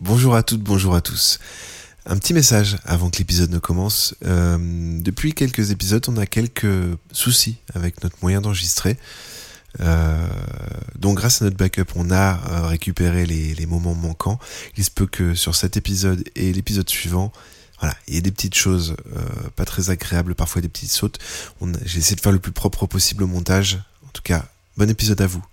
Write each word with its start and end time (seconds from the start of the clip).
Bonjour 0.00 0.36
à 0.36 0.44
toutes, 0.44 0.62
bonjour 0.62 0.94
à 0.94 1.00
tous. 1.00 1.40
Un 2.06 2.16
petit 2.18 2.32
message 2.32 2.78
avant 2.84 3.10
que 3.10 3.18
l'épisode 3.18 3.50
ne 3.50 3.58
commence. 3.58 4.14
Euh, 4.24 4.56
depuis 5.00 5.34
quelques 5.34 5.72
épisodes, 5.72 6.04
on 6.06 6.16
a 6.18 6.24
quelques 6.24 6.96
soucis 7.10 7.56
avec 7.74 8.00
notre 8.04 8.14
moyen 8.22 8.40
d'enregistrer. 8.40 8.96
Euh, 9.80 10.28
donc 10.96 11.16
grâce 11.16 11.42
à 11.42 11.46
notre 11.46 11.56
backup, 11.56 11.96
on 11.96 12.12
a 12.12 12.38
euh, 12.48 12.66
récupéré 12.68 13.26
les, 13.26 13.66
moments 13.66 13.96
manquants. 13.96 14.38
Il 14.76 14.84
se 14.84 14.90
peut 14.92 15.08
que 15.08 15.34
sur 15.34 15.56
cet 15.56 15.76
épisode 15.76 16.22
et 16.36 16.52
l'épisode 16.52 16.88
suivant, 16.88 17.32
voilà, 17.80 17.96
il 18.06 18.14
y 18.14 18.18
ait 18.18 18.22
des 18.22 18.30
petites 18.32 18.54
choses 18.54 18.94
pas 19.56 19.64
très 19.64 19.90
agréables, 19.90 20.36
parfois 20.36 20.62
des 20.62 20.68
petites 20.68 20.92
sautes. 20.92 21.18
J'ai 21.84 21.98
essayé 21.98 22.14
de 22.14 22.20
faire 22.20 22.32
le 22.32 22.38
plus 22.38 22.52
propre 22.52 22.86
possible 22.86 23.24
au 23.24 23.28
montage. 23.28 23.80
En 24.06 24.10
tout 24.12 24.22
cas, 24.22 24.46
bon 24.76 24.88
épisode 24.88 25.20
à 25.20 25.26
vous. 25.26 25.44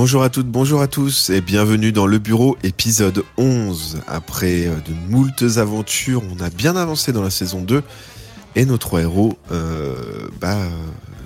Bonjour 0.00 0.22
à 0.22 0.30
toutes, 0.30 0.46
bonjour 0.46 0.80
à 0.80 0.86
tous 0.86 1.28
et 1.28 1.40
bienvenue 1.40 1.90
dans 1.90 2.06
le 2.06 2.18
bureau 2.18 2.56
épisode 2.62 3.24
11. 3.36 4.02
Après 4.06 4.68
euh, 4.68 4.76
de 4.86 4.94
moultes 5.10 5.42
aventures, 5.56 6.22
on 6.32 6.40
a 6.40 6.50
bien 6.50 6.76
avancé 6.76 7.10
dans 7.10 7.20
la 7.20 7.30
saison 7.30 7.62
2 7.62 7.82
et 8.54 8.64
nos 8.64 8.78
trois 8.78 9.00
héros 9.00 9.36
euh, 9.50 9.96
bah, 10.40 10.56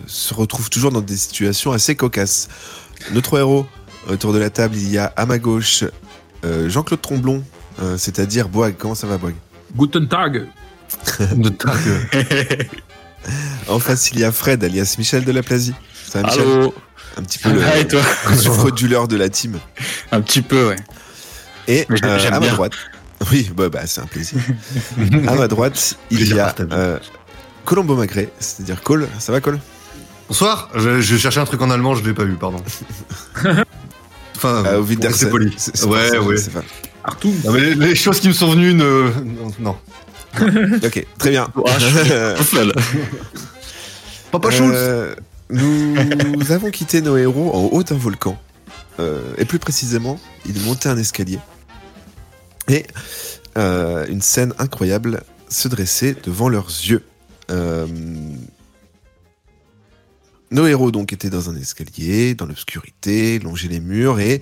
se 0.06 0.32
retrouvent 0.32 0.70
toujours 0.70 0.90
dans 0.90 1.02
des 1.02 1.18
situations 1.18 1.72
assez 1.72 1.96
cocasses. 1.96 2.48
Nos 3.12 3.20
trois 3.20 3.40
héros, 3.40 3.66
autour 4.08 4.32
de 4.32 4.38
la 4.38 4.48
table, 4.48 4.74
il 4.74 4.90
y 4.90 4.96
a 4.96 5.12
à 5.16 5.26
ma 5.26 5.38
gauche 5.38 5.84
euh, 6.46 6.70
Jean-Claude 6.70 7.02
Tromblon, 7.02 7.44
euh, 7.82 7.98
c'est-à-dire 7.98 8.48
Boag. 8.48 8.76
Comment 8.78 8.94
ça 8.94 9.06
va 9.06 9.18
Boag 9.18 9.34
Guten 9.76 10.08
Tag 10.08 10.46
Guten 11.18 11.56
Tag 11.56 11.78
En 13.68 13.78
face, 13.78 14.12
il 14.12 14.20
y 14.20 14.24
a 14.24 14.32
Fred, 14.32 14.64
alias 14.64 14.94
Michel 14.96 15.26
de 15.26 15.32
la 15.32 15.42
Plasie. 15.42 15.74
Ça 16.06 16.22
va, 16.22 16.28
Michel? 16.28 16.42
Allô 16.42 16.74
un 17.16 17.22
petit 17.22 17.38
peu 17.38 17.52
le, 17.52 17.62
ah, 17.64 17.78
et 17.78 17.86
toi 17.86 18.00
le 18.30 19.06
de 19.06 19.16
la 19.16 19.28
team. 19.28 19.58
Un 20.10 20.20
petit 20.20 20.42
peu, 20.42 20.68
ouais. 20.68 20.76
Et 21.68 21.86
euh, 21.90 22.30
à 22.30 22.40
ma 22.40 22.48
droite, 22.48 22.72
oui, 23.30 23.50
bah, 23.54 23.68
bah 23.68 23.86
c'est 23.86 24.00
un 24.00 24.06
plaisir. 24.06 24.38
à 25.28 25.34
ma 25.34 25.48
droite, 25.48 25.96
il 26.10 26.26
y 26.26 26.38
a 26.38 26.54
euh, 26.72 26.98
Colombo 27.64 27.94
Magret, 27.94 28.30
c'est-à-dire 28.38 28.82
Cole. 28.82 29.08
Ça 29.18 29.32
va, 29.32 29.40
Cole? 29.40 29.60
Bonsoir. 30.28 30.70
Je, 30.74 31.00
je, 31.00 31.16
cherchais 31.16 31.40
un 31.40 31.44
truc 31.44 31.62
en 31.62 31.70
allemand, 31.70 31.94
je 31.94 32.04
l'ai 32.04 32.14
pas 32.14 32.24
vu, 32.24 32.34
pardon. 32.34 32.62
enfin, 34.36 34.64
euh, 34.66 34.82
c'est 35.12 35.30
poli. 35.30 35.54
ouais, 35.86 36.18
ouais. 36.18 36.36
Artout. 37.04 37.34
Non, 37.44 37.52
mais 37.52 37.60
les, 37.60 37.74
les, 37.74 37.94
choses 37.94 38.20
qui 38.20 38.28
me 38.28 38.32
sont 38.32 38.50
venues 38.50 38.74
ne. 38.74 39.10
Non. 39.58 39.76
ok, 40.40 41.06
très 41.18 41.30
bien. 41.30 41.48
Papa 44.30 44.50
Schultz. 44.50 44.78
Nous 45.52 46.50
avons 46.50 46.70
quitté 46.70 47.02
nos 47.02 47.16
héros 47.16 47.54
en 47.54 47.76
haut 47.76 47.82
d'un 47.82 47.96
volcan. 47.96 48.38
Euh, 48.98 49.34
et 49.36 49.44
plus 49.44 49.58
précisément, 49.58 50.18
ils 50.46 50.60
montaient 50.62 50.88
un 50.88 50.96
escalier. 50.96 51.38
Et 52.68 52.86
euh, 53.58 54.06
une 54.08 54.22
scène 54.22 54.54
incroyable 54.58 55.22
se 55.48 55.68
dressait 55.68 56.16
devant 56.24 56.48
leurs 56.48 56.68
yeux. 56.68 57.04
Euh, 57.50 57.86
nos 60.50 60.66
héros 60.66 60.90
donc 60.90 61.12
étaient 61.12 61.30
dans 61.30 61.50
un 61.50 61.56
escalier, 61.56 62.34
dans 62.34 62.46
l'obscurité, 62.46 63.38
longeaient 63.38 63.68
les 63.68 63.80
murs 63.80 64.20
et 64.20 64.40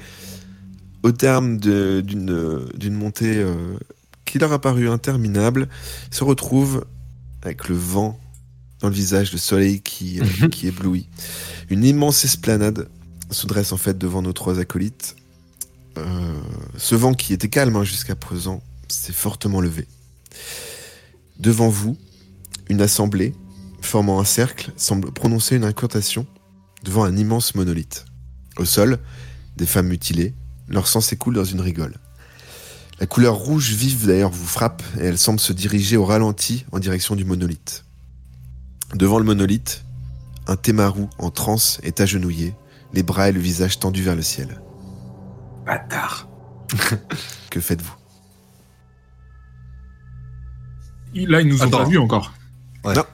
au 1.03 1.13
terme 1.13 1.59
d'une 1.59 2.95
montée 2.95 3.45
qui 4.27 4.39
leur 4.39 4.53
a 4.53 4.61
paru 4.61 4.89
interminable, 4.89 5.69
se 6.11 6.25
retrouvent 6.25 6.85
avec 7.43 7.69
le 7.69 7.75
vent 7.75 8.21
dans 8.81 8.89
le 8.89 8.95
visage, 8.95 9.33
le 9.33 9.39
soleil 9.39 9.81
qui, 9.81 10.21
euh, 10.21 10.49
qui 10.53 10.67
éblouit. 10.69 11.09
Une 11.69 11.85
immense 11.85 12.25
esplanade 12.25 12.89
se 13.31 13.47
dresse 13.47 13.73
en 13.73 13.77
fait 13.77 13.97
devant 13.97 14.23
nos 14.23 14.33
trois 14.33 14.59
acolytes. 14.59 15.17
Euh, 15.99 16.41
ce 16.77 16.95
vent 16.95 17.15
qui 17.15 17.33
était 17.33 17.49
calme 17.49 17.77
hein, 17.77 17.85
jusqu'à 17.85 18.17
présent 18.17 18.63
s'est 18.89 19.13
fortement 19.13 19.61
levé. 19.61 19.87
Devant 21.39 21.69
vous, 21.69 21.97
une 22.69 22.81
assemblée, 22.81 23.35
formant 23.81 24.21
un 24.21 24.25
cercle, 24.25 24.73
semble 24.77 25.13
prononcer 25.13 25.57
une 25.57 25.65
incantation 25.65 26.27
devant 26.85 27.05
un 27.05 27.17
immense 27.17 27.55
monolithe. 27.55 28.05
Au 28.57 28.65
sol, 28.65 28.99
des 29.57 29.67
femmes 29.67 29.89
mutilées, 29.89 30.35
leur 30.69 30.87
sang 30.87 31.01
s'écoule 31.01 31.35
dans 31.35 31.45
une 31.45 31.61
rigole. 31.61 31.97
La 33.01 33.07
couleur 33.07 33.37
rouge 33.37 33.73
vive 33.73 34.07
d'ailleurs 34.07 34.31
vous 34.31 34.47
frappe 34.47 34.83
et 34.99 35.05
elle 35.05 35.19
semble 35.19 35.41
se 35.41 35.53
diriger 35.53 35.97
au 35.97 36.05
ralenti 36.05 36.67
en 36.71 36.79
direction 36.79 37.17
du 37.17 37.25
monolithe. 37.25 37.85
Devant 38.95 39.19
le 39.19 39.25
monolithe, 39.25 39.85
un 40.47 40.57
Témarou 40.57 41.09
en 41.19 41.31
transe 41.31 41.81
est 41.83 42.01
agenouillé, 42.01 42.55
les 42.93 43.03
bras 43.03 43.29
et 43.29 43.33
le 43.33 43.41
visage 43.41 43.79
tendus 43.79 44.03
vers 44.03 44.17
le 44.17 44.23
ciel. 44.23 44.61
Bâtard. 45.65 46.29
que 47.51 47.61
faites-vous? 47.61 47.95
Là, 51.15 51.41
ils 51.41 51.49
nous 51.49 51.63
ont 51.63 51.71
pas 51.71 51.85
vus 51.85 51.99
encore. 51.99 52.33
Non. 52.85 53.05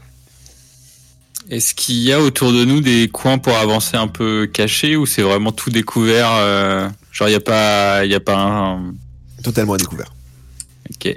Est-ce 1.49 1.75
qu'il 1.75 1.97
y 1.97 2.13
a 2.13 2.21
autour 2.21 2.53
de 2.53 2.65
nous 2.65 2.81
des 2.81 3.09
coins 3.09 3.39
pour 3.39 3.57
avancer 3.57 3.97
un 3.97 4.09
peu 4.09 4.49
cachés 4.53 4.97
ou 4.97 5.07
c'est 5.07 5.23
vraiment 5.23 5.53
tout 5.53 5.71
découvert 5.71 6.31
euh, 6.33 6.89
Genre, 7.13 7.29
il 7.29 7.33
n'y 7.33 7.37
a 7.37 7.41
pas, 7.41 8.05
y 8.05 8.15
a 8.15 8.21
pas 8.21 8.37
un... 8.37 8.95
Totalement 9.43 9.77
découvert. 9.77 10.13
Ok. 10.91 11.17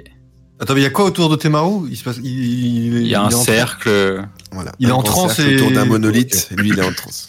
Attends, 0.60 0.76
il 0.76 0.82
y 0.82 0.86
a 0.86 0.90
quoi 0.90 1.06
autour 1.06 1.28
de 1.30 1.36
Temaru 1.36 1.88
Il 1.90 1.96
se 1.96 2.04
passe. 2.04 2.18
Il, 2.22 3.06
y 3.06 3.14
a 3.14 3.22
un 3.22 3.30
cercle. 3.30 4.22
Voilà. 4.52 4.72
Il 4.78 4.88
est 4.88 4.92
en 4.92 5.02
transe 5.02 5.38
et... 5.38 5.56
autour 5.56 5.72
d'un 5.72 5.84
monolithe. 5.84 6.48
Lui, 6.56 6.70
il 6.70 6.78
est 6.78 6.84
en 6.84 6.92
transe. 6.92 7.28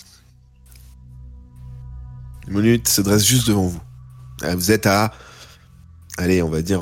Le 2.48 2.54
monolithe 2.54 2.88
se 2.88 3.02
dresse 3.02 3.26
juste 3.26 3.48
devant 3.48 3.68
vous. 3.68 3.82
Euh, 4.44 4.56
vous 4.56 4.72
êtes 4.72 4.86
à, 4.86 5.14
allez, 6.18 6.42
on 6.42 6.50
va 6.50 6.62
dire 6.62 6.82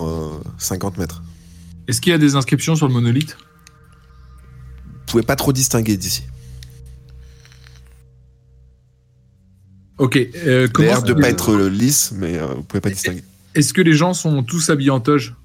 50 0.57 0.97
euh, 0.97 1.01
mètres. 1.01 1.21
Est-ce 1.87 2.01
qu'il 2.01 2.11
y 2.11 2.15
a 2.15 2.19
des 2.19 2.35
inscriptions 2.35 2.75
sur 2.75 2.87
le 2.87 2.93
monolithe? 2.93 3.37
Vous 4.85 5.13
pouvez 5.13 5.23
pas 5.23 5.35
trop 5.35 5.51
distinguer 5.51 5.97
d'ici. 5.97 6.23
Ok. 9.99 10.17
Euh, 10.17 10.67
comment 10.71 10.87
l'air 10.87 11.03
de 11.03 11.13
pas 11.13 11.29
être 11.29 11.55
lisse, 11.55 12.13
mais 12.15 12.37
euh, 12.37 12.47
vous 12.55 12.63
pouvez 12.63 12.81
pas 12.81 12.89
distinguer. 12.89 13.23
Est-ce 13.53 13.73
que 13.73 13.81
les 13.81 13.93
gens 13.93 14.13
sont 14.13 14.43
tous 14.43 14.69
habillés 14.69 14.91
en 14.91 15.01
toge? 15.01 15.35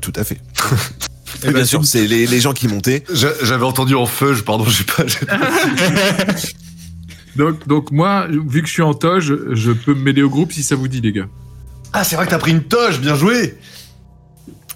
Tout 0.00 0.12
à 0.16 0.24
fait. 0.24 0.40
Et 1.44 1.52
bien 1.52 1.64
sûr, 1.64 1.84
c'est 1.84 2.06
les, 2.06 2.40
gens 2.40 2.52
qui 2.52 2.68
montaient. 2.68 3.04
J'avais 3.12 3.64
entendu 3.64 3.94
en 3.94 4.06
feuge, 4.06 4.42
pardon, 4.42 4.64
j'ai 4.68 4.84
pas. 4.84 5.04
donc, 7.36 7.66
donc 7.66 7.90
moi, 7.90 8.26
vu 8.28 8.62
que 8.62 8.68
je 8.68 8.72
suis 8.72 8.82
en 8.82 8.94
toge, 8.94 9.34
je 9.52 9.72
peux 9.72 9.94
me 9.94 10.02
mêler 10.02 10.22
au 10.22 10.30
groupe 10.30 10.52
si 10.52 10.62
ça 10.62 10.76
vous 10.76 10.88
dit, 10.88 11.00
les 11.00 11.12
gars. 11.12 11.28
Ah, 11.92 12.04
c'est 12.04 12.16
vrai 12.16 12.26
que 12.26 12.30
t'as 12.30 12.38
pris 12.38 12.52
une 12.52 12.62
toge, 12.62 13.00
bien 13.00 13.14
joué. 13.14 13.56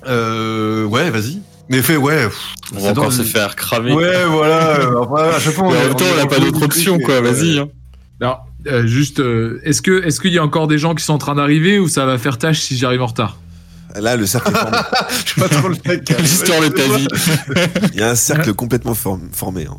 Euh, 0.06 0.84
ouais, 0.84 1.10
vas-y. 1.10 1.40
Mais 1.68 1.80
fait, 1.80 1.96
ouais. 1.96 2.28
on 2.74 2.80
va 2.80 2.90
encore 2.90 3.12
se 3.12 3.22
faire 3.22 3.56
cramer. 3.56 3.92
Ouais, 3.92 4.24
voilà. 4.26 4.72
à 5.34 5.40
chaque 5.40 5.54
fois, 5.54 5.64
on, 5.64 5.68
en 5.68 5.72
même 5.72 5.94
temps, 5.94 6.04
on 6.12 6.16
n'a 6.16 6.26
pas 6.26 6.38
d'autre 6.38 6.62
option, 6.62 6.98
quoi. 6.98 7.20
Vas-y. 7.20 7.58
Hein. 7.58 7.68
Alors, 8.20 8.46
euh, 8.66 8.86
juste, 8.86 9.20
euh, 9.20 9.60
est-ce 9.64 9.80
que, 9.80 10.04
est-ce 10.04 10.20
qu'il 10.20 10.32
y 10.32 10.38
a 10.38 10.44
encore 10.44 10.66
des 10.66 10.78
gens 10.78 10.94
qui 10.94 11.04
sont 11.04 11.14
en 11.14 11.18
train 11.18 11.34
d'arriver 11.34 11.78
ou 11.78 11.88
ça 11.88 12.04
va 12.06 12.18
faire 12.18 12.38
tâche 12.38 12.60
si 12.60 12.76
j'arrive 12.76 13.02
en 13.02 13.06
retard? 13.06 13.38
Là, 13.94 14.16
le 14.16 14.26
cercle 14.26 14.50
est 14.50 14.58
formé. 14.58 14.76
Je 15.24 15.28
suis 15.30 15.40
pas 15.40 15.48
trop 15.48 15.68
le 15.68 15.76
mec. 15.86 16.08
L'histoire 16.18 16.60
de 16.60 16.68
ta 16.68 16.96
vie. 16.96 17.08
Il 17.92 18.00
y 18.00 18.02
a 18.02 18.10
un 18.10 18.14
cercle 18.14 18.52
complètement 18.54 18.94
formé. 18.94 19.66
Hein. 19.66 19.76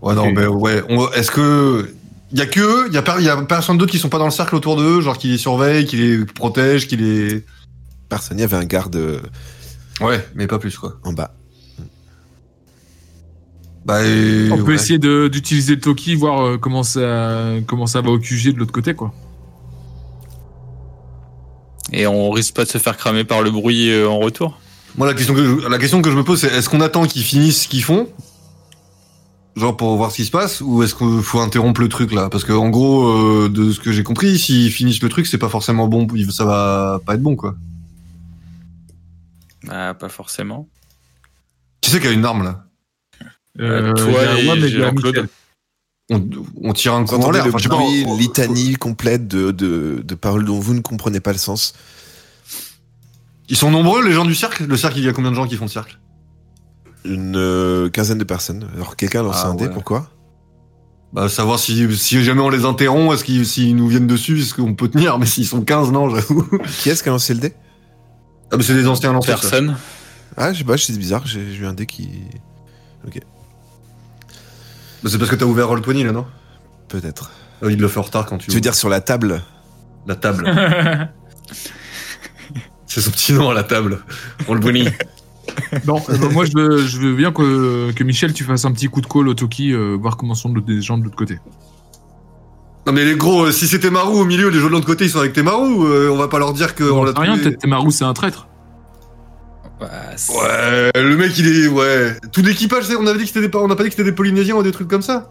Ouais, 0.00 0.14
non, 0.14 0.32
mais 0.32 0.46
ouais. 0.46 0.82
Est-ce 1.14 1.30
que. 1.30 1.94
Il 2.30 2.38
y 2.38 2.42
a 2.42 2.46
que 2.46 2.60
eux, 2.60 2.88
il 2.88 2.94
y 2.94 2.98
a, 2.98 3.20
y 3.20 3.28
a 3.30 3.36
personne 3.42 3.78
d'autre 3.78 3.90
qui 3.90 3.98
sont 3.98 4.10
pas 4.10 4.18
dans 4.18 4.26
le 4.26 4.30
cercle 4.30 4.54
autour 4.54 4.76
d'eux, 4.76 5.00
genre 5.00 5.16
qui 5.16 5.28
les 5.28 5.38
surveille, 5.38 5.86
qui 5.86 5.96
les 5.96 6.24
protège, 6.26 6.86
qui 6.86 6.96
les. 6.96 7.44
Personne, 8.08 8.38
il 8.38 8.42
y 8.42 8.44
avait 8.44 8.56
un 8.56 8.64
garde. 8.64 8.96
Euh, 8.96 9.20
ouais, 10.00 10.26
mais 10.34 10.46
pas 10.46 10.58
plus, 10.58 10.76
quoi. 10.76 10.98
En 11.04 11.12
bas. 11.12 11.34
Bah, 13.86 14.00
On 14.52 14.62
peut 14.64 14.74
essayer 14.74 14.98
d'utiliser 14.98 15.76
le 15.76 15.80
Toki, 15.80 16.14
voir 16.14 16.44
euh, 16.44 16.58
comment 16.58 16.82
ça, 16.82 17.52
comment 17.66 17.86
ça 17.86 18.02
va 18.02 18.10
au 18.10 18.18
QG 18.18 18.52
de 18.52 18.58
l'autre 18.58 18.72
côté, 18.72 18.92
quoi. 18.92 19.14
Et 21.92 22.06
on 22.06 22.30
risque 22.30 22.54
pas 22.54 22.64
de 22.64 22.68
se 22.68 22.78
faire 22.78 22.96
cramer 22.96 23.24
par 23.24 23.42
le 23.42 23.50
bruit 23.50 23.90
euh, 23.90 24.08
en 24.08 24.18
retour. 24.18 24.60
Moi, 24.96 25.06
la 25.06 25.14
question 25.14 25.34
que 25.34 25.44
je, 25.44 25.68
la 25.68 25.78
question 25.78 26.02
que 26.02 26.10
je 26.10 26.16
me 26.16 26.24
pose, 26.24 26.40
c'est 26.40 26.48
est-ce 26.48 26.68
qu'on 26.68 26.80
attend 26.80 27.06
qu'ils 27.06 27.22
finissent 27.22 27.62
ce 27.62 27.68
qu'ils 27.68 27.84
font? 27.84 28.08
Genre 29.56 29.76
pour 29.76 29.96
voir 29.96 30.12
ce 30.12 30.16
qui 30.16 30.24
se 30.24 30.30
passe 30.30 30.60
Ou 30.60 30.84
est-ce 30.84 30.94
qu'il 30.94 31.22
faut 31.22 31.40
interrompre 31.40 31.80
le 31.80 31.88
truc 31.88 32.12
là? 32.12 32.28
Parce 32.28 32.44
que 32.44 32.52
en 32.52 32.68
gros, 32.68 33.08
euh, 33.08 33.48
de 33.48 33.72
ce 33.72 33.80
que 33.80 33.90
j'ai 33.90 34.04
compris, 34.04 34.38
s'ils 34.38 34.70
finissent 34.70 35.02
le 35.02 35.08
truc, 35.08 35.26
c'est 35.26 35.38
pas 35.38 35.48
forcément 35.48 35.88
bon, 35.88 36.06
ça 36.30 36.44
va 36.44 37.00
pas 37.04 37.14
être 37.14 37.22
bon 37.22 37.36
quoi. 37.36 37.56
Bah, 39.64 39.94
pas 39.94 40.08
forcément. 40.08 40.68
Qui 41.80 41.90
c'est 41.90 42.00
qui 42.00 42.06
a 42.06 42.12
une 42.12 42.24
arme 42.24 42.44
là. 42.44 42.64
Euh, 43.60 43.92
Toi 43.94 44.24
et 44.40 44.68
Jean-Claude 44.68 45.28
on, 46.10 46.72
tire 46.72 46.94
un 46.94 47.04
coup 47.04 47.16
en 47.16 47.30
l'air. 47.30 47.46
Enfin, 47.52 47.80
une 47.80 48.16
litanie 48.16 48.74
complète 48.74 49.28
de, 49.28 49.50
de, 49.50 50.02
de, 50.02 50.14
paroles 50.14 50.44
dont 50.44 50.58
vous 50.58 50.74
ne 50.74 50.80
comprenez 50.80 51.20
pas 51.20 51.32
le 51.32 51.38
sens. 51.38 51.74
Ils 53.48 53.56
sont 53.56 53.70
nombreux, 53.70 54.04
les 54.04 54.12
gens 54.12 54.24
du 54.24 54.34
cercle? 54.34 54.64
Le 54.66 54.76
cercle, 54.76 54.98
il 54.98 55.04
y 55.04 55.08
a 55.08 55.12
combien 55.12 55.30
de 55.30 55.36
gens 55.36 55.46
qui 55.46 55.56
font 55.56 55.66
le 55.66 55.70
cercle? 55.70 55.98
Une 57.04 57.36
euh, 57.36 57.88
quinzaine 57.88 58.18
de 58.18 58.24
personnes. 58.24 58.68
Alors, 58.74 58.96
quelqu'un 58.96 59.22
lance 59.22 59.40
Ah, 59.42 59.48
un 59.48 59.54
dé, 59.54 59.64
ouais. 59.64 59.72
pourquoi? 59.72 60.10
Bah, 61.12 61.28
savoir 61.28 61.58
si, 61.58 61.96
si 61.96 62.22
jamais 62.22 62.42
on 62.42 62.50
les 62.50 62.64
interrompt, 62.64 63.14
est-ce 63.14 63.24
qu'ils 63.24 63.46
s'ils 63.46 63.74
nous 63.76 63.88
viennent 63.88 64.06
dessus, 64.06 64.40
est-ce 64.40 64.54
qu'on 64.54 64.74
peut 64.74 64.88
tenir? 64.88 65.18
Mais 65.18 65.26
s'ils 65.26 65.46
sont 65.46 65.62
15, 65.62 65.90
non, 65.90 66.10
j'avoue. 66.10 66.46
Qui 66.82 66.90
est-ce 66.90 67.02
qui 67.02 67.08
a 67.08 67.12
lancé 67.12 67.32
le 67.32 67.40
dé? 67.40 67.54
Ah, 68.50 68.56
mais 68.56 68.62
c'est 68.62 68.74
des 68.74 68.86
anciens 68.86 69.12
lanceurs. 69.12 69.42
ça. 69.42 69.50
Personne. 69.50 69.76
Ah, 70.36 70.52
je 70.52 70.58
sais 70.58 70.64
pas, 70.64 70.76
c'est 70.76 70.96
bizarre, 70.96 71.26
j'ai 71.26 71.52
j'ai 71.52 71.62
eu 71.62 71.66
un 71.66 71.72
dé 71.72 71.86
qui. 71.86 72.08
Bah, 75.02 75.10
c'est 75.10 75.18
parce 75.18 75.30
que 75.30 75.36
t'as 75.36 75.44
ouvert 75.46 75.68
Roll20 75.68 76.04
là, 76.06 76.12
non? 76.12 76.26
Peut-être. 76.88 77.30
Euh, 77.62 77.72
Il 77.72 77.78
le 77.80 77.88
fait 77.88 77.98
en 77.98 78.02
retard 78.02 78.26
quand 78.26 78.38
tu 78.38 78.46
Tu 78.48 78.54
veux 78.54 78.60
dire 78.60 78.74
sur 78.74 78.88
la 78.88 79.00
table? 79.00 79.42
La 80.06 80.16
table. 80.16 80.44
c'est 82.86 83.00
son 83.00 83.10
petit 83.10 83.32
nom 83.32 83.50
à 83.50 83.54
la 83.54 83.62
table. 83.64 84.00
Roll20. 84.46 84.92
Non, 85.86 85.96
euh, 86.10 86.18
bah, 86.18 86.28
moi 86.30 86.44
je 86.44 86.52
veux, 86.54 86.78
je 86.86 86.98
veux 86.98 87.14
bien 87.14 87.32
que, 87.32 87.90
que 87.92 88.04
Michel 88.04 88.32
tu 88.34 88.44
fasses 88.44 88.64
un 88.66 88.70
petit 88.72 88.86
coup 88.88 89.00
de 89.00 89.06
call 89.06 89.28
au 89.28 89.34
Toki, 89.34 89.72
euh, 89.72 89.96
voir 90.00 90.16
comment 90.18 90.34
sont 90.34 90.52
les 90.66 90.82
gens 90.82 90.98
de 90.98 91.04
l'autre 91.04 91.16
côté. 91.16 91.38
non, 92.86 92.92
mais 92.92 93.04
les 93.04 93.16
gros, 93.16 93.46
euh, 93.46 93.50
si 93.50 93.66
c'était 93.66 93.90
Marou 93.90 94.18
au 94.18 94.24
milieu, 94.26 94.50
les 94.50 94.60
gens 94.60 94.66
de 94.66 94.72
l'autre 94.72 94.86
côté, 94.86 95.06
ils 95.06 95.10
sont 95.10 95.18
avec 95.20 95.32
tes 95.32 95.42
Marou, 95.42 95.84
euh, 95.86 96.10
on 96.10 96.16
va 96.16 96.28
pas 96.28 96.38
leur 96.38 96.52
dire 96.52 96.74
que 96.74 96.84
on 96.84 97.00
On 97.00 97.04
l'a 97.04 97.12
rien, 97.18 97.36
peut-être 97.38 97.58
Temaru 97.60 97.90
c'est 97.90 98.04
un 98.04 98.12
traître. 98.12 98.46
Bah, 99.80 99.90
Ouais, 100.28 100.90
le 101.00 101.16
mec 101.16 101.38
il 101.38 101.64
est. 101.64 101.68
Ouais. 101.68 102.16
Tout 102.32 102.42
l'équipage, 102.42 102.84
c'est- 102.84 102.96
on 102.96 103.06
avait 103.06 103.18
dit 103.18 103.24
que 103.24 103.30
c'était 103.32 103.48
des. 103.48 103.56
On 103.56 103.68
n'a 103.68 103.76
pas 103.76 103.84
dit 103.84 103.90
que 103.90 103.94
c'était 103.96 104.08
des 104.10 104.14
Polynésiens 104.14 104.56
ou 104.56 104.62
des 104.62 104.72
trucs 104.72 104.88
comme 104.88 105.02
ça. 105.02 105.30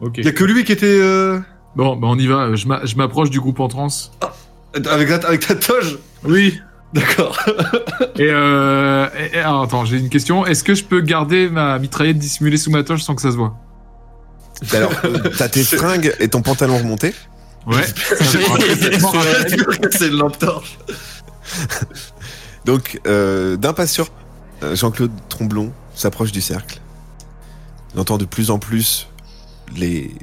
Ok. 0.00 0.18
Y 0.18 0.28
a 0.28 0.32
que 0.32 0.44
lui 0.44 0.64
qui 0.64 0.72
était. 0.72 0.86
euh, 0.86 1.38
Bon, 1.76 1.94
bah 1.96 2.08
on 2.10 2.18
y 2.18 2.26
va. 2.26 2.54
Je 2.54 2.66
m'a- 2.66 2.84
je 2.84 2.96
m'approche 2.96 3.30
du 3.30 3.38
groupe 3.40 3.60
en 3.60 3.68
transe. 3.68 4.12
Avec, 4.88 5.08
la- 5.10 5.16
avec 5.28 5.46
ta 5.46 5.54
toge 5.54 5.98
Oui. 6.24 6.58
D'accord. 6.94 7.38
Et 8.16 8.28
euh. 8.30 9.06
et- 9.32 9.38
alors, 9.38 9.62
attends, 9.62 9.84
j'ai 9.84 9.98
une 9.98 10.08
question. 10.08 10.44
Est-ce 10.46 10.64
que 10.64 10.74
je 10.74 10.82
peux 10.84 11.00
garder 11.00 11.48
ma 11.48 11.78
mitraillette 11.78 12.18
dissimulée 12.18 12.56
sous 12.56 12.70
ma 12.70 12.82
toche 12.82 13.02
sans 13.02 13.14
que 13.14 13.22
ça 13.22 13.30
se 13.30 13.36
voit? 13.36 13.56
Alors, 14.72 14.90
euh, 15.04 15.18
t'as 15.38 15.48
tes 15.48 15.62
fringues 15.64 16.12
et 16.18 16.28
ton 16.28 16.42
pantalon 16.42 16.78
remonté. 16.78 17.14
Ouais. 17.66 17.84
c'est 19.90 20.08
une 20.08 20.16
lampe 20.18 20.38
torche. 20.38 20.78
Donc, 22.70 23.00
euh, 23.08 23.56
d'un 23.56 23.72
pas 23.72 23.88
sûr, 23.88 24.06
euh, 24.62 24.76
Jean-Claude 24.76 25.10
Tromblon 25.28 25.72
s'approche 25.92 26.30
du 26.30 26.40
cercle. 26.40 26.80
Il 27.92 27.98
entend 27.98 28.16
de 28.16 28.24
plus 28.24 28.52
en 28.52 28.60
plus 28.60 29.08
les, 29.76 30.14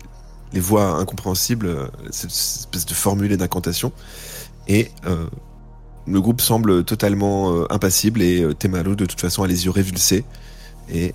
les 0.54 0.60
voix 0.62 0.92
incompréhensibles, 0.92 1.68
euh, 1.68 1.88
cette 2.10 2.30
espèce 2.32 2.86
de 2.86 2.94
formule 2.94 3.34
et 3.34 3.38
d'incantation. 3.38 3.92
Et 4.70 4.92
euh, 5.06 5.28
le 6.08 6.22
groupe 6.22 6.40
semble 6.40 6.86
totalement 6.86 7.52
euh, 7.54 7.66
impassible 7.70 8.22
et 8.22 8.42
euh, 8.42 8.54
Temalo, 8.54 8.96
de 8.96 9.06
toute 9.06 9.20
façon, 9.20 9.44
a 9.44 9.48
les 9.48 9.66
yeux 9.66 9.72
révulsés. 9.72 10.24
Et 10.90 11.14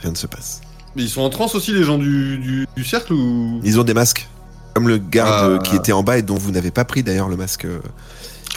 rien 0.00 0.10
ne 0.10 0.16
se 0.16 0.26
passe. 0.26 0.60
Mais 0.96 1.04
ils 1.04 1.08
sont 1.08 1.20
en 1.20 1.30
transe 1.30 1.54
aussi, 1.54 1.72
les 1.72 1.84
gens 1.84 1.98
du, 1.98 2.38
du, 2.38 2.66
du 2.74 2.84
cercle 2.84 3.12
ou? 3.12 3.60
Ils 3.62 3.78
ont 3.78 3.84
des 3.84 3.94
masques. 3.94 4.28
Comme 4.74 4.88
le 4.88 4.98
garde 4.98 5.58
Ah. 5.60 5.62
qui 5.62 5.76
était 5.76 5.92
en 5.92 6.02
bas 6.02 6.18
et 6.18 6.22
dont 6.22 6.34
vous 6.34 6.50
n'avez 6.50 6.72
pas 6.72 6.84
pris 6.84 7.04
d'ailleurs 7.04 7.28
le 7.28 7.36
masque. 7.36 7.64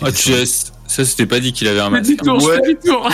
Ah, 0.01 0.09
était 0.09 0.17
tu 0.17 0.45
sur- 0.45 0.73
ça, 0.87 1.05
c'était 1.05 1.25
pas 1.27 1.39
dit 1.39 1.53
qu'il 1.53 1.67
avait 1.67 1.79
un 1.81 1.85
Je 1.85 1.89
fais 1.89 1.97
masque. 1.97 2.07
demi-tour, 2.23 2.39
je 2.39 2.45
Ouais. 2.47 2.55
fais 2.55 2.61
demi-tour. 2.73 3.09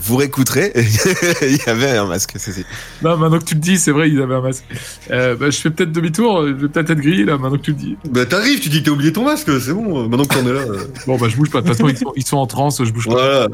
Vous 0.00 0.16
réécouterez, 0.16 0.72
il 1.42 1.56
y 1.64 1.68
avait 1.68 1.96
un 1.96 2.06
masque, 2.06 2.32
c'est 2.36 2.50
c'est- 2.52 2.64
Non, 3.02 3.16
maintenant 3.16 3.38
que 3.38 3.44
tu 3.44 3.54
le 3.54 3.60
dis, 3.60 3.78
c'est 3.78 3.92
vrai, 3.92 4.10
ils 4.10 4.20
avaient 4.20 4.34
un 4.34 4.40
masque. 4.40 4.64
Euh, 5.10 5.36
bah, 5.36 5.50
je 5.50 5.58
fais 5.60 5.70
peut-être 5.70 5.92
demi-tour, 5.92 6.46
je 6.48 6.52
vais 6.54 6.68
peut-être 6.68 6.90
être 6.90 6.98
grillé 7.00 7.24
là, 7.24 7.38
maintenant 7.38 7.56
que 7.58 7.62
tu 7.62 7.70
le 7.70 7.76
dis. 7.76 7.96
Bah 8.10 8.26
t'arrives, 8.26 8.58
tu 8.60 8.68
dis 8.68 8.80
que 8.80 8.86
t'as 8.86 8.90
oublié 8.92 9.12
ton 9.12 9.24
masque, 9.24 9.48
c'est 9.60 9.72
bon, 9.72 10.04
euh, 10.04 10.08
maintenant 10.08 10.24
que 10.24 10.34
t'en 10.34 10.46
es 10.46 10.52
là. 10.52 10.60
euh, 10.60 10.78
Bon, 11.06 11.16
bah, 11.16 11.28
je 11.28 11.36
bouge 11.36 11.50
pas. 11.50 11.60
De 11.60 11.68
toute 11.68 11.76
façon, 11.76 11.88
ils 11.88 11.96
sont, 11.96 12.12
ils 12.16 12.26
sont 12.26 12.38
en 12.38 12.46
transe, 12.46 12.82
je 12.82 12.90
bouge 12.92 13.06
pas. 13.06 13.12
Voilà. 13.12 13.48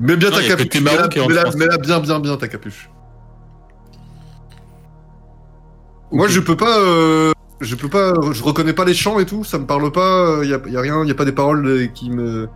Mets 0.00 0.16
bien 0.16 0.30
Non, 0.30 0.36
ta 0.36 0.42
capuche. 0.42 0.80
Mets-la 0.80 1.08
transe. 1.08 1.54
mets-la 1.56 1.78
bien, 1.78 2.00
bien, 2.00 2.18
bien 2.20 2.36
ta 2.36 2.48
capuche. 2.48 2.88
Moi 6.10 6.26
je 6.28 6.40
peux 6.40 6.56
pas. 6.56 6.78
euh, 6.78 7.32
Je 7.60 7.74
peux 7.74 7.88
pas. 7.88 8.12
Je 8.32 8.42
reconnais 8.42 8.72
pas 8.72 8.84
les 8.84 8.94
chants 8.94 9.18
et 9.18 9.26
tout, 9.26 9.44
ça 9.44 9.58
me 9.58 9.66
parle 9.66 9.90
pas, 9.90 10.44
y 10.44 10.54
a, 10.54 10.60
y 10.68 10.76
a 10.76 10.80
rien, 10.80 11.04
y 11.04 11.10
a 11.10 11.14
pas 11.14 11.24
des 11.24 11.32
paroles 11.32 11.66
euh, 11.66 11.86
qui 11.86 12.10
me. 12.10 12.48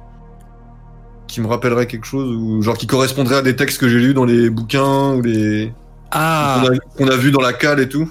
qui 1.26 1.40
me 1.40 1.46
rappelleraient 1.48 1.86
quelque 1.86 2.06
chose, 2.06 2.36
ou 2.36 2.62
genre 2.62 2.76
qui 2.78 2.86
correspondraient 2.86 3.36
à 3.36 3.42
des 3.42 3.56
textes 3.56 3.80
que 3.80 3.88
j'ai 3.88 3.98
lus 3.98 4.14
dans 4.14 4.24
les 4.24 4.48
bouquins, 4.50 5.14
ou 5.14 5.22
les. 5.22 5.72
Ah, 6.12 6.62
qu'on 6.96 7.08
a, 7.08 7.16
vu 7.16 7.30
dans 7.30 7.40
la 7.40 7.54
cale 7.54 7.80
et 7.80 7.88
tout. 7.88 8.08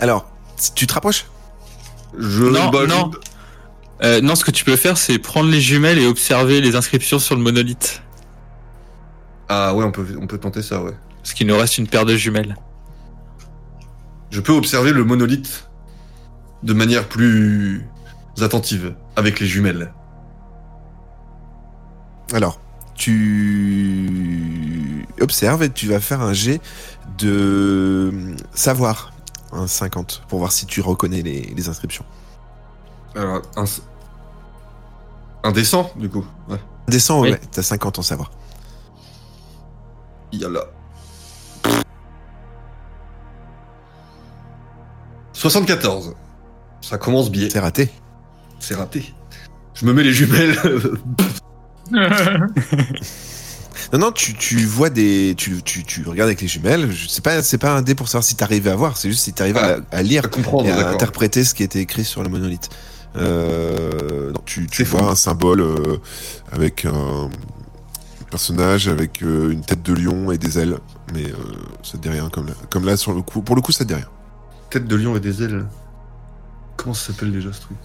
Alors, 0.00 0.28
si 0.56 0.74
tu 0.74 0.86
te 0.88 0.94
rapproches? 0.94 1.26
Je, 2.18 2.42
Non, 2.44 2.68
bah, 2.70 2.80
je- 2.82 2.88
non. 2.88 3.10
Euh, 4.02 4.20
non, 4.20 4.34
ce 4.34 4.44
que 4.44 4.50
tu 4.50 4.64
peux 4.64 4.76
faire, 4.76 4.98
c'est 4.98 5.18
prendre 5.18 5.48
les 5.50 5.60
jumelles 5.60 5.98
et 5.98 6.06
observer 6.06 6.60
les 6.60 6.74
inscriptions 6.76 7.18
sur 7.18 7.36
le 7.36 7.42
monolithe. 7.42 8.02
Ah 9.48 9.72
ouais, 9.74 9.84
on 9.84 9.92
peut, 9.92 10.04
on 10.20 10.26
peut 10.26 10.38
tenter 10.38 10.62
ça, 10.62 10.82
ouais. 10.82 10.92
Parce 11.22 11.32
qu'il 11.32 11.46
nous 11.46 11.56
reste 11.56 11.78
une 11.78 11.86
paire 11.86 12.04
de 12.04 12.16
jumelles. 12.16 12.56
Je 14.30 14.40
peux 14.40 14.52
observer 14.52 14.92
le 14.92 15.04
monolithe 15.04 15.68
de 16.62 16.72
manière 16.74 17.08
plus 17.08 17.86
attentive 18.40 18.94
avec 19.16 19.40
les 19.40 19.46
jumelles. 19.46 19.92
Alors, 22.32 22.60
tu 22.94 25.06
observes 25.20 25.62
et 25.62 25.70
tu 25.70 25.88
vas 25.88 26.00
faire 26.00 26.20
un 26.20 26.32
jet 26.32 26.60
de 27.18 28.12
savoir, 28.54 29.12
un 29.52 29.66
50, 29.66 30.22
pour 30.28 30.38
voir 30.40 30.52
si 30.52 30.66
tu 30.66 30.80
reconnais 30.80 31.22
les, 31.22 31.42
les 31.56 31.68
inscriptions. 31.68 32.04
Alors, 33.14 33.42
un, 33.56 33.64
un 35.44 35.52
descend, 35.52 35.86
du 35.96 36.08
coup. 36.10 36.24
Ouais. 36.48 36.60
Descends, 36.88 37.22
Oui. 37.22 37.30
ouais, 37.30 37.40
t'as 37.50 37.62
50 37.62 37.98
en 37.98 38.02
savoir. 38.02 38.30
Il 40.32 40.46
74. 45.38 46.14
Ça 46.80 46.98
commence 46.98 47.30
bien. 47.30 47.48
C'est 47.50 47.58
raté. 47.60 47.88
C'est 48.60 48.74
raté. 48.74 49.14
Je 49.74 49.86
me 49.86 49.92
mets 49.92 50.02
les 50.02 50.12
jumelles. 50.12 50.58
Non, 53.92 53.98
non, 53.98 54.12
tu, 54.12 54.34
tu 54.34 54.58
vois 54.66 54.90
des. 54.90 55.34
Tu, 55.38 55.62
tu, 55.62 55.82
tu 55.82 56.02
regardes 56.06 56.28
avec 56.28 56.42
les 56.42 56.48
jumelles. 56.48 56.90
Je- 56.92 57.08
C'est 57.08 57.24
pas, 57.24 57.42
c'est 57.42 57.56
pas 57.56 57.70
un 57.74 57.80
dé 57.80 57.94
pour 57.94 58.06
savoir 58.08 58.22
si 58.24 58.34
t'arrives 58.34 58.68
à 58.68 58.76
voir, 58.76 58.98
c'est 58.98 59.08
juste 59.08 59.22
si 59.22 59.32
t'arrives 59.32 59.56
à, 59.56 59.78
à 59.90 60.02
lire 60.02 60.26
à 60.26 60.28
comprendre, 60.28 60.68
et 60.68 60.72
à 60.72 60.90
interpréter 60.90 61.42
ce 61.42 61.54
qui 61.54 61.62
était 61.62 61.78
écrit 61.78 62.04
sur 62.04 62.22
le 62.22 62.28
monolithe. 62.28 62.68
Euh, 63.16 64.32
tu, 64.44 64.66
vois 64.84 65.00
fou. 65.00 65.06
un 65.08 65.14
symbole 65.14 65.62
euh, 65.62 65.96
avec 66.52 66.84
un 66.84 67.30
personnage 68.30 68.88
avec 68.88 69.22
euh, 69.22 69.52
une 69.52 69.62
tête 69.62 69.82
de 69.82 69.94
lion 69.94 70.30
et 70.32 70.36
des 70.38 70.58
ailes, 70.58 70.76
mais 71.14 71.24
euh, 71.24 71.32
ça 71.82 71.92
te 71.92 72.02
dit 72.02 72.10
rien 72.10 72.28
comme 72.28 72.48
là, 72.48 72.52
comme 72.68 72.84
là 72.84 72.98
sur 72.98 73.14
le 73.14 73.22
coup. 73.22 73.40
Pour 73.40 73.56
le 73.56 73.62
coup, 73.62 73.72
ça 73.72 73.84
te 73.84 73.88
dit 73.88 73.94
rien. 73.94 74.08
Tête 74.70 74.86
de 74.86 74.96
lion 74.96 75.16
et 75.16 75.20
des 75.20 75.42
ailes. 75.42 75.66
Comment 76.76 76.94
ça 76.94 77.12
s'appelle 77.12 77.32
déjà 77.32 77.52
ce 77.52 77.60
truc 77.62 77.76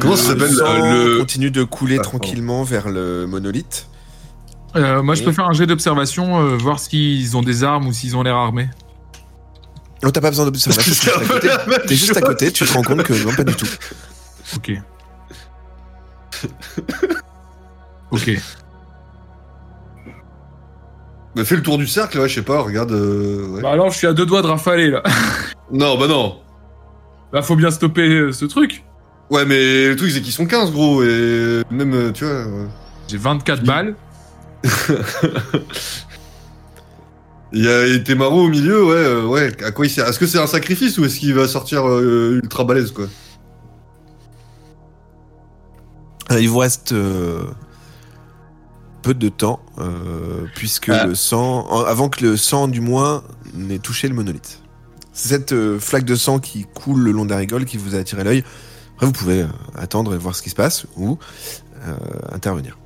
Comment 0.00 0.16
ça 0.16 0.34
Le 0.34 0.48
s'appelle 0.48 0.82
euh, 0.82 1.12
le... 1.14 1.18
continue 1.18 1.50
de 1.50 1.64
couler 1.64 1.96
Ah, 1.98 2.02
tranquillement 2.02 2.62
vers 2.62 2.88
le 2.88 3.26
monolithe. 3.26 3.88
Euh, 4.76 5.02
moi, 5.02 5.14
je 5.14 5.24
peux 5.24 5.32
faire 5.32 5.46
un 5.48 5.52
jet 5.52 5.66
d'observation, 5.66 6.40
euh, 6.40 6.56
voir 6.56 6.78
s'ils 6.78 7.36
ont 7.36 7.42
des 7.42 7.64
armes 7.64 7.86
ou 7.88 7.92
s'ils 7.92 8.16
ont 8.16 8.22
l'air 8.22 8.36
armés. 8.36 8.68
Oh, 10.04 10.10
t'as 10.10 10.20
pas 10.20 10.30
besoin 10.30 10.44
d'observation. 10.44 10.82
T'es 10.92 10.94
juste 10.94 11.08
à 11.08 11.18
la 11.20 11.26
côté. 11.26 11.48
même 11.68 11.80
T'es 11.86 11.96
juste 11.96 12.10
à 12.16 12.20
chose. 12.20 12.28
côté, 12.28 12.52
tu 12.52 12.64
te 12.64 12.72
rends 12.72 12.82
compte 12.82 13.02
que 13.02 13.12
non, 13.24 13.34
pas 13.34 13.44
du 13.44 13.54
tout. 13.54 13.66
Ok. 14.56 14.72
ok. 18.12 18.30
Bah, 21.38 21.44
fais 21.44 21.54
le 21.54 21.62
tour 21.62 21.78
du 21.78 21.86
cercle, 21.86 22.18
ouais, 22.18 22.28
je 22.28 22.34
sais 22.34 22.42
pas, 22.42 22.62
regarde. 22.62 22.90
euh, 22.90 23.46
ouais. 23.46 23.62
Bah 23.62 23.70
alors, 23.70 23.90
je 23.90 23.96
suis 23.96 24.08
à 24.08 24.12
deux 24.12 24.26
doigts 24.26 24.42
de 24.42 24.48
rafaler 24.48 24.90
là. 24.90 25.04
Non, 25.70 25.96
bah 25.96 26.08
non. 26.08 26.38
Bah, 27.32 27.42
faut 27.42 27.54
bien 27.54 27.70
stopper 27.70 28.08
euh, 28.08 28.32
ce 28.32 28.44
truc. 28.46 28.82
Ouais, 29.30 29.44
mais 29.44 29.86
le 29.88 29.94
truc, 29.94 30.10
c'est 30.10 30.20
qu'ils 30.20 30.32
sont 30.32 30.46
15, 30.46 30.72
gros, 30.72 31.04
et 31.04 31.62
même, 31.70 31.94
euh, 31.94 32.10
tu 32.10 32.24
vois. 32.24 32.44
J'ai 33.06 33.18
24 33.18 33.62
balles. 33.62 33.94
Il 37.52 37.64
y 37.64 37.68
a 37.68 37.86
et 37.86 38.02
Temaru 38.02 38.40
au 38.40 38.48
milieu, 38.48 38.84
ouais, 38.84 38.94
euh, 38.96 39.24
ouais. 39.26 39.62
À 39.62 39.70
quoi 39.70 39.86
il 39.86 39.90
sert? 39.90 40.06
Est-ce 40.08 40.18
que 40.18 40.26
c'est 40.26 40.40
un 40.40 40.46
sacrifice 40.48 40.98
ou 40.98 41.04
est-ce 41.04 41.20
qu'il 41.20 41.34
va 41.34 41.46
sortir 41.46 41.88
euh, 41.88 42.40
ultra 42.42 42.64
balèze, 42.64 42.90
quoi? 42.90 43.06
Euh, 46.32 46.40
Il 46.40 46.48
vous 46.50 46.58
reste 46.58 46.92
euh, 46.92 47.44
peu 49.02 49.14
de 49.14 49.28
temps, 49.28 49.60
euh, 49.78 50.44
puisque 50.54 50.88
Ah. 50.90 51.06
le 51.06 51.14
sang, 51.14 51.66
avant 51.86 52.08
que 52.08 52.24
le 52.24 52.36
sang 52.36 52.68
du 52.68 52.80
moins 52.80 53.22
n'ait 53.54 53.78
touché 53.78 54.08
le 54.08 54.14
monolithe. 54.14 54.60
C'est 55.12 55.28
cette 55.28 55.52
euh, 55.52 55.78
flaque 55.80 56.04
de 56.04 56.14
sang 56.14 56.38
qui 56.38 56.64
coule 56.74 57.00
le 57.00 57.10
long 57.12 57.24
de 57.24 57.30
la 57.30 57.36
rigole 57.38 57.64
qui 57.64 57.76
vous 57.76 57.94
a 57.94 57.98
attiré 57.98 58.22
l'œil. 58.24 58.44
Après, 58.96 59.06
vous 59.06 59.12
pouvez 59.12 59.42
euh, 59.42 59.46
attendre 59.76 60.14
et 60.14 60.18
voir 60.18 60.34
ce 60.34 60.42
qui 60.42 60.50
se 60.50 60.54
passe 60.54 60.86
ou 60.96 61.18
euh, 61.86 61.94
intervenir. 62.32 62.78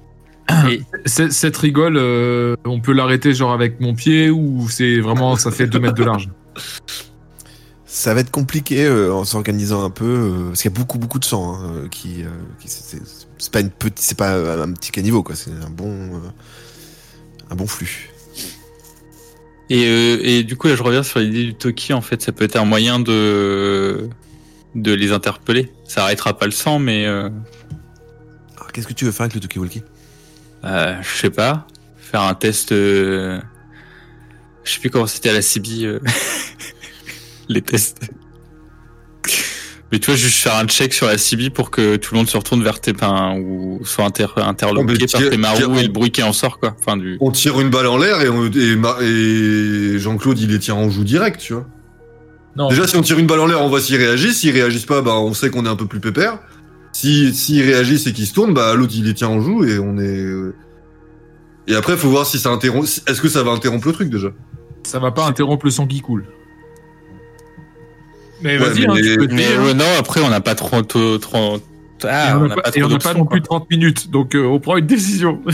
Et- 0.69 0.83
C- 1.07 1.31
Cette 1.31 1.57
rigole, 1.57 1.97
euh, 1.97 2.57
on 2.65 2.81
peut 2.81 2.93
l'arrêter 2.93 3.33
genre 3.35 3.53
avec 3.53 3.81
mon 3.81 3.95
pied 3.95 4.29
ou 4.31 4.69
c'est 4.69 5.01
vraiment 5.01 5.37
ça 5.37 5.51
fait 5.51 5.67
2 5.67 5.79
mètres 5.79 5.95
de 5.95 6.05
large? 6.05 6.29
Ça 7.85 8.15
va 8.15 8.21
être 8.21 8.31
compliqué 8.31 8.85
euh, 8.87 9.13
en 9.15 9.25
s'organisant 9.25 9.85
un 9.85 9.91
peu 9.91 10.05
euh, 10.07 10.49
parce 10.49 10.63
qu'il 10.63 10.71
y 10.71 10.75
a 10.75 10.79
beaucoup 10.79 10.99
beaucoup 10.99 11.19
de 11.19 11.25
sang 11.25 11.57
hein, 11.57 11.89
qui, 11.91 12.23
euh, 12.25 12.29
qui 12.59 12.69
c'est- 12.69 13.03
c'est 13.43 13.53
pas 13.53 13.61
une 13.61 13.71
petite 13.71 13.99
c'est 13.99 14.17
pas 14.17 14.37
un 14.63 14.73
petit 14.73 14.93
caniveau 14.93 15.25
quoi, 15.25 15.35
c'est 15.35 15.51
un 15.51 15.71
bon 15.71 15.91
euh, 15.91 16.19
un 17.51 17.57
bon 17.57 17.67
flux. 17.67 18.09
Et, 19.69 19.87
euh, 19.87 20.19
et 20.23 20.43
du 20.45 20.57
coup, 20.57 20.69
là, 20.69 20.75
je 20.77 20.83
reviens 20.83 21.03
sur 21.03 21.19
l'idée 21.19 21.45
du 21.45 21.55
Toki. 21.55 21.95
En 21.95 22.03
fait, 22.03 22.21
ça 22.21 22.31
peut 22.33 22.45
être 22.45 22.57
un 22.57 22.65
moyen 22.65 22.99
de 23.01 24.09
de 24.75 24.93
les 24.93 25.13
interpeller. 25.13 25.73
Ça 25.89 26.05
arrêtera 26.05 26.37
pas 26.39 26.45
le 26.47 26.53
sang, 26.53 26.79
mais 26.79 27.07
euh, 27.07 27.31
Alors, 28.57 28.71
qu'est-ce 28.73 28.87
que 28.87 28.93
tu 28.93 29.05
veux 29.05 29.13
faire 29.13 29.23
avec 29.23 29.35
le 29.35 29.41
Tokiwalki 29.41 29.83
euh, 30.65 30.95
je 31.03 31.17
sais 31.19 31.31
pas. 31.31 31.67
Faire 31.97 32.21
un 32.23 32.35
test. 32.35 32.71
euh, 32.71 33.41
Je 34.63 34.73
sais 34.73 34.81
plus 34.81 34.91
comment 34.91 35.09
c'était 35.09 35.31
à 35.31 35.33
la 35.33 35.43
CB. 35.43 35.99
les 37.49 37.63
tests. 37.63 38.03
Mais 39.93 39.99
tu 39.99 40.07
vois, 40.07 40.17
juste 40.17 40.39
faire 40.39 40.57
un 40.57 40.65
check 40.67 40.95
sur 40.95 41.07
la 41.07 41.19
CB 41.19 41.51
pour 41.51 41.71
que 41.71 41.97
tout 41.97 42.15
le 42.15 42.19
monde 42.19 42.29
se 42.29 42.37
retourne 42.39 42.63
vers 42.63 42.81
tes 42.81 42.95
pains 42.95 43.37
ou 43.39 43.81
soit 43.85 44.07
inter 44.07 44.27
interloqué 44.37 44.87
par 44.87 45.21
tes 45.21 45.37
tiens- 45.37 45.75
et 45.77 45.83
le 45.83 45.89
bruit 45.93 46.11
qui 46.11 46.23
en 46.23 46.33
sort, 46.33 46.59
quoi. 46.59 46.75
Enfin, 46.79 46.97
du. 46.97 47.19
On 47.21 47.31
tire 47.31 47.61
une 47.61 47.69
balle 47.69 47.87
en 47.87 47.99
l'air 47.99 48.17
et, 48.23 49.99
Jean-Claude 49.99 50.39
il 50.41 50.49
les 50.51 50.59
tient 50.59 50.75
en 50.75 50.89
joue 50.91 51.05
direct, 51.05 51.41
tu 51.41 51.53
vois. 51.53 51.67
Non, 52.57 52.69
Déjà, 52.69 52.87
si 52.87 52.97
on 52.97 53.03
tire 53.03 53.19
une 53.19 53.27
balle 53.27 53.41
en 53.41 53.47
l'air, 53.47 53.63
on 53.63 53.69
voit 53.69 53.81
s'ils 53.81 53.97
réagissent. 53.97 54.39
S'ils 54.41 54.51
réagissent 54.53 54.87
pas, 54.87 55.01
bah, 55.03 55.15
on 55.17 55.33
sait 55.35 55.51
qu'on 55.51 55.65
est 55.67 55.69
un 55.71 55.77
peu 55.77 55.87
plus 55.87 56.01
pépère. 56.01 56.39
Si, 56.93 57.35
s'ils 57.35 57.63
réagissent 57.63 58.07
et 58.07 58.13
qu'ils 58.13 58.27
se 58.27 58.35
tournent, 58.35 58.53
bah, 58.55 58.75
l'autre, 58.75 58.93
il 58.95 59.05
les 59.05 59.15
tient 59.15 59.29
en 59.29 59.41
joue 59.41 59.65
et 59.65 59.79
on 59.79 59.97
est, 59.99 60.03
euh, 60.21 60.55
et 61.67 61.75
après, 61.75 61.97
faut 61.97 62.11
voir 62.11 62.27
si 62.27 62.39
ça 62.39 62.51
interrompt, 62.51 62.87
si- 62.87 63.01
est-ce 63.07 63.21
que 63.23 63.29
ça 63.29 63.43
va 63.43 63.53
interrompre 63.53 63.87
le 63.87 63.93
truc, 63.95 64.11
déjà? 64.11 64.29
ça 64.85 64.99
va 64.99 65.13
pas 65.13 65.25
interrompre 65.27 65.65
le 65.65 65.71
sang 65.71 65.87
qui 65.87 66.01
coule. 66.01 66.25
Mais 68.43 68.59
Ouais, 68.59 68.65
vas-y, 68.69 68.81
mais 68.81 68.87
hein, 68.89 68.95
les- 68.97 69.03
tu 69.03 69.17
peux 69.19 69.27
Mais 69.35 69.43
essayer, 69.43 69.57
hein. 69.57 69.65
euh, 69.69 69.75
non, 69.75 69.85
après, 69.99 70.21
on 70.21 70.29
n'a 70.31 70.41
pas 70.41 70.55
trop, 70.55 70.83
trop, 70.83 71.19
trop- 71.19 71.57
Et 71.57 71.61
Ah, 72.09 72.37
on 72.41 72.49
n'a 72.49 72.55
pas, 72.57 72.63
pas 72.63 72.71
et 72.75 72.83
on 72.83 72.89
n'a 72.89 72.99
pas 72.99 73.15
non 73.15 73.27
plus 73.27 73.41
quoi. 73.41 73.59
30 73.61 73.71
minutes, 73.71 74.11
donc 74.11 74.35
euh, 74.35 74.45
on 74.45 74.59
prend 74.61 74.77
une 74.77 74.87
décision. 74.87 75.41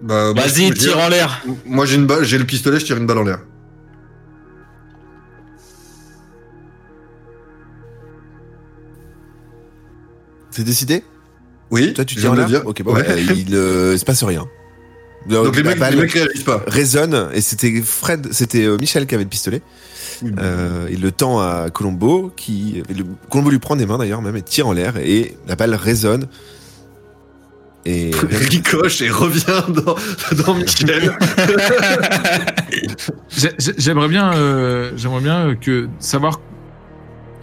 Bah, 0.00 0.32
Vas-y, 0.32 0.70
tire 0.74 0.96
en 0.98 1.08
l'air. 1.08 1.42
Moi, 1.66 1.84
j'ai 1.84 1.96
une 1.96 2.06
balle, 2.06 2.22
j'ai 2.22 2.38
le 2.38 2.44
pistolet, 2.44 2.78
je 2.78 2.84
tire 2.84 2.96
une 2.98 3.06
balle 3.06 3.18
en 3.18 3.24
l'air. 3.24 3.40
C'est 10.50 10.64
décidé? 10.64 11.02
Oui. 11.70 11.92
Toi 11.92 12.04
tu 12.04 12.16
tires 12.16 12.32
en 12.32 12.34
l'air? 12.34 12.46
le 12.48 12.50
dire. 12.52 12.66
OK, 12.66 12.82
bon, 12.82 12.94
Ouais. 12.94 13.02
bah, 13.02 13.16
il 13.34 13.54
euh, 13.54 13.96
se 13.98 14.04
passe 14.04 14.22
rien. 14.24 14.46
Donc, 15.28 15.54
les 15.56 15.62
la 15.62 15.74
mecs, 15.74 15.90
les 15.90 15.96
mecs 16.00 16.12
réagissent 16.12 16.42
pas. 16.44 16.62
résonne 16.66 17.28
et 17.34 17.40
c'était 17.42 17.82
Fred, 17.82 18.28
c'était 18.32 18.64
euh, 18.64 18.78
Michel 18.80 19.06
qui 19.06 19.14
avait 19.14 19.24
le 19.24 19.28
pistolet. 19.30 19.60
Euh, 20.38 20.88
il 20.90 21.00
le 21.00 21.12
tend 21.12 21.40
à 21.40 21.68
Colombo 21.70 22.32
qui 22.36 22.82
le- 22.88 23.04
Colombo 23.30 23.50
lui 23.50 23.58
prend 23.58 23.76
des 23.76 23.86
mains 23.86 23.98
d'ailleurs 23.98 24.22
même 24.22 24.36
et 24.36 24.42
tire 24.42 24.66
en 24.66 24.72
l'air 24.72 24.96
et 24.96 25.36
la 25.46 25.54
balle 25.56 25.74
résonne 25.74 26.26
et 27.86 28.10
ricoche 28.30 29.00
et 29.02 29.10
revient 29.10 29.62
dans, 29.68 29.94
dans 30.44 30.54
Michel. 30.54 31.16
J'ai- 33.28 33.52
j'ai- 33.58 33.74
J'aimerais 33.78 34.08
bien, 34.08 34.32
euh, 34.34 34.92
j'aimerais 34.96 35.20
bien 35.20 35.54
que 35.54 35.88
savoir 35.98 36.40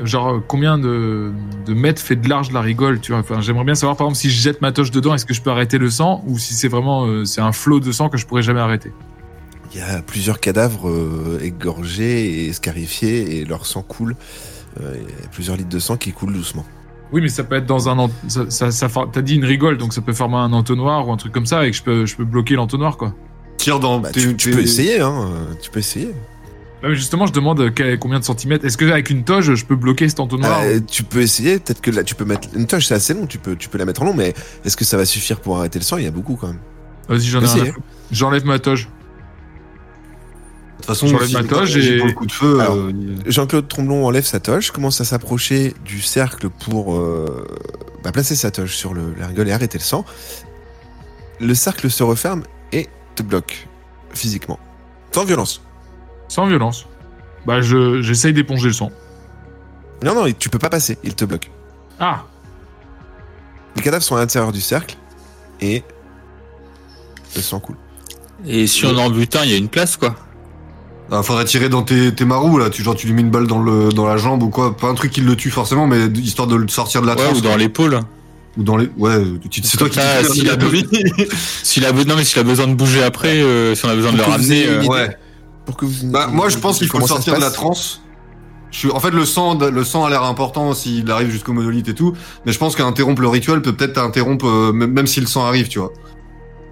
genre 0.03 0.27
euh, 0.35 0.43
combien 0.45 0.77
de, 0.77 1.31
de 1.65 1.73
mètres 1.73 2.01
fait 2.01 2.15
de 2.17 2.27
large 2.27 2.51
la 2.51 2.61
rigole, 2.61 2.99
tu 2.99 3.11
vois. 3.13 3.21
Enfin, 3.21 3.39
j'aimerais 3.41 3.63
bien 3.63 3.75
savoir 3.75 3.95
par 3.97 4.07
exemple 4.07 4.19
si 4.19 4.29
je 4.29 4.41
jette 4.41 4.61
ma 4.61 4.71
toche 4.71 4.91
dedans, 4.91 5.13
est-ce 5.15 5.25
que 5.25 5.33
je 5.33 5.41
peux 5.41 5.51
arrêter 5.51 5.77
le 5.77 5.89
sang 5.89 6.23
ou 6.27 6.37
si 6.37 6.53
c'est 6.53 6.67
vraiment 6.67 7.05
euh, 7.07 7.23
c'est 7.25 7.41
un 7.41 7.51
flot 7.53 7.79
de 7.79 7.91
sang 7.91 8.09
que 8.09 8.17
je 8.17 8.25
pourrais 8.25 8.43
jamais 8.43 8.59
arrêter. 8.59 8.91
Il 9.75 9.79
y 9.79 9.83
a 9.83 10.01
plusieurs 10.01 10.39
cadavres 10.39 10.89
euh, 10.89 11.39
égorgés 11.43 12.45
et 12.47 12.53
scarifiés 12.53 13.37
et 13.39 13.45
leur 13.45 13.65
sang 13.65 13.81
coule. 13.81 14.15
Euh, 14.81 14.93
il 14.95 15.03
y 15.23 15.25
a 15.25 15.29
plusieurs 15.29 15.57
litres 15.57 15.69
de 15.69 15.79
sang 15.79 15.97
qui 15.97 16.11
coulent 16.11 16.33
doucement. 16.33 16.65
Oui, 17.11 17.21
mais 17.21 17.29
ça 17.29 17.43
peut 17.43 17.55
être 17.55 17.65
dans 17.65 17.87
un 17.87 17.99
ent- 17.99 18.09
ça, 18.27 18.49
ça, 18.49 18.71
ça 18.71 18.89
for- 18.89 19.09
t'as 19.11 19.21
dit 19.21 19.35
une 19.35 19.45
rigole, 19.45 19.77
donc 19.77 19.93
ça 19.93 20.01
peut 20.01 20.13
former 20.13 20.37
un 20.37 20.53
entonnoir 20.53 21.07
ou 21.07 21.11
un 21.11 21.17
truc 21.17 21.31
comme 21.33 21.45
ça 21.45 21.65
et 21.67 21.71
que 21.71 21.77
je 21.77 21.83
peux 21.83 22.05
je 22.05 22.15
peux 22.15 22.25
bloquer 22.25 22.55
l'entonnoir 22.55 22.97
quoi. 22.97 23.13
Tire 23.57 23.79
dans 23.79 23.99
Bah, 23.99 24.09
tu, 24.11 24.33
peux 24.35 24.59
essayer, 24.59 24.99
hein. 25.01 25.29
Tu 25.61 25.69
peux 25.69 25.79
essayer. 25.79 26.11
Mais 26.83 26.93
justement, 26.93 27.25
je 27.25 27.31
demande 27.31 27.59
euh, 27.61 27.97
combien 27.97 28.19
de 28.19 28.23
centimètres. 28.25 28.65
Est-ce 28.65 28.77
que 28.77 28.85
avec 28.85 29.09
une 29.09 29.23
toge, 29.23 29.55
je 29.55 29.65
peux 29.65 29.75
bloquer 29.77 30.09
cet 30.09 30.19
entonnoir 30.19 30.61
Euh, 30.63 30.79
tu 30.85 31.03
peux 31.03 31.21
essayer. 31.21 31.57
Peut-être 31.59 31.81
que 31.81 31.89
là, 31.89 32.03
tu 32.03 32.15
peux 32.15 32.25
mettre 32.25 32.47
une 32.55 32.67
toche, 32.67 32.85
c'est 32.87 32.93
assez 32.95 33.13
long. 33.13 33.25
Tu 33.27 33.37
peux, 33.39 33.55
tu 33.55 33.69
peux 33.69 33.77
la 33.77 33.85
mettre 33.85 34.01
en 34.01 34.05
long, 34.05 34.13
mais 34.13 34.33
est-ce 34.65 34.75
que 34.77 34.83
ça 34.85 34.97
va 34.97 35.05
suffire 35.05 35.39
pour 35.39 35.57
arrêter 35.57 35.79
le 35.79 35.85
sang? 35.85 35.97
Il 35.97 36.03
y 36.03 36.07
a 36.07 36.11
beaucoup 36.11 36.35
quand 36.35 36.47
même. 36.47 36.59
Vas-y, 37.07 37.27
foutre. 37.27 37.77
J'enlève 38.11 38.45
ma 38.45 38.59
toge. 38.59 38.89
De 40.85 40.93
toute 40.93 40.99
façon, 40.99 41.07
J'enlève 41.07 41.33
ma 41.33 41.43
toge 41.43 41.77
et- 41.77 41.97
le 41.97 42.11
coup 42.13 42.27
de 42.27 42.31
feu, 42.31 42.59
euh, 42.61 42.91
Jean-Claude 43.25 43.67
Tromblon 43.67 44.05
enlève 44.05 44.23
sa 44.25 44.39
toche, 44.39 44.69
commence 44.69 45.01
à 45.01 45.03
s'approcher 45.03 45.73
du 45.83 45.99
cercle 45.99 46.49
pour 46.49 46.93
euh, 46.95 47.47
bah, 48.03 48.11
placer 48.11 48.35
sa 48.35 48.51
toche 48.51 48.75
sur 48.75 48.93
le, 48.93 49.15
la 49.17 49.25
rigole 49.25 49.49
et 49.49 49.51
arrêter 49.51 49.79
le 49.79 49.83
sang. 49.83 50.05
Le 51.39 51.55
cercle 51.55 51.89
se 51.89 52.03
referme 52.03 52.43
et 52.71 52.87
te 53.15 53.23
bloque 53.23 53.67
physiquement. 54.13 54.59
Sans 55.11 55.25
violence. 55.25 55.63
Sans 56.27 56.45
violence. 56.45 56.85
Bah, 57.47 57.61
je, 57.61 58.03
j'essaye 58.03 58.33
d'éponger 58.33 58.67
le 58.67 58.73
sang. 58.73 58.91
Non, 60.03 60.13
non, 60.13 60.31
tu 60.37 60.49
peux 60.49 60.59
pas 60.59 60.69
passer, 60.69 60.99
il 61.03 61.15
te 61.15 61.25
bloque. 61.25 61.49
Ah 61.99 62.25
Les 63.75 63.81
cadavres 63.81 64.03
sont 64.03 64.15
à 64.15 64.19
l'intérieur 64.19 64.51
du 64.51 64.61
cercle 64.61 64.97
et 65.61 65.83
le 67.35 67.41
sang 67.41 67.59
coule. 67.59 67.77
Et 68.45 68.67
si 68.67 68.85
on 68.85 68.95
en 68.99 69.09
bute 69.09 69.35
un, 69.35 69.45
il 69.45 69.49
y 69.51 69.53
a 69.55 69.57
une 69.57 69.69
place, 69.69 69.97
quoi. 69.97 70.15
Ah, 71.11 71.21
faudrait 71.21 71.45
tirer 71.45 71.69
dans 71.69 71.83
tes, 71.83 72.13
tes 72.15 72.25
marous 72.25 72.57
là, 72.57 72.69
tu 72.69 72.81
genre 72.81 72.95
tu 72.95 73.05
lui 73.07 73.13
mets 73.13 73.21
une 73.21 73.29
balle 73.29 73.45
dans 73.47 73.59
le 73.61 73.89
dans 73.89 74.05
la 74.07 74.17
jambe 74.17 74.41
ou 74.43 74.49
quoi, 74.49 74.75
pas 74.75 74.87
un 74.87 74.95
truc 74.95 75.11
qui 75.11 75.21
le 75.21 75.35
tue 75.35 75.51
forcément, 75.51 75.85
mais 75.85 76.05
histoire 76.07 76.47
de 76.47 76.55
le 76.55 76.67
sortir 76.67 77.01
de 77.01 77.07
la 77.07 77.13
Ouais, 77.13 77.23
transe. 77.23 77.37
ou 77.37 77.41
dans 77.41 77.55
l'épaule. 77.55 77.99
ou 78.57 78.63
dans 78.63 78.75
les 78.77 78.89
ouais, 78.97 79.21
tu- 79.51 79.61
c'est 79.63 79.77
toi 79.77 79.87
qui 79.89 79.99
Ah, 79.99 80.23
s'il 80.23 80.49
a. 80.49 80.57
S'il 81.63 81.83
non, 82.07 82.15
mais 82.15 82.23
s'il 82.23 82.39
a 82.39 82.43
besoin 82.43 82.67
de 82.67 82.73
bouger 82.73 83.03
après, 83.03 83.37
euh, 83.41 83.75
si 83.75 83.85
on 83.85 83.89
a 83.89 83.95
besoin 83.95 84.13
de 84.13 84.17
le 84.17 84.23
ramener. 84.23 84.65
euh. 84.67 84.83
Ouais. 84.85 85.15
Pour 85.65 85.77
que 85.77 85.85
vous. 85.85 86.07
Bah, 86.11 86.27
moi 86.31 86.49
je 86.49 86.57
pense 86.57 86.79
qu'il 86.79 86.87
faut 86.87 86.99
le 86.99 87.05
sortir 87.07 87.35
de 87.35 87.41
la 87.41 87.51
transe. 87.51 88.01
Je 88.71 88.79
suis, 88.79 88.91
en 88.91 88.99
fait, 88.99 89.11
le 89.11 89.23
sang, 89.25 89.57
le 89.57 89.83
sang 89.85 90.03
a 90.05 90.09
l'air 90.09 90.23
important 90.23 90.73
s'il 90.73 91.09
arrive 91.09 91.29
jusqu'au 91.29 91.53
monolithe 91.53 91.87
et 91.87 91.93
tout, 91.93 92.13
mais 92.45 92.51
je 92.51 92.57
pense 92.57 92.75
qu'interrompre 92.75 93.21
le 93.21 93.29
rituel 93.29 93.61
peut 93.61 93.71
peut-être 93.73 93.97
interrompre 93.99 94.47
euh, 94.47 94.73
même 94.73 94.91
même 94.91 95.07
si 95.07 95.21
le 95.21 95.27
sang 95.27 95.45
arrive, 95.45 95.69
tu 95.69 95.79
vois. 95.79 95.91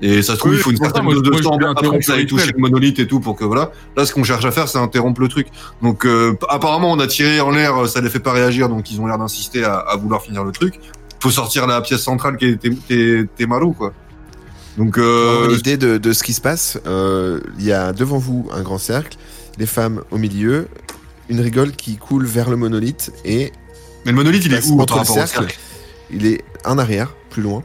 Et 0.06 0.22
ça 0.22 0.34
se 0.34 0.40
trouve, 0.40 0.52
Oui, 0.52 0.58
il 0.58 0.62
faut 0.64 0.72
une 0.72 0.78
certaine 0.78 1.06
dose 1.06 1.22
de 1.24 1.30
voulais 1.30 1.48
après 1.48 1.68
interrompre 1.68 2.00
que 2.00 2.06
ça 2.06 2.16
le 2.18 2.24
ait 2.24 2.26
touché 2.26 2.52
le 2.54 2.60
monolithe 2.60 3.00
et 3.00 3.08
tout 3.08 3.22
pour 3.22 3.38
que 3.38 3.46
voilà. 3.46 3.72
Là, 3.96 4.06
ce 4.06 4.14
qu'on 4.14 4.24
cherche 4.24 4.44
à 4.44 4.52
faire, 4.52 4.68
c'est 4.68 4.78
interrompre 4.78 5.22
le 5.22 5.30
truc. 5.30 5.48
Donc, 5.82 6.06
euh, 6.06 6.38
apparemment, 6.50 6.92
on 6.92 7.00
a 7.00 7.08
tiré 7.08 7.40
en 7.40 7.52
l'air, 7.52 7.88
ça 7.88 8.02
les 8.02 8.10
fait 8.10 8.20
pas 8.20 8.34
réagir, 8.34 8.68
donc 8.68 8.92
ils 8.92 9.00
ont 9.00 9.08
l'air 9.08 9.18
d'insister 9.18 9.64
à, 9.64 9.76
à 9.78 9.96
vouloir 9.96 10.22
finir 10.22 10.44
le 10.44 10.52
truc. 10.52 10.76
Faut 11.22 11.32
sortir 11.32 11.68
la 11.68 11.80
pièce 11.80 12.02
centrale 12.02 12.36
qui 12.36 12.58
est 12.90 13.48
marous, 13.48 13.72
quoi. 13.72 13.94
Donc, 14.78 14.98
avoir 14.98 15.50
euh, 15.50 15.58
de, 15.58 15.98
de 15.98 16.14
ce 16.14 16.22
qui 16.24 16.34
se 16.34 16.42
passe, 16.42 16.80
euh, 16.86 17.40
il 17.58 17.66
y 17.66 17.72
a 17.72 17.94
devant 17.94 18.18
vous 18.18 18.50
un 18.52 18.62
grand 18.62 18.80
cercle, 18.80 19.18
les 19.58 19.68
femmes 19.68 20.02
au 20.12 20.18
milieu, 20.18 20.68
une 21.30 21.40
rigole 21.40 21.72
qui 21.72 21.96
coule 21.96 22.26
vers 22.26 22.50
le 22.50 22.58
monolithe 22.58 23.14
et 23.24 23.54
mais 24.06 24.12
le 24.12 24.18
monolithe, 24.18 24.46
il 24.46 24.54
est 24.54 24.68
où 24.68 24.82
entre 24.82 24.96
par 24.96 25.04
le 25.04 25.10
rapport 25.10 25.24
au 25.24 25.28
cercle? 25.28 25.56
Il 26.12 26.26
est 26.26 26.44
en 26.66 26.78
arrière, 26.78 27.16
plus 27.30 27.42
loin. 27.42 27.64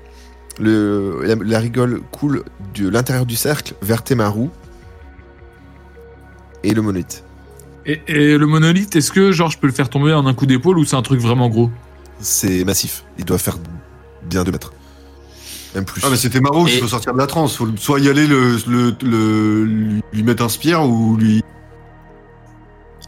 Le, 0.61 1.21
la, 1.25 1.35
la 1.37 1.59
rigole 1.61 2.01
coule 2.11 2.43
de 2.75 2.89
l'intérieur 2.89 3.27
du 3.27 3.37
cercle 3.37 3.75
vers 3.81 4.03
Temaru 4.03 4.49
et 6.65 6.75
le 6.75 6.83
monolithe. 6.83 7.23
et, 7.87 8.01
et 8.09 8.37
le 8.39 8.47
monolithe, 8.47 8.97
est-ce 8.97 9.13
que 9.13 9.31
genre 9.33 9.51
je 9.51 9.59
peux 9.59 9.67
le 9.69 9.73
faire 9.73 9.89
tomber 9.89 10.13
en 10.13 10.27
un 10.27 10.35
coup 10.35 10.47
d'épaule 10.47 10.79
ou 10.79 10.85
c'est 10.85 10.97
un 10.97 11.03
truc 11.03 11.21
vraiment 11.21 11.49
gros? 11.49 11.71
C'est 12.21 12.65
massif. 12.65 13.05
Il 13.19 13.25
doit 13.25 13.39
faire 13.39 13.57
bien 14.29 14.43
2 14.43 14.51
mètres. 14.51 14.73
Même 15.77 15.85
plus. 15.85 16.03
Ah 16.05 16.09
mais 16.11 16.17
c'était 16.17 16.41
Maro 16.41 16.65
qu'il 16.65 16.75
Et- 16.79 16.81
faut 16.81 16.89
sortir 16.89 17.13
de 17.13 17.19
la 17.19 17.27
transe. 17.29 17.55
Faut 17.57 17.69
soit 17.77 18.01
y 18.01 18.09
aller 18.09 18.27
le, 18.27 18.57
le, 18.67 18.97
le 19.03 19.65
lui 20.13 20.23
mettre 20.25 20.43
un 20.43 20.49
spire 20.49 20.83
ou 20.83 21.17
lui. 21.17 21.43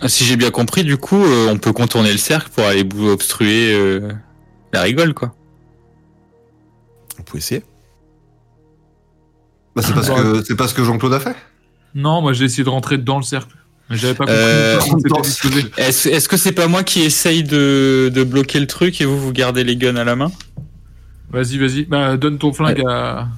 Ah, 0.03 0.09
Si 0.09 0.25
j'ai 0.25 0.37
bien 0.37 0.51
compris, 0.51 0.85
du 0.85 0.97
coup, 0.97 1.21
euh, 1.23 1.49
on 1.51 1.59
peut 1.59 1.73
contourner 1.73 2.13
le 2.13 2.19
cercle 2.19 2.51
pour 2.55 2.65
aller 2.65 2.87
obstruer 3.03 3.75
euh, 3.75 4.13
la 4.73 4.83
rigole, 4.83 5.13
quoi. 5.15 5.35
Pouvez 7.31 7.39
essayer. 7.39 7.63
Bah, 9.77 9.83
c'est 9.85 9.95
parce 9.95 10.11
que 10.11 10.43
c'est 10.45 10.57
pas 10.57 10.67
ce 10.69 10.75
que 10.75 10.83
Jean-Claude 10.85 11.15
a 11.15 11.21
fait. 11.21 11.37
Non, 11.95 12.21
moi 12.23 12.33
j'ai 12.33 12.45
essayé 12.45 12.65
de 12.65 12.69
rentrer 12.69 12.99
dans 12.99 13.17
le 13.19 13.23
cercle. 13.23 13.55
Mais 13.89 13.97
j'avais 13.97 14.15
pas 14.15 14.25
compris 14.25 14.39
Euh. 14.39 14.79
Est-ce 15.77 16.29
que 16.29 16.37
c'est 16.37 16.53
pas 16.53 16.67
moi 16.69 16.83
qui 16.85 17.03
essaye 17.03 17.43
de, 17.45 18.11
de 18.13 18.25
bloquer 18.25 18.61
le 18.61 18.67
truc 18.67 19.01
et 19.01 19.05
vous, 19.05 19.19
vous 19.19 19.33
gardez 19.33 19.65
les 19.65 19.77
guns 19.77 19.97
à 19.97 20.05
la 20.05 20.17
main? 20.17 20.31
Vas-y, 21.33 21.59
vas-y. 21.59 21.85
Bah, 21.85 22.17
donne 22.17 22.39
ton 22.39 22.53
flingue 22.53 22.83
à. 22.89 23.29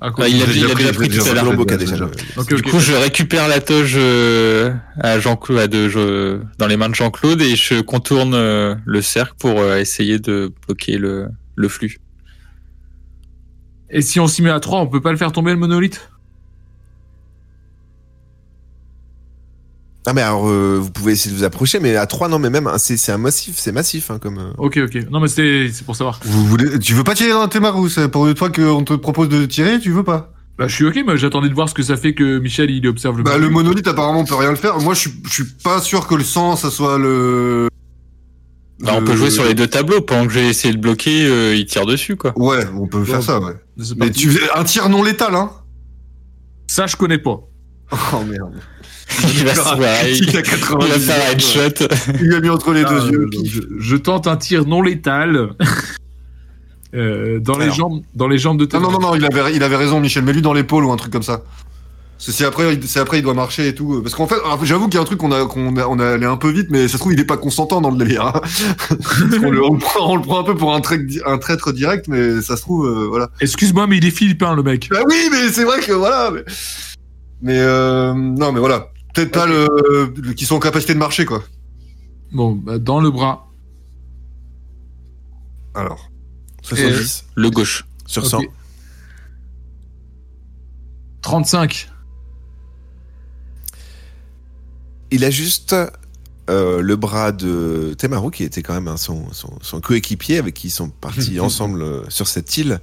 à 0.00 0.10
Ah, 0.18 0.28
il 0.28 0.42
a 0.42 0.46
J'ai 0.46 0.60
il 0.60 0.64
a 0.70 0.74
déjà 0.74 0.92
pris 0.92 1.08
j'ai 1.10 1.18
tout 1.20 1.28
à 1.28 1.34
l'heure. 1.34 2.10
Pris, 2.10 2.54
Du 2.56 2.62
coup, 2.62 2.80
je 2.80 2.92
récupère 2.94 3.46
la 3.48 3.60
toge 3.60 3.94
euh, 3.96 4.72
à 5.00 5.18
Jean-Claude, 5.20 5.58
à 5.58 5.66
de, 5.68 5.88
je- 5.88 6.40
dans 6.58 6.66
les 6.66 6.76
mains 6.76 6.88
de 6.88 6.94
Jean-Claude 6.96 7.40
et 7.40 7.54
je 7.56 7.80
contourne 7.80 8.34
euh, 8.34 8.74
le 8.84 9.02
cercle 9.02 9.34
pour 9.38 9.62
essayer 9.74 10.18
de 10.18 10.52
bloquer 10.66 10.98
le, 10.98 11.28
le 11.54 11.68
flux. 11.68 11.98
Et 13.90 14.02
si 14.02 14.18
on 14.20 14.26
s'y 14.26 14.42
met 14.42 14.50
à 14.50 14.60
3, 14.60 14.80
on 14.80 14.86
peut 14.86 15.00
pas 15.00 15.12
le 15.12 15.16
faire 15.18 15.32
tomber 15.32 15.52
le 15.52 15.58
monolithe? 15.58 16.10
Ah 20.08 20.12
mais 20.12 20.22
alors 20.22 20.48
euh, 20.48 20.78
vous 20.80 20.90
pouvez 20.92 21.12
essayer 21.14 21.32
de 21.34 21.38
vous 21.38 21.44
approcher, 21.44 21.80
mais 21.80 21.96
à 21.96 22.06
3 22.06 22.28
non 22.28 22.38
mais 22.38 22.48
même 22.48 22.68
hein, 22.68 22.78
c'est 22.78 22.96
c'est 22.96 23.10
un 23.10 23.18
massif, 23.18 23.56
c'est 23.58 23.72
massif 23.72 24.08
hein, 24.12 24.20
comme. 24.20 24.38
euh. 24.38 24.52
Ok, 24.58 24.78
ok. 24.84 25.10
Non, 25.10 25.18
mais 25.18 25.26
c'est 25.26 25.68
c'est 25.72 25.84
pour 25.84 25.96
savoir. 25.96 26.20
Vous 26.24 26.44
voulez, 26.46 26.78
tu 26.78 26.94
veux 26.94 27.02
pas 27.02 27.14
tirer 27.16 27.30
dans 27.32 27.48
tes 27.48 27.58
marous 27.58 27.88
c'est 27.88 28.08
Pour 28.08 28.28
une 28.28 28.36
fois 28.36 28.50
qu'on 28.50 28.84
te 28.84 28.94
propose 28.94 29.28
de 29.28 29.44
tirer, 29.46 29.80
tu 29.80 29.90
veux 29.90 30.04
pas? 30.04 30.32
Bah, 30.58 30.68
je 30.68 30.74
suis 30.74 30.86
ok, 30.86 31.00
mais 31.06 31.16
j'attendais 31.18 31.48
de 31.48 31.54
voir 31.54 31.68
ce 31.68 31.74
que 31.74 31.82
ça 31.82 31.96
fait 31.96 32.14
que 32.14 32.38
Michel 32.38 32.70
il 32.70 32.86
observe 32.86 33.18
le. 33.18 33.24
Bah, 33.24 33.32
le 33.36 33.48
monolithe. 33.48 33.64
monolithe 33.64 33.88
apparemment 33.88 34.24
peut 34.24 34.36
rien 34.36 34.50
le 34.50 34.56
faire. 34.56 34.78
Moi, 34.78 34.94
je 34.94 35.00
suis, 35.00 35.12
je 35.26 35.30
suis 35.32 35.44
pas 35.44 35.80
sûr 35.80 36.06
que 36.06 36.14
le 36.14 36.24
sang, 36.24 36.54
ça 36.54 36.70
soit 36.70 36.98
le. 36.98 37.68
Bah, 38.80 38.92
on 38.96 39.02
peut 39.04 39.16
jouer 39.16 39.30
sur 39.30 39.44
les 39.44 39.54
deux 39.54 39.66
tableaux. 39.68 40.00
Pendant 40.02 40.26
que 40.26 40.32
j'ai 40.32 40.48
essayé 40.48 40.74
de 40.74 40.78
bloquer, 40.80 41.26
euh, 41.26 41.54
il 41.56 41.64
tire 41.66 41.86
dessus, 41.86 42.16
quoi. 42.16 42.32
Ouais, 42.36 42.64
on 42.78 42.86
peut 42.86 43.04
faire 43.04 43.16
Ouais. 43.16 43.22
ça, 43.22 43.40
ouais. 43.40 43.54
Mais 43.96 44.10
tu 44.10 44.38
un 44.54 44.64
tir 44.64 44.88
non 44.90 45.02
létal, 45.02 45.34
hein 45.34 45.50
Ça, 46.66 46.86
je 46.86 46.96
connais 46.96 47.18
pas. 47.18 47.40
Oh 48.12 48.22
merde. 48.24 48.54
Il 49.22 49.44
va 49.44 49.54
se 49.54 49.60
voir, 49.76 50.08
il, 50.08 50.28
Il 50.28 50.36
a 50.36 50.40
il 50.40 50.42
90 50.42 50.88
va 50.90 50.98
faire 50.98 51.26
un 51.28 51.32
headshot. 51.32 51.86
Il 52.20 52.26
lui 52.26 52.34
a 52.34 52.40
mis 52.40 52.48
entre 52.50 52.72
les 52.72 52.82
Ah, 52.84 52.88
deux 52.90 53.10
yeux. 53.12 53.20
euh, 53.32 53.44
je, 53.44 53.60
je 53.78 53.96
tente 53.96 54.26
un 54.26 54.36
tir 54.36 54.66
non 54.66 54.82
létal. 54.82 55.50
euh, 56.94 57.38
dans 57.40 57.56
les 57.56 57.70
jambes, 57.70 58.02
dans 58.14 58.28
les 58.28 58.38
jambes 58.38 58.58
de 58.58 58.68
Non, 58.76 58.80
non, 58.82 58.90
non, 58.92 59.00
non, 59.00 59.14
il 59.14 59.24
avait, 59.24 59.54
il 59.54 59.62
avait 59.62 59.76
raison, 59.76 60.00
Michel. 60.00 60.24
Mets-lui 60.24 60.42
dans 60.42 60.52
l'épaule 60.52 60.84
ou 60.84 60.92
un 60.92 60.96
truc 60.96 61.12
comme 61.12 61.22
ça. 61.22 61.42
C'est 62.18 62.44
après, 62.46 62.74
il- 62.74 62.88
c'est 62.88 62.98
après, 62.98 63.18
il 63.18 63.22
doit 63.22 63.34
marcher 63.34 63.68
et 63.68 63.74
tout. 63.74 64.00
Parce 64.02 64.14
qu'en 64.14 64.26
fait, 64.26 64.36
j'avoue 64.62 64.86
qu'il 64.86 64.94
y 64.94 64.98
a 64.98 65.02
un 65.02 65.04
truc 65.04 65.18
qu'on 65.18 65.32
a, 65.32 65.44
qu'on 65.46 65.76
a, 65.76 65.86
on 65.86 65.98
a 65.98 66.12
allé 66.14 66.24
un 66.24 66.38
peu 66.38 66.50
vite, 66.50 66.68
mais 66.70 66.88
ça 66.88 66.94
se 66.94 66.98
trouve, 66.98 67.12
il 67.12 67.20
est 67.20 67.24
pas 67.26 67.36
consentant 67.36 67.80
dans 67.82 67.90
le 67.90 67.98
délire. 67.98 68.26
hein. 68.26 68.32
Parce 68.88 69.38
qu'on 69.38 69.50
le, 69.50 69.62
on, 69.64 69.74
le 69.74 69.78
prend, 69.78 70.10
on 70.12 70.16
le 70.16 70.22
prend 70.22 70.40
un 70.40 70.44
peu 70.44 70.54
pour 70.56 70.74
un, 70.74 70.80
traître 70.80 71.04
di- 71.04 71.20
un 71.26 71.36
traître 71.38 71.72
direct, 71.72 72.08
mais 72.08 72.40
ça 72.40 72.56
se 72.56 72.62
trouve, 72.62 72.86
euh, 72.86 73.06
voilà. 73.06 73.28
Excuse-moi, 73.40 73.86
mais 73.86 73.98
il 73.98 74.06
est 74.06 74.10
philippin, 74.10 74.54
le 74.54 74.62
mec. 74.62 74.88
Bah 74.90 75.00
oui, 75.06 75.28
mais 75.30 75.50
c'est 75.52 75.64
vrai 75.64 75.80
que 75.80 75.92
voilà. 75.92 76.30
Mais, 76.32 76.44
mais, 77.42 77.58
euh, 77.58 78.14
non, 78.14 78.50
mais 78.52 78.60
voilà. 78.60 78.88
Peut-être 79.14 79.32
pas 79.32 79.46
le, 79.46 79.68
le- 80.16 80.32
qui 80.32 80.46
sont 80.46 80.56
en 80.56 80.60
capacité 80.60 80.94
de 80.94 80.98
marcher, 80.98 81.26
quoi. 81.26 81.42
Bon, 82.32 82.52
bah, 82.52 82.78
dans 82.78 82.98
le 83.00 83.10
bras. 83.10 83.48
Alors. 85.74 86.10
70 86.62 87.26
Le 87.34 87.50
gauche. 87.50 87.84
sur 88.06 88.24
Ok. 88.24 88.30
100. 88.30 88.40
35. 91.22 91.88
Il 95.10 95.24
a 95.24 95.30
juste 95.30 95.74
euh, 96.48 96.80
le 96.80 96.96
bras 96.96 97.32
de 97.32 97.94
Temaru, 97.98 98.30
qui 98.30 98.44
était 98.44 98.62
quand 98.62 98.74
même 98.74 98.86
hein, 98.88 98.96
son, 98.96 99.32
son, 99.32 99.50
son 99.62 99.80
coéquipier, 99.80 100.38
avec 100.38 100.54
qui 100.54 100.68
ils 100.68 100.70
sont 100.70 100.88
partis 100.90 101.40
ensemble 101.40 101.82
euh, 101.82 102.02
sur 102.08 102.28
cette 102.28 102.56
île 102.56 102.78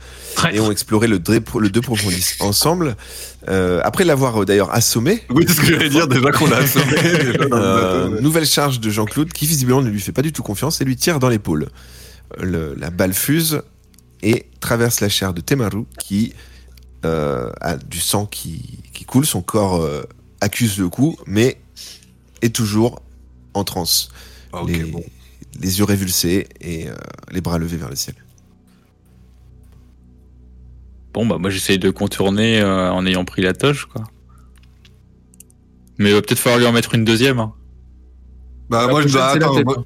et 0.52 0.60
ont 0.60 0.70
exploré 0.72 1.08
le, 1.08 1.16
le 1.18 1.70
deux 1.70 1.82
profondis 1.82 2.26
ensemble. 2.42 2.96
Euh, 3.50 3.80
après 3.84 4.04
l'avoir 4.04 4.44
d'ailleurs 4.46 4.74
assommé, 4.74 5.24
Oui, 5.30 5.46
c'est 5.48 5.54
ce 5.56 5.62
que 5.62 5.68
j'allais 5.68 5.90
dire 5.90 6.08
déjà 6.08 6.32
qu'on 6.32 6.52
a 6.52 6.58
assommé. 6.58 6.94
déjà 6.94 8.10
nouvelle 8.22 8.46
charge 8.46 8.80
de 8.80 8.90
Jean-Claude, 8.90 9.32
qui 9.32 9.46
visiblement 9.48 9.82
ne 9.82 9.90
lui 9.90 10.02
fait 10.02 10.12
pas 10.14 10.22
du 10.22 10.34
tout 10.34 10.44
confiance 10.44 10.82
et 10.82 10.86
lui 10.86 10.96
tire 10.98 11.20
dans 11.20 11.30
l'épaule. 11.30 11.70
Le- 12.42 12.76
la 12.78 12.90
balle 12.90 13.14
fuse 13.14 13.62
et 14.24 14.46
traverse 14.60 15.00
la 15.02 15.10
chair 15.10 15.34
de 15.34 15.42
Temaru, 15.42 15.84
qui 16.00 16.34
a 17.04 17.76
du 17.90 18.00
sang 18.00 18.26
qui, 18.26 18.80
qui 18.94 19.04
coule. 19.04 19.26
Son 19.26 19.42
corps 19.42 19.86
accuse 20.42 20.78
le 20.80 20.88
coup, 20.90 21.18
mais 21.28 21.58
est 22.44 22.54
toujours 22.56 23.02
en 23.54 23.64
transe. 23.64 24.10
Ah, 24.52 24.62
les, 24.68 24.84
bon. 24.84 25.04
les 25.60 25.80
yeux 25.80 25.86
révulsés 25.86 26.48
et 26.62 26.88
euh, 26.88 26.94
les 27.32 27.42
bras 27.42 27.58
levés 27.58 27.78
vers 27.78 27.90
le 27.90 27.96
ciel. 27.96 28.16
Bon, 31.14 31.26
bah, 31.26 31.38
moi, 31.40 31.50
j'essaye 31.50 31.78
de 31.80 31.90
contourner 31.92 32.60
euh, 32.60 32.92
en 32.92 33.06
ayant 33.06 33.26
pris 33.26 33.42
la 33.42 33.54
toge, 33.54 33.86
quoi. 33.86 34.04
Mais 36.00 36.10
il 36.10 36.14
va 36.16 36.22
peut-être 36.22 36.40
falloir 36.40 36.60
lui 36.60 36.66
en 36.66 36.72
mettre 36.72 36.96
une 36.96 37.06
deuxième. 37.06 37.40
hein. 37.40 37.54
Bah, 38.70 38.82
La 38.82 38.88
moi, 38.88 39.02
prochaine, 39.02 39.12
bah, 39.20 39.30
c'est 39.34 39.40
la 39.40 39.46
attends, 39.46 39.56
tête, 39.56 39.66
moi, 39.66 39.76
hein. 39.78 39.84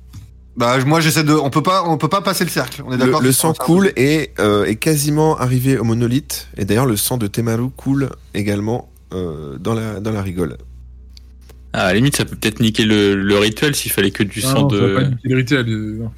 bah, 0.55 0.85
moi, 0.85 1.01
j'essaie 1.01 1.23
de, 1.25 1.33
on 1.33 1.49
peut 1.49 1.63
pas, 1.63 1.83
on 1.83 1.97
peut 1.97 2.07
pas 2.07 2.21
passer 2.21 2.45
le 2.45 2.49
cercle. 2.49 2.81
On 2.85 2.91
est 2.93 2.97
Le, 2.97 3.05
d'accord. 3.05 3.21
le 3.21 3.31
sang 3.33 3.53
coule 3.53 3.91
et 3.97 4.31
euh, 4.39 4.63
est 4.63 4.77
quasiment 4.77 5.37
arrivé 5.37 5.77
au 5.77 5.83
monolithe. 5.83 6.47
Et 6.55 6.63
d'ailleurs, 6.63 6.85
le 6.85 6.95
sang 6.95 7.17
de 7.17 7.27
Temaru 7.27 7.69
coule 7.71 8.09
également 8.33 8.89
euh, 9.13 9.57
dans, 9.57 9.73
la, 9.73 9.99
dans 9.99 10.11
la 10.11 10.21
rigole. 10.21 10.57
Ah, 11.79 11.83
à 11.85 11.87
la 11.89 11.93
limite, 11.93 12.15
ça 12.17 12.25
peut 12.25 12.35
peut-être 12.35 12.59
niquer 12.59 12.85
le, 12.85 13.13
le 13.15 13.37
rituel 13.37 13.75
s'il 13.75 13.91
fallait 13.91 14.09
que 14.11 14.23
du 14.23 14.41
Ah 14.43 14.47
sang 14.51 14.61
non, 14.63 14.69
ça 14.71 14.75
va 14.77 14.87
de. 14.87 14.93
pas 14.95 15.03
niquer 15.03 15.27
le 15.29 15.35
rituel, 15.37 15.65
non. 15.67 16.11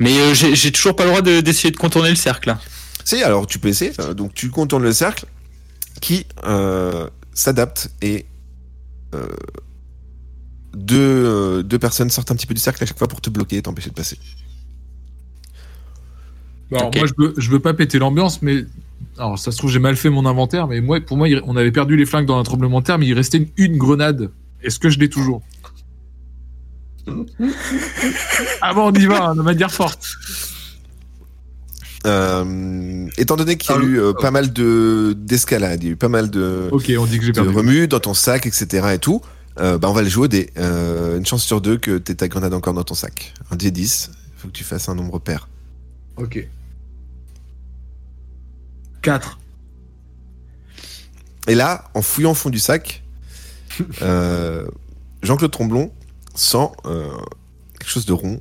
Mais 0.00 0.18
euh, 0.18 0.34
j'ai 0.34 0.72
toujours 0.72 0.96
pas 0.96 1.04
le 1.04 1.10
droit 1.10 1.22
de- 1.22 1.40
d'essayer 1.40 1.70
de, 1.70 1.76
contourner 1.76 2.08
le 2.08 2.14
cercle. 2.16 2.48
là. 2.48 2.60
Si, 3.04 3.22
alors 3.22 3.46
tu 3.46 3.58
peux 3.58 3.68
essayer. 3.68 3.92
Donc 4.16 4.32
tu 4.34 4.48
contournes 4.50 4.82
le 4.82 4.92
cercle 4.94 5.26
qui 6.00 6.26
euh, 6.44 7.08
s'adapte 7.34 7.90
et 8.02 8.24
euh, 9.14 9.26
deux, 10.74 10.96
euh, 10.98 11.62
deux 11.62 11.78
personnes 11.78 12.10
sortent 12.10 12.30
un 12.30 12.34
petit 12.34 12.46
peu 12.46 12.54
du 12.54 12.60
cercle 12.60 12.82
à 12.82 12.86
chaque 12.86 12.98
fois 12.98 13.08
pour 13.08 13.20
te 13.20 13.30
bloquer 13.30 13.58
et 13.58 13.62
t'empêcher 13.62 13.90
de 13.90 13.94
passer. 13.94 14.18
Alors, 16.74 16.90
moi, 16.96 17.06
je 17.06 17.12
veux, 17.16 17.34
je 17.36 17.50
veux 17.50 17.60
pas 17.60 17.74
péter 17.74 17.98
l'ambiance, 17.98 18.42
mais. 18.42 18.64
Alors, 19.18 19.38
ça 19.38 19.52
se 19.52 19.58
trouve, 19.58 19.70
j'ai 19.70 19.78
mal 19.78 19.96
fait 19.96 20.10
mon 20.10 20.26
inventaire, 20.26 20.66
mais 20.66 20.80
moi, 20.80 21.00
pour 21.00 21.16
moi, 21.16 21.28
il- 21.28 21.40
on 21.46 21.56
avait 21.56 21.70
perdu 21.70 21.96
les 21.96 22.04
flingues 22.06 22.26
dans 22.26 22.38
un 22.38 22.42
tremblement 22.42 22.80
de 22.80 22.86
terre, 22.86 22.98
mais 22.98 23.06
il 23.06 23.14
restait 23.14 23.38
une, 23.38 23.48
une 23.56 23.76
grenade. 23.78 24.30
Est-ce 24.62 24.78
que 24.78 24.88
je 24.88 24.98
l'ai 24.98 25.08
toujours? 25.08 25.42
Ah 28.62 28.72
bon, 28.74 28.88
on 28.90 28.92
y 28.92 29.06
va, 29.06 29.26
hein, 29.26 29.34
de 29.36 29.42
manière 29.42 29.70
forte. 29.70 30.06
Euh, 32.06 33.06
étant 33.16 33.36
donné 33.36 33.56
qu'il 33.56 33.70
y 33.70 33.74
a 33.74 33.78
Ah, 33.80 33.84
eu 33.84 33.98
euh, 33.98 34.12
pas 34.12 34.30
mal 34.30 34.52
de 34.52 35.14
d'escalade, 35.16 35.82
il 35.82 35.86
y 35.86 35.88
a 35.90 35.92
eu 35.92 35.96
pas 35.96 36.08
mal 36.08 36.28
de, 36.30 36.68
Ok, 36.70 36.92
on 36.98 37.06
dit 37.06 37.18
que 37.18 37.24
j'ai 37.24 37.32
de 37.32 37.40
perdu. 37.40 37.54
remue 37.56 37.88
dans 37.88 38.00
ton 38.00 38.12
sac, 38.14 38.46
etc. 38.46 38.88
et 38.94 38.98
tout, 38.98 39.22
euh, 39.58 39.78
bah 39.78 39.88
on 39.88 39.94
va 39.94 40.02
le 40.02 40.08
jouer 40.08 40.24
au 40.24 40.28
dé. 40.28 40.50
Euh, 40.58 41.16
une 41.18 41.24
chance 41.24 41.44
sur 41.44 41.60
deux 41.62 41.78
que 41.78 41.96
t'aies 41.98 42.14
ta 42.14 42.28
grenade 42.28 42.52
encore 42.52 42.74
dans 42.74 42.84
ton 42.84 42.94
sac. 42.94 43.32
Un 43.50 43.56
dé 43.56 43.70
10, 43.70 44.10
faut 44.36 44.48
que 44.48 44.52
tu 44.52 44.64
fasses 44.64 44.88
un 44.90 44.94
nombre 44.94 45.18
pair. 45.18 45.48
Ok. 46.16 46.46
4. 49.04 49.38
Et 51.46 51.54
là, 51.54 51.84
en 51.94 52.02
fouillant 52.02 52.32
au 52.32 52.34
fond 52.34 52.50
du 52.50 52.58
sac, 52.58 53.02
euh, 54.02 54.66
Jean-Claude 55.22 55.50
Tromblon 55.50 55.92
sent 56.34 56.68
euh, 56.86 57.10
quelque 57.78 57.90
chose 57.90 58.06
de 58.06 58.12
rond, 58.12 58.40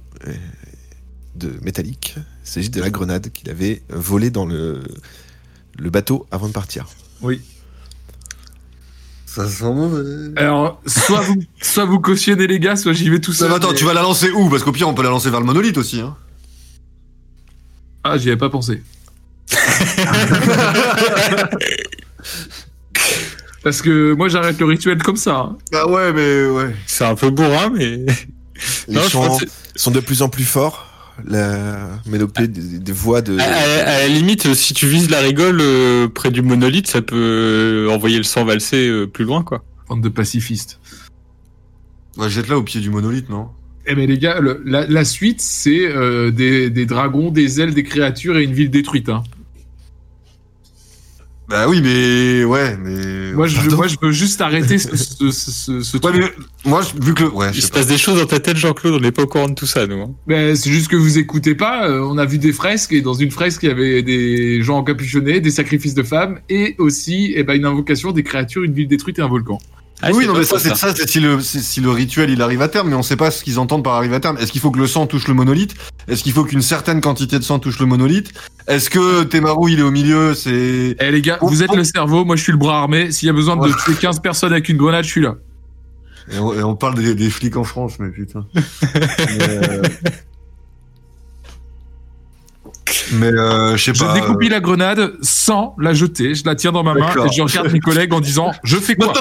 de 1.36 1.54
métallique. 1.62 2.16
Il 2.18 2.50
s'agit 2.50 2.70
de 2.70 2.80
la 2.82 2.90
grenade 2.90 3.30
qu'il 3.32 3.50
avait 3.50 3.84
volée 3.90 4.30
dans 4.30 4.46
le, 4.46 4.84
le 5.78 5.90
bateau 5.90 6.26
avant 6.32 6.48
de 6.48 6.54
partir. 6.54 6.88
Oui. 7.22 7.42
Ça 9.26 9.50
sent 9.50 9.64
mauvais. 9.66 10.32
Alors, 10.40 10.82
soit 10.86 11.22
vous, 11.22 11.42
soit 11.62 11.86
vous 11.86 12.00
cautionnez 12.00 12.46
les 12.48 12.60
gars, 12.60 12.76
soit 12.76 12.94
j'y 12.94 13.10
vais 13.10 13.20
tout 13.20 13.34
seul. 13.34 13.50
va, 13.50 13.56
attends, 13.56 13.72
mais- 13.72 13.78
tu 13.78 13.84
vas 13.86 13.94
la 13.94 14.04
lancer 14.04 14.30
où? 14.32 14.48
Parce 14.50 14.64
qu'au 14.64 14.72
pire, 14.72 14.88
on 14.88 14.94
peut 14.94 15.02
la 15.04 15.10
lancer 15.10 15.30
vers 15.32 15.40
le 15.40 15.46
monolithe 15.46 15.78
aussi. 15.78 16.02
Hein. 16.02 16.16
Ah, 18.04 18.18
j'y 18.18 18.30
avais 18.30 18.38
pas 18.38 18.50
pensé. 18.50 18.84
Parce 23.64 23.82
que 23.82 24.14
moi, 24.14 24.28
j'arrête 24.28 24.60
le 24.60 24.66
rituel 24.66 25.02
comme 25.02 25.16
ça. 25.16 25.36
hein. 25.38 25.58
Bah 25.72 25.88
ouais, 25.88 26.12
mais 26.12 26.46
ouais. 26.48 26.76
C'est 26.86 27.06
un 27.06 27.16
peu 27.16 27.30
bourrin, 27.30 27.70
mais. 27.74 27.98
Les 28.88 28.90
Non, 28.96 29.02
chants 29.08 29.38
sont 29.76 29.92
de 29.92 30.00
plus 30.02 30.22
en 30.22 30.30
plus 30.30 30.44
forts. 30.44 30.90
La 31.26 31.90
mélopée 32.08 32.48
des, 32.48 32.80
des 32.80 32.92
voix 32.92 33.22
de. 33.22 33.38
À, 33.38 33.44
à- 33.44 33.90
à 33.94 34.00
la 34.00 34.08
limite, 34.08 34.54
si 34.54 34.74
tu 34.74 34.88
vises 34.88 35.10
la 35.10 35.20
rigole 35.20 35.60
euh, 35.62 36.08
près 36.10 36.32
du 36.32 36.42
monolithe, 36.42 36.88
ça 36.88 37.02
peut 37.02 37.16
euh, 37.16 37.90
envoyer 37.90 38.18
le 38.18 38.24
sang 38.24 38.44
valser 38.44 38.88
euh, 38.88 39.08
plus 39.08 39.24
loin, 39.24 39.44
quoi. 39.44 39.64
Bande 39.88 40.02
de 40.02 40.10
pacifistes. 40.10 40.80
Bah, 42.18 42.28
jette-la 42.30 42.58
au 42.58 42.64
pied 42.64 42.82
du 42.82 42.90
monolithe, 42.90 43.30
non? 43.30 43.48
Eh 43.86 43.96
mais 43.96 44.08
les 44.08 44.18
gars, 44.18 44.40
le- 44.40 44.62
la, 44.66 44.86
la 44.88 45.06
suite, 45.06 45.40
c'est 45.40 45.86
euh, 45.88 46.32
des, 46.32 46.70
des 46.70 46.86
dragons, 46.86 47.30
des 47.32 47.62
ailes, 47.62 47.74
des 47.74 47.84
créatures 47.84 48.38
et 48.38 48.44
une 48.44 48.54
ville 48.54 48.72
détruite. 48.72 49.08
Hein. 49.10 49.24
Bah 51.54 51.68
oui, 51.68 51.82
mais 51.84 52.44
ouais, 52.46 52.76
mais. 52.84 53.32
Moi, 53.34 53.46
je, 53.46 53.58
Pardon 53.58 53.76
moi, 53.76 53.86
je 53.88 53.96
veux 54.02 54.12
juste 54.12 54.42
arrêter 54.42 54.80
ce, 54.80 54.96
ce, 54.98 55.30
ce, 55.32 55.52
ce- 55.52 55.82
ce 55.82 55.98
Ouais, 55.98 56.02
truc. 56.02 56.16
mais 56.66 56.70
moi, 56.72 56.82
je- 56.82 57.00
vu 57.06 57.14
que. 57.14 57.24
Ouais, 57.26 57.52
Il 57.54 57.62
se 57.62 57.68
pas. 57.70 57.76
passe 57.78 57.86
des 57.88 58.00
choses 58.00 58.18
dans 58.20 58.26
ta 58.26 58.40
tête, 58.40 58.58
Jean-Claude, 58.58 58.96
on 58.96 59.00
n'est 59.00 59.12
pas 59.12 59.22
au 59.22 59.28
courant 59.28 59.48
de 59.50 59.54
tout 59.54 59.68
ça, 59.68 59.86
nous. 59.86 60.02
hein. 60.02 60.12
Ben, 60.26 60.56
c'est 60.56 60.72
juste 60.72 60.88
que 60.88 60.96
vous 60.96 61.20
écoutez 61.20 61.54
pas. 61.54 61.88
euh, 61.88 62.00
on 62.02 62.18
a 62.18 62.26
vu 62.26 62.40
des 62.40 62.54
fresques 62.54 62.92
et 62.94 63.02
dans 63.02 63.14
une 63.14 63.30
fresque, 63.30 63.62
il 63.62 63.70
y 63.70 63.72
avait 63.72 64.02
des 64.02 64.64
gens 64.64 64.78
encapuchonnés, 64.80 65.42
des 65.42 65.52
sacrifices 65.52 65.94
de 65.94 66.02
femmes 66.02 66.40
et 66.50 66.74
aussi 66.80 67.34
eh 67.36 67.44
ben, 67.44 67.54
une 67.54 67.66
invocation 67.66 68.12
des 68.14 68.24
créatures, 68.24 68.64
une 68.64 68.74
ville 68.74 68.88
détruite 68.88 69.20
et 69.20 69.22
un 69.22 69.28
volcan. 69.28 69.60
Ah, 70.06 70.10
oui, 70.14 70.24
c'est 70.24 70.28
non, 70.28 70.38
mais 70.38 70.44
ça, 70.44 70.60
c'est 70.60 70.76
ça, 70.76 70.94
c'est 70.96 71.10
si 71.10 71.20
le, 71.20 71.40
si 71.42 71.80
le 71.80 71.90
rituel 71.90 72.30
il 72.30 72.42
arrive 72.42 72.62
à 72.62 72.68
terme, 72.68 72.90
mais 72.90 72.96
on 72.96 73.04
sait 73.04 73.16
pas 73.16 73.32
ce 73.32 73.44
qu'ils 73.44 73.58
entendent 73.58 73.84
par 73.84 73.94
arriver 73.94 74.16
à 74.16 74.20
terme. 74.20 74.38
Est-ce 74.38 74.52
qu'il 74.52 74.60
faut 74.62 74.70
que 74.72 74.80
le 74.80 74.88
sang 74.88 75.08
touche 75.08 75.28
le 75.28 75.34
monolithe? 75.34 75.76
Est-ce 76.08 76.24
qu'il 76.24 76.34
faut 76.34 76.44
qu'une 76.44 76.62
certaine 76.62 77.00
quantité 77.00 77.40
de 77.40 77.44
sang 77.44 77.60
touche 77.60 77.80
le 77.80 77.86
monolithe? 77.86 78.32
Est-ce 78.68 78.90
que 78.90 79.24
Temaru 79.24 79.72
il 79.72 79.80
est 79.80 79.84
au 79.84 79.92
milieu 79.92 80.34
C'est 80.36 80.96
Eh 81.00 81.12
les 81.12 81.22
gars, 81.22 81.38
Oh, 81.42 81.48
vous 81.48 81.64
êtes 81.64 81.70
oh. 81.72 81.78
le 81.78 81.84
cerveau, 81.86 82.26
moi 82.26 82.36
je 82.36 82.44
suis 82.44 82.52
le 82.52 82.58
bras 82.58 82.80
armé. 82.80 83.12
S'il 83.12 83.28
y 83.28 83.30
a 83.30 83.34
besoin 83.34 83.56
de 83.56 83.72
tuer 83.86 83.94
15 83.94 84.20
personnes 84.20 84.52
avec 84.52 84.68
une 84.70 84.78
grenade, 84.78 85.06
je 85.06 85.10
suis 85.10 85.22
là. 85.22 85.36
et 86.32 86.38
on, 86.40 86.54
et 86.54 86.64
on 86.64 86.76
parle 86.76 86.96
des, 86.96 87.16
des 87.16 87.30
flics 87.30 87.56
en 87.58 87.64
France, 87.64 87.94
mais 88.00 88.10
putain. 88.10 88.46
Mais, 88.54 89.40
euh, 89.40 89.82
Mais 93.12 93.28
euh, 93.28 93.76
je 93.78 93.84
sais 93.84 93.94
Je 93.94 94.04
pas. 94.04 94.14
découpille 94.14 94.50
la 94.50 94.60
grenade 94.60 95.14
sans 95.22 95.76
la 95.80 95.94
jeter. 95.94 96.34
Je 96.36 96.46
la 96.46 96.56
tiens 96.56 96.72
dans 96.72 96.84
ma 96.84 96.94
main 96.94 97.10
et 97.10 97.34
je 97.36 97.42
regarde 97.42 97.72
mes 97.72 97.80
collègues 97.80 98.14
en 98.14 98.20
disant 98.22 98.52
Je 98.64 98.78
fais 98.78 98.96
quoi? 98.96 99.14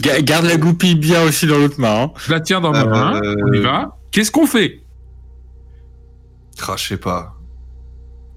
Ga- 0.00 0.20
Garde 0.22 0.46
la 0.46 0.56
goupille 0.56 0.94
bien 0.96 1.22
aussi 1.22 1.46
dans 1.46 1.58
l'autre 1.58 1.80
main. 1.80 2.02
hein. 2.04 2.10
Je 2.24 2.32
la 2.32 2.40
tiens 2.40 2.60
dans 2.60 2.72
ma 2.72 2.82
Euh, 2.82 2.86
main. 2.86 3.20
On 3.48 3.52
y 3.52 3.60
va. 3.60 3.96
Qu'est-ce 4.10 4.30
qu'on 4.30 4.46
fait? 4.46 4.80
Ah, 6.66 6.74
je 6.76 6.86
sais 6.88 6.96
pas. 6.96 7.34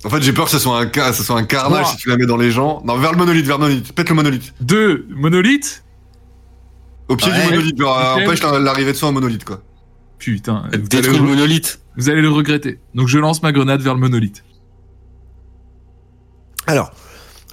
En 0.05 0.09
fait, 0.09 0.21
j'ai 0.21 0.31
peur 0.33 0.45
que 0.45 0.51
ce 0.51 0.59
soit 0.59 0.79
un, 0.79 0.89
ca- 0.93 1.11
ce 1.13 1.23
soit 1.23 1.37
un 1.37 1.43
carnage 1.43 1.87
si 1.87 1.97
tu 1.97 2.09
la 2.09 2.15
mets 2.17 2.25
dans 2.25 2.37
les 2.37 2.51
gens. 2.51 2.81
Non, 2.85 2.97
vers 2.97 3.11
le 3.11 3.17
monolithe, 3.17 3.45
vers 3.45 3.57
le 3.57 3.63
monolithe. 3.65 3.93
Pète 3.93 4.09
le 4.09 4.15
monolithe. 4.15 4.53
Deux 4.61 5.05
monolithes 5.09 5.83
Au 7.09 7.15
pied 7.15 7.31
Ouais. 7.31 7.41
du 7.47 7.49
monolithe, 7.51 7.77
genre, 7.79 8.15
empêche 8.17 8.43
la- 8.43 8.59
l'arrivée 8.59 8.91
de 8.91 8.97
son 8.97 9.07
au 9.07 9.11
monolithe, 9.11 9.43
quoi. 9.43 9.61
Putain, 10.19 10.63
Détruis 10.71 11.17
le 11.17 11.23
le- 11.23 11.29
monolithe. 11.29 11.79
vous 11.97 12.09
allez 12.09 12.21
le 12.21 12.29
regretter. 12.29 12.79
Donc 12.93 13.07
je 13.07 13.17
lance 13.17 13.41
ma 13.41 13.51
grenade 13.51 13.81
vers 13.81 13.93
le 13.95 13.99
monolithe. 13.99 14.43
Alors, 16.69 16.91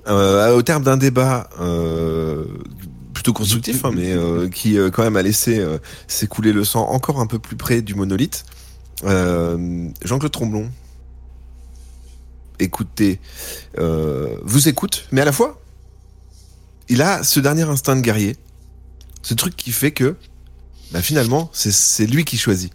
euh, 0.09 0.55
au 0.55 0.61
terme 0.61 0.83
d'un 0.83 0.99
débat 0.99 1.49
euh, 1.59 2.45
plutôt 3.15 3.33
constructif, 3.33 3.83
hein, 3.87 3.91
mais 3.95 4.13
euh, 4.13 4.51
qui 4.51 4.77
quand 4.93 5.05
même 5.05 5.17
a 5.17 5.23
laissé 5.23 5.65
s'écouler 6.07 6.53
le 6.53 6.65
sang 6.65 6.87
encore 6.91 7.19
un 7.19 7.27
peu 7.27 7.39
plus 7.39 7.57
près 7.57 7.81
du 7.81 7.95
monolithe, 7.95 8.45
Jean-Claude 9.03 10.31
Tromblon, 10.31 10.71
écoutez, 12.59 13.19
vous 13.79 14.69
écoute, 14.69 15.07
mais 15.13 15.23
à 15.23 15.25
la 15.25 15.33
fois, 15.33 15.63
il 16.91 17.01
a 17.01 17.23
ce 17.25 17.41
dernier 17.41 17.63
instinct 17.63 17.97
de 17.97 18.03
guerrier, 18.03 18.37
ce 19.23 19.33
truc 19.33 19.57
qui 19.57 19.73
fait 19.73 19.93
que, 19.93 20.15
bah, 20.93 21.01
finalement, 21.01 21.49
c'est- 21.55 22.07
lui 22.07 22.27
qui 22.27 22.37
choisit. 22.37 22.71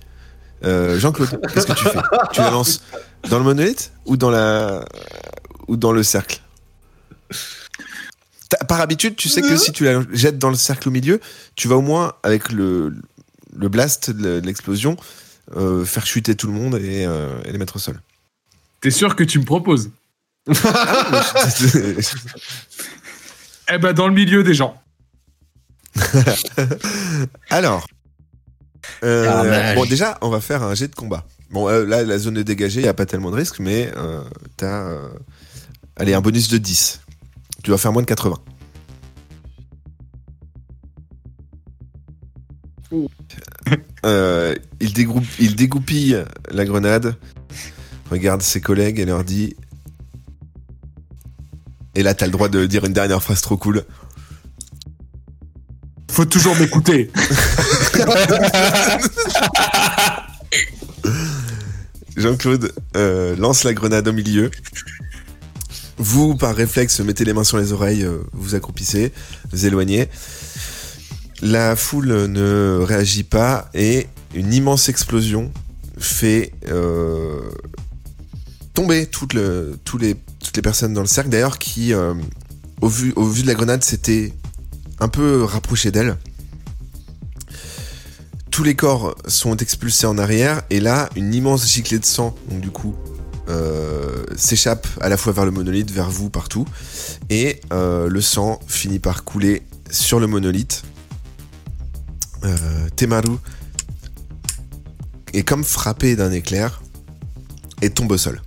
Jean-Claude, 0.64 1.40
qu'est-ce 1.54 1.68
que 1.68 1.74
tu 1.74 1.84
fais? 1.86 2.00
Tu 2.34 2.42
la 2.42 2.50
lances 2.50 2.82
dans 3.30 3.38
le 3.38 3.44
monolithe 3.44 3.92
ou 4.08 4.18
dans 4.18 4.32
la 4.32 4.84
ou 5.72 5.78
dans 5.78 5.94
le 5.94 6.04
cercle 6.04 6.42
Par 8.68 8.82
habitude, 8.82 9.16
tu 9.16 9.30
sais 9.30 9.42
que 9.42 9.56
si 9.56 9.72
tu 9.72 9.86
la 9.86 10.02
jettes 10.12 10.38
dans 10.38 10.50
le 10.50 10.56
cercle 10.56 10.90
au 10.90 10.92
milieu, 10.92 11.22
tu 11.56 11.70
vas 11.70 11.78
au 11.78 11.82
moins, 11.82 12.14
avec 12.24 12.52
le, 12.52 12.94
le 13.56 13.70
blast 13.70 14.12
de 14.12 14.42
l'explosion, 14.44 14.98
euh, 15.56 15.86
faire 15.86 16.06
chuter 16.06 16.36
tout 16.36 16.48
le 16.48 16.54
monde 16.54 16.76
et, 16.76 17.06
euh, 17.06 17.42
et 17.46 17.54
les 17.54 17.58
mettre 17.58 17.78
au 17.78 17.80
sol. 17.80 18.02
T'es 18.82 18.92
sûr 18.92 19.16
que 19.16 19.24
tu 19.24 19.40
me 19.40 19.46
proposes? 19.46 19.90
Eh 23.74 23.78
ben 23.78 23.94
dans 23.94 24.10
le 24.10 24.14
milieu 24.14 24.44
des 24.44 24.54
gens. 24.54 24.82
Alors, 27.50 27.88
euh, 29.04 29.24
Carnage. 29.24 29.76
bon, 29.76 29.86
déjà, 29.86 30.18
on 30.20 30.30
va 30.30 30.42
faire 30.42 30.62
un 30.62 30.76
jet 30.76 30.90
de 30.90 30.96
combat. 30.96 31.26
Bon, 31.52 31.70
euh, 31.70 31.86
là, 31.86 32.04
la 32.04 32.18
zone 32.18 32.38
est 32.38 32.44
dégagée, 32.44 32.82
il 32.82 32.84
n'y 32.84 32.90
a 32.90 32.94
pas 32.94 33.06
tellement 33.06 33.32
de 33.32 33.38
risques, 33.38 33.60
mais 33.60 33.90
euh, 33.96 34.24
t'as. 34.58 34.90
Allez, 36.02 36.14
un 36.16 36.22
bonus 36.22 36.48
de 36.50 36.58
10. 36.58 37.02
Tu 37.64 37.70
dois 37.70 37.78
faire 37.78 37.94
moins 37.94 38.02
de 38.02 38.08
80. 38.08 38.38
Euh, 44.04 44.56
il, 44.80 44.94
dégroupe, 44.94 45.28
il 45.40 45.56
dégoupille 45.56 46.18
la 46.50 46.66
grenade, 46.66 47.16
regarde 48.10 48.42
ses 48.42 48.60
collègues 48.60 48.98
et 49.00 49.06
leur 49.06 49.24
dit. 49.24 49.56
Et 51.94 52.02
là, 52.02 52.16
t'as 52.16 52.26
le 52.26 52.32
droit 52.32 52.50
de 52.50 52.66
dire 52.66 52.84
une 52.84 52.94
dernière 52.94 53.22
phrase 53.22 53.42
trop 53.42 53.58
cool. 53.58 53.84
Faut 56.10 56.26
toujours 56.26 56.56
m'écouter. 56.56 57.12
Jean-Claude 62.18 62.74
euh, 62.98 63.36
lance 63.36 63.64
la 63.64 63.74
grenade 63.76 64.08
au 64.08 64.14
milieu. 64.14 64.50
Vous, 66.04 66.34
par 66.34 66.56
réflexe, 66.56 67.00
mettez 67.02 67.26
les 67.26 67.34
mains 67.34 67.44
sur 67.44 67.60
les 67.60 67.74
oreilles, 67.74 68.02
euh, 68.02 68.24
vous 68.34 68.56
accroupissez, 68.56 69.14
vous 69.52 69.68
éloignez. 69.68 70.10
La 71.44 71.76
foule 71.76 72.26
ne 72.26 72.80
réagit 72.82 73.22
pas 73.22 73.70
et 73.76 74.08
une 74.34 74.52
immense 74.52 74.90
explosion 74.90 75.52
fait 76.00 76.54
euh, 76.70 77.52
tomber 78.74 79.06
toutes, 79.06 79.36
les, 79.36 80.16
personnes 80.64 80.94
dans 80.96 81.02
le 81.02 81.08
cercle, 81.08 81.30
d'ailleurs, 81.30 81.60
qui, 81.60 81.94
euh, 81.94 82.16
au, 82.82 82.88
vu, 82.88 83.14
de 83.14 83.48
la 83.48 83.54
grenade, 83.54 83.84
s'étaient 83.84 84.34
un 85.00 85.08
peu 85.08 85.44
rapprochés 85.44 85.92
d'elle. 85.92 86.18
Tous 88.50 88.64
les 88.64 88.74
corps 88.74 89.16
sont 89.28 89.56
expulsés 89.58 90.08
en 90.08 90.18
arrière 90.18 90.64
et 90.72 90.80
là, 90.80 91.12
une 91.16 91.32
immense 91.32 91.72
giclée 91.72 92.00
de 92.00 92.06
sang, 92.06 92.36
donc 92.50 92.60
du 92.60 92.72
coup, 92.72 92.96
euh, 93.52 94.24
s'échappe 94.36 94.88
à 95.02 95.10
la 95.10 95.18
fois 95.18 95.34
vers 95.34 95.46
le 95.46 95.52
monolithe, 95.52 95.92
vers 95.92 96.10
vous, 96.10 96.30
partout. 96.30 96.66
Et 97.30 97.60
euh, 97.74 98.08
le 98.08 98.22
sang 98.22 98.60
finit 98.68 99.00
par 99.00 99.24
couler 99.24 99.64
sur 99.90 100.20
le 100.20 100.28
monolithe. 100.28 100.84
Euh, 102.44 102.88
Temaru 102.96 103.38
est 105.34 105.44
comme 105.44 105.64
frappé 105.64 106.16
d'un 106.16 106.32
éclair 106.32 106.82
et 107.82 107.90
tombe 107.90 108.12
au 108.12 108.18
sol. 108.18 108.42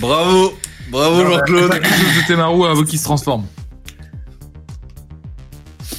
Bravo 0.00 0.54
Bravo 0.90 1.24
Jean-Claude 1.24 1.70
Quelque 1.70 1.86
chose 1.86 2.22
de 2.22 2.26
Temaru 2.26 2.66
avant 2.66 2.82
qu'il 2.84 2.98
se 2.98 3.04
transforme. 3.04 3.46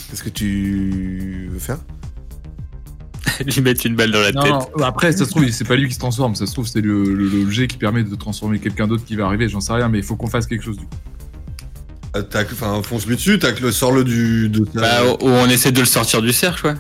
Qu'est-ce 0.10 0.24
que 0.24 0.30
tu 0.30 1.50
veux 1.52 1.60
faire? 1.60 1.80
Lui 3.56 3.62
mettre 3.62 3.86
une 3.86 3.96
balle 3.96 4.12
dans 4.12 4.20
la 4.22 4.32
Non, 4.32 4.42
tête. 4.42 4.52
non, 4.78 4.84
après, 4.86 5.12
ça 5.12 5.26
se 5.26 5.30
trouve, 5.32 5.48
c'est 5.50 5.68
pas 5.68 5.76
lui 5.76 5.88
qui 5.88 5.94
se 5.94 6.00
transforme. 6.00 6.36
Ça 6.36 6.46
se 6.48 6.54
trouve, 6.54 6.68
c'est 6.68 6.82
le- 6.82 7.04
le- 7.04 7.28
l'objet 7.30 7.68
qui 7.68 7.78
permet 7.78 8.04
de 8.04 8.16
transformer 8.16 8.60
quelqu'un 8.60 8.88
d'autre 8.88 9.04
qui 9.06 9.16
va 9.16 9.26
arriver. 9.26 9.50
J'en 9.50 9.60
sais 9.62 9.74
rien, 9.74 9.90
mais 9.90 10.00
il 10.00 10.04
faut 10.04 10.16
qu'on 10.16 10.28
fasse 10.28 10.48
quelque 10.48 10.64
chose 10.64 10.78
du 10.78 10.86
coup. 10.86 10.96
Euh, 12.16 12.24
Enfin, 12.52 12.82
fonce-lui 12.84 13.16
dessus, 13.16 13.40
tac, 13.40 13.60
le 13.60 13.72
sors-le 13.72 14.04
du... 14.04 14.48
De 14.50 14.66
ta- 14.66 14.82
Bah, 14.82 15.04
ou 15.22 15.28
on 15.30 15.48
essaie 15.50 15.72
de 15.72 15.80
le 15.80 15.86
sortir 15.86 16.22
du 16.22 16.32
cercle, 16.32 16.68
ouais. 16.68 16.74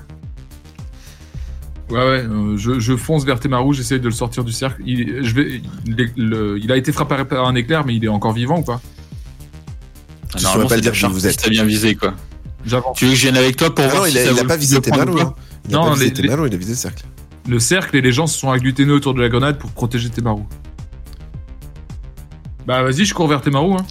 Ouais, 1.89 1.97
ouais, 1.99 2.25
euh, 2.27 2.57
je, 2.57 2.79
je 2.79 2.95
fonce 2.95 3.25
vers 3.25 3.39
Temaru, 3.39 3.73
j'essaye 3.73 3.99
de 3.99 4.05
le 4.05 4.13
sortir 4.13 4.43
du 4.43 4.51
cercle. 4.51 4.81
Il, 4.85 5.23
je 5.23 5.35
vais, 5.35 5.61
il, 5.85 5.95
le- 6.29 6.57
il 6.61 6.71
a 6.71 6.77
été 6.77 6.91
frappé 6.91 7.23
par 7.25 7.45
un 7.47 7.55
éclair, 7.55 7.85
mais 7.85 7.95
il 7.95 8.03
est 8.05 8.09
encore 8.09 8.31
vivant 8.33 8.59
ou 8.59 8.63
pas 8.63 8.81
Tu 10.35 10.43
Normalement, 10.43 10.53
saurais 10.53 10.67
pas 10.69 10.75
le 10.75 10.81
dire 10.81 11.09
vous 11.11 11.27
êtes. 11.27 11.49
Bien 11.49 11.65
visé, 11.65 11.95
quoi. 11.95 12.13
J'avance. 12.65 12.97
Tu 12.97 13.05
veux 13.05 13.11
que 13.11 13.17
je 13.17 13.23
vienne 13.23 13.37
avec 13.37 13.55
toi 13.55 13.73
pour 13.73 13.83
Ah 13.85 13.89
voir 13.89 14.03
non, 14.03 14.09
si 14.09 14.13
il 14.15 14.17
a, 14.19 14.25
ça 14.25 14.31
il 14.31 14.39
a 14.39 14.41
vaut 14.41 14.47
pas 14.47 14.57
visé 14.57 14.79
pas 14.79 14.89
hein. 15.01 15.05
Il 15.67 15.75
a 15.75 15.77
Non, 15.77 15.89
pas 15.89 15.93
visé 15.95 16.13
il 16.17 16.31
a 16.31 16.57
visé 16.57 16.71
le 16.71 16.75
cercle. 16.77 17.05
Le 17.47 17.59
cercle 17.59 17.97
et 17.97 18.01
les 18.01 18.11
gens 18.11 18.27
se 18.27 18.39
sont 18.39 18.51
agglutinés 18.51 18.93
autour 18.93 19.13
de 19.13 19.21
la 19.21 19.29
grenade 19.29 19.57
pour 19.57 19.71
protéger 19.71 20.09
Temaru. 20.09 20.43
Bah 22.65 22.81
vas-y, 22.83 23.03
je 23.05 23.13
cours 23.13 23.27
vers 23.27 23.41
Temaru. 23.41 23.73
Hein. 23.73 23.85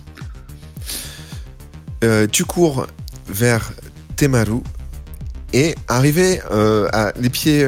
Euh, 2.05 2.27
tu 2.31 2.45
cours 2.45 2.87
vers 3.29 3.73
Temaru 4.17 4.61
et 5.53 5.75
arrivé 5.89 6.41
euh, 6.51 6.89
à 6.93 7.13
les 7.21 7.29
pieds 7.29 7.67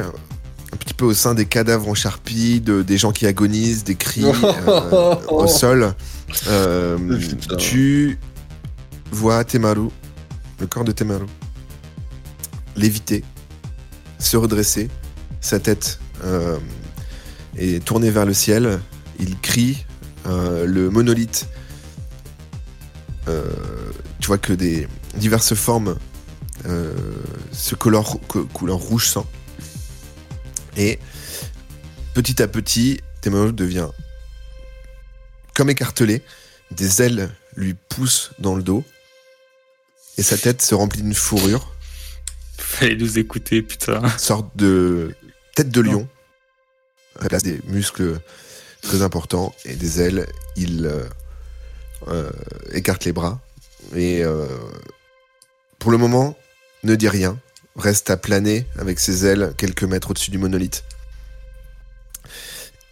un 0.75 0.77
petit 0.77 0.95
peu 0.95 1.05
au 1.05 1.15
sein 1.15 1.35
des 1.35 1.47
cadavres 1.47 1.89
en 1.89 1.95
charpie, 1.95 2.61
de, 2.61 2.83
des 2.83 2.99
gens 2.99 3.13
qui 3.13 3.27
agonisent, 3.27 3.85
des 3.85 3.95
cris 3.95 4.25
euh, 4.69 5.15
au 5.29 5.47
sol, 5.47 5.95
euh, 6.49 6.99
tu 7.59 8.19
vois 9.13 9.45
Temaru, 9.45 9.91
le 10.61 10.67
corps 10.67 10.85
de 10.85 10.93
Temaru, 10.93 11.27
léviter, 12.77 13.25
se 14.19 14.37
redresser, 14.37 14.89
sa 15.41 15.59
tête 15.61 15.99
euh, 16.25 16.59
est 17.57 17.85
tournée 17.85 18.11
vers 18.11 18.25
le 18.27 18.35
ciel, 18.35 18.81
il 19.19 19.39
crie, 19.39 19.85
euh, 20.27 20.65
le 20.67 20.91
monolithe 20.91 21.49
euh, 23.29 23.45
tu 24.21 24.27
vois 24.27 24.39
que 24.39 24.53
des 24.53 24.87
diverses 25.17 25.55
formes 25.55 25.97
se 27.53 27.75
colorent 27.75 28.21
co- 28.27 28.45
couleur 28.47 28.79
rouge 28.79 29.09
sang. 29.09 29.27
Et 30.77 30.99
petit 32.15 32.43
à 32.43 32.49
petit, 32.49 33.01
Temaru 33.21 33.53
devient 33.53 33.89
comme 35.55 35.69
écartelé, 35.71 36.23
des 36.71 37.03
ailes 37.03 37.31
lui 37.55 37.75
poussent 37.75 38.31
dans 38.39 38.55
le 38.55 38.63
dos, 38.63 38.83
et 40.19 40.23
sa 40.23 40.37
tête 40.37 40.63
se 40.63 40.75
remplit 40.75 41.03
d'une 41.03 41.15
fourrure, 41.15 41.75
Fallait 42.59 42.97
nous 42.97 43.19
écouter, 43.19 43.63
putain. 43.63 44.07
sorte 44.19 44.57
de 44.57 45.15
tête 45.55 45.71
de 45.71 45.81
lion, 45.81 46.09
la 47.21 47.29
place 47.29 47.43
des 47.43 47.61
muscles 47.67 48.21
très 48.81 49.03
importants 49.03 49.55
et 49.65 49.75
des 49.75 50.01
ailes, 50.01 50.27
il 50.57 50.87
euh, 50.87 51.05
euh, 52.09 52.31
écarte 52.73 53.05
les 53.05 53.13
bras. 53.13 53.41
Et 53.95 54.25
euh, 54.25 54.47
pour 55.79 55.91
le 55.91 55.99
moment 55.99 56.37
ne 56.83 56.95
dit 56.95 57.09
rien, 57.09 57.39
reste 57.77 58.11
à 58.11 58.17
planer 58.17 58.67
avec 58.79 58.99
ses 58.99 59.27
ailes 59.27 59.53
quelques 59.57 59.85
mètres 59.85 60.11
au-dessus 60.11 60.31
du 60.31 60.39
monolithe. 60.39 60.85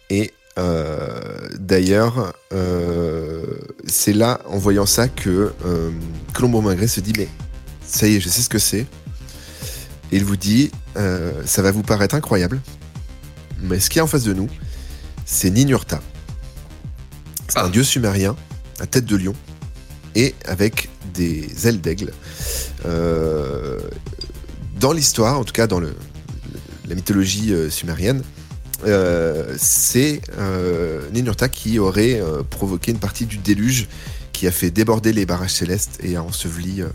Et 0.09 0.33
d'ailleurs, 0.57 2.33
euh, 2.53 3.43
c'est 3.87 4.13
là, 4.13 4.39
en 4.47 4.57
voyant 4.57 4.85
ça, 4.85 5.07
que 5.07 5.53
euh, 5.65 5.91
Colombo 6.33 6.61
Magré 6.61 6.87
se 6.87 6.99
dit 6.99 7.13
mais 7.17 7.27
ça 7.85 8.07
y 8.07 8.15
est, 8.15 8.19
je 8.19 8.29
sais 8.29 8.41
ce 8.41 8.49
que 8.49 8.59
c'est. 8.59 8.85
Et 10.11 10.17
il 10.17 10.25
vous 10.25 10.37
dit, 10.37 10.71
euh, 10.97 11.31
ça 11.45 11.61
va 11.61 11.71
vous 11.71 11.81
paraître 11.83 12.15
incroyable, 12.15 12.61
Mais 13.61 13.79
ce 13.79 13.89
qu'il 13.89 13.97
y 13.97 13.99
a 14.01 14.03
en 14.03 14.07
face 14.07 14.23
de 14.23 14.33
nous, 14.33 14.49
c'est 15.25 15.49
Ninurta. 15.49 16.01
C'est 17.47 17.59
un 17.59 17.63
Ah. 17.65 17.69
dieu 17.69 17.83
sumérien 17.83 18.35
à 18.79 18.85
tête 18.87 19.05
de 19.05 19.15
lion 19.15 19.33
et 20.15 20.35
avec 20.45 20.89
des 21.13 21.67
ailes 21.67 21.81
d'aigle. 21.81 22.11
Euh, 22.85 23.79
dans 24.79 24.91
l'histoire, 24.91 25.39
en 25.39 25.43
tout 25.43 25.53
cas 25.53 25.65
dans 25.67 25.79
le, 25.79 25.95
la 26.87 26.95
mythologie 26.95 27.53
euh, 27.53 27.69
sumérienne, 27.69 28.21
euh, 28.21 28.23
c'est 29.57 30.21
euh, 30.37 31.01
Ninurta 31.13 31.49
qui 31.49 31.79
aurait 31.79 32.19
euh, 32.19 32.43
provoqué 32.43 32.91
une 32.91 32.99
partie 32.99 33.25
du 33.25 33.37
déluge 33.37 33.87
qui 34.31 34.47
a 34.47 34.51
fait 34.51 34.71
déborder 34.71 35.13
les 35.13 35.25
barrages 35.25 35.53
célestes 35.53 35.99
et 36.03 36.15
a 36.15 36.23
enseveli 36.23 36.81
euh, 36.81 36.87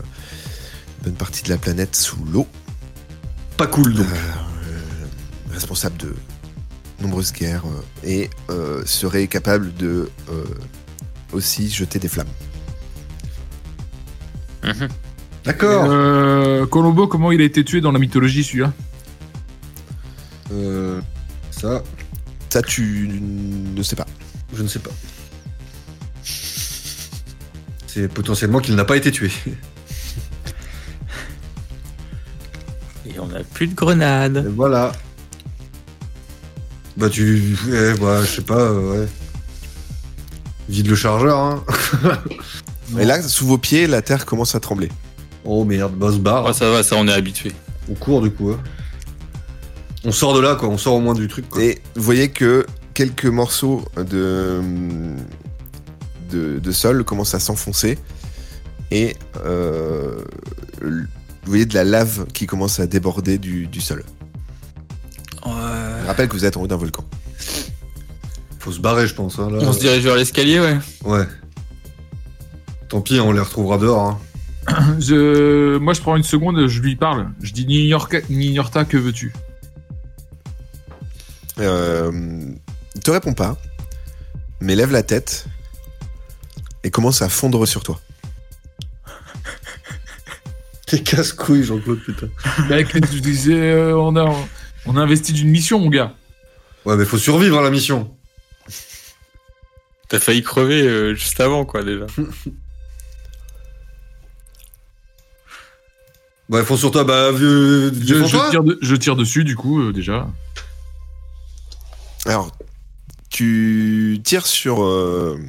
une 0.99 1.05
bonne 1.05 1.13
partie 1.13 1.43
de 1.43 1.49
la 1.49 1.57
planète 1.57 1.95
sous 1.95 2.23
l'eau. 2.25 2.47
Pas 3.57 3.67
cool 3.67 3.93
donc. 3.93 4.07
Euh, 4.07 4.49
responsable 5.51 5.97
de 5.97 6.13
nombreuses 7.01 7.33
guerres 7.33 7.63
euh, 7.65 8.07
et 8.07 8.29
euh, 8.49 8.83
serait 8.85 9.27
capable 9.27 9.73
de 9.75 10.09
euh, 10.29 10.43
aussi 11.31 11.69
jeter 11.69 11.99
des 11.99 12.07
flammes. 12.07 12.27
Mhm. 14.63 14.87
D'accord. 15.45 15.87
Euh, 15.89 16.65
Colombo, 16.65 17.07
comment 17.07 17.31
il 17.31 17.41
a 17.41 17.45
été 17.45 17.63
tué 17.63 17.81
dans 17.81 17.91
la 17.91 17.99
mythologie 17.99 18.43
celui-là? 18.43 18.73
Euh, 20.51 20.78
ça, 21.59 21.83
Ça, 22.49 22.61
tu 22.61 23.09
ne 23.21 23.83
sais 23.83 23.95
pas. 23.95 24.05
je 24.55 24.63
ne 24.63 24.67
sais 24.67 24.79
pas. 24.79 24.91
C'est 27.87 28.07
potentiellement 28.07 28.59
qu'il 28.59 28.75
n'a 28.75 28.85
pas 28.85 28.97
été 28.97 29.11
tué. 29.11 29.31
Et 33.05 33.19
on 33.19 33.27
n'a 33.27 33.43
plus 33.43 33.67
de 33.67 33.75
grenades. 33.75 34.45
Et 34.45 34.49
voilà. 34.49 34.91
Bah 36.97 37.09
tu... 37.09 37.57
Ouais, 37.67 37.93
bah, 37.97 38.21
je 38.21 38.27
sais 38.27 38.41
pas, 38.41 38.59
euh, 38.59 39.01
ouais. 39.03 39.07
Vide 40.67 40.87
le 40.87 40.95
chargeur, 40.95 41.37
hein. 41.39 41.63
Et 42.99 43.05
là, 43.05 43.21
sous 43.21 43.45
vos 43.47 43.57
pieds, 43.57 43.87
la 43.87 44.01
terre 44.01 44.25
commence 44.25 44.53
à 44.55 44.59
trembler. 44.59 44.89
Oh 45.45 45.63
merde, 45.63 45.93
bah 45.95 46.07
on 46.09 46.13
se 46.13 46.17
barre. 46.17 46.45
Oh, 46.47 46.53
ça 46.53 46.69
va, 46.69 46.83
ça 46.83 46.95
on 46.97 47.07
est 47.07 47.13
habitué. 47.13 47.51
On 47.89 47.93
court 47.95 48.21
du 48.21 48.31
coup. 48.31 48.51
hein. 48.51 48.59
On 50.05 50.11
sort 50.11 50.33
de 50.33 50.39
là, 50.39 50.55
quoi. 50.55 50.69
On 50.69 50.77
sort 50.77 50.93
au 50.95 51.01
moins 51.01 51.13
du 51.13 51.27
truc, 51.27 51.49
quoi. 51.49 51.61
Et 51.61 51.81
vous 51.95 52.03
voyez 52.03 52.29
que 52.29 52.65
quelques 52.93 53.25
morceaux 53.25 53.83
de, 53.97 54.61
de, 56.31 56.59
de 56.59 56.71
sol 56.71 57.03
commencent 57.03 57.35
à 57.35 57.39
s'enfoncer. 57.39 57.97
Et 58.91 59.15
euh, 59.45 60.23
vous 60.81 61.05
voyez 61.45 61.65
de 61.65 61.73
la 61.75 61.83
lave 61.83 62.25
qui 62.33 62.47
commence 62.47 62.79
à 62.79 62.87
déborder 62.87 63.37
du, 63.37 63.67
du 63.67 63.81
sol. 63.81 64.03
Je 65.45 66.07
rappelle 66.07 66.27
que 66.27 66.33
vous 66.33 66.45
êtes 66.45 66.57
en 66.57 66.61
haut 66.61 66.67
d'un 66.67 66.75
volcan. 66.75 67.03
Faut 68.59 68.71
se 68.71 68.79
barrer, 68.79 69.07
je 69.07 69.13
pense. 69.13 69.37
Hein, 69.39 69.49
là. 69.51 69.59
On 69.61 69.73
se 69.73 69.79
dirige 69.79 70.03
vers 70.03 70.15
l'escalier, 70.15 70.59
ouais. 70.59 70.77
Ouais. 71.03 71.25
Tant 72.87 73.01
pis, 73.01 73.19
on 73.19 73.31
les 73.31 73.39
retrouvera 73.39 73.77
dehors. 73.77 74.19
Hein. 74.67 74.97
je... 74.99 75.77
Moi, 75.77 75.93
je 75.93 76.01
prends 76.01 76.15
une 76.15 76.23
seconde, 76.23 76.67
je 76.67 76.81
lui 76.81 76.95
parle. 76.95 77.29
Je 77.41 77.53
dis 77.53 77.65
Ninorta, 77.65 78.17
Ninorta 78.29 78.85
que 78.85 78.97
veux-tu? 78.97 79.33
Euh, 81.59 82.11
il 82.95 83.01
te 83.01 83.11
répond 83.11 83.33
pas, 83.33 83.57
mais 84.61 84.75
lève 84.75 84.91
la 84.91 85.03
tête 85.03 85.45
et 86.83 86.91
commence 86.91 87.21
à 87.21 87.29
fondre 87.29 87.65
sur 87.67 87.83
toi. 87.83 87.99
T'es 90.87 91.01
casse-couille, 91.01 91.63
Jean-Claude, 91.63 91.99
putain. 92.03 92.27
Bah, 92.69 92.83
qu'est-ce 92.83 93.05
que 93.05 93.15
je 93.15 93.21
disais, 93.21 93.71
euh, 93.71 93.95
on, 93.97 94.15
a, 94.15 94.33
on 94.85 94.95
a 94.97 95.01
investi 95.01 95.33
d'une 95.33 95.49
mission, 95.49 95.79
mon 95.79 95.89
gars. 95.89 96.13
Ouais, 96.85 96.95
mais 96.95 97.05
faut 97.05 97.17
survivre 97.17 97.59
à 97.59 97.61
la 97.61 97.69
mission. 97.69 98.11
T'as 100.07 100.19
failli 100.19 100.41
crever 100.41 100.81
euh, 100.81 101.13
juste 101.13 101.39
avant, 101.39 101.65
quoi, 101.65 101.83
déjà. 101.83 102.05
Ouais, 106.49 106.63
faut 106.65 106.77
sur 106.77 106.89
toi, 106.89 107.03
bah, 107.03 107.31
vieux. 107.31 107.89
Je, 107.93 108.15
défends-toi. 108.15 108.45
je 108.45 108.49
tire, 108.49 108.63
de- 108.63 108.79
je 108.81 108.95
tire 108.95 109.15
dessus, 109.15 109.43
du 109.43 109.55
coup, 109.55 109.81
euh, 109.81 109.93
déjà. 109.93 110.27
Alors, 112.29 112.51
tu 113.31 114.19
tires 114.23 114.45
sur 114.45 114.83
euh, 114.83 115.39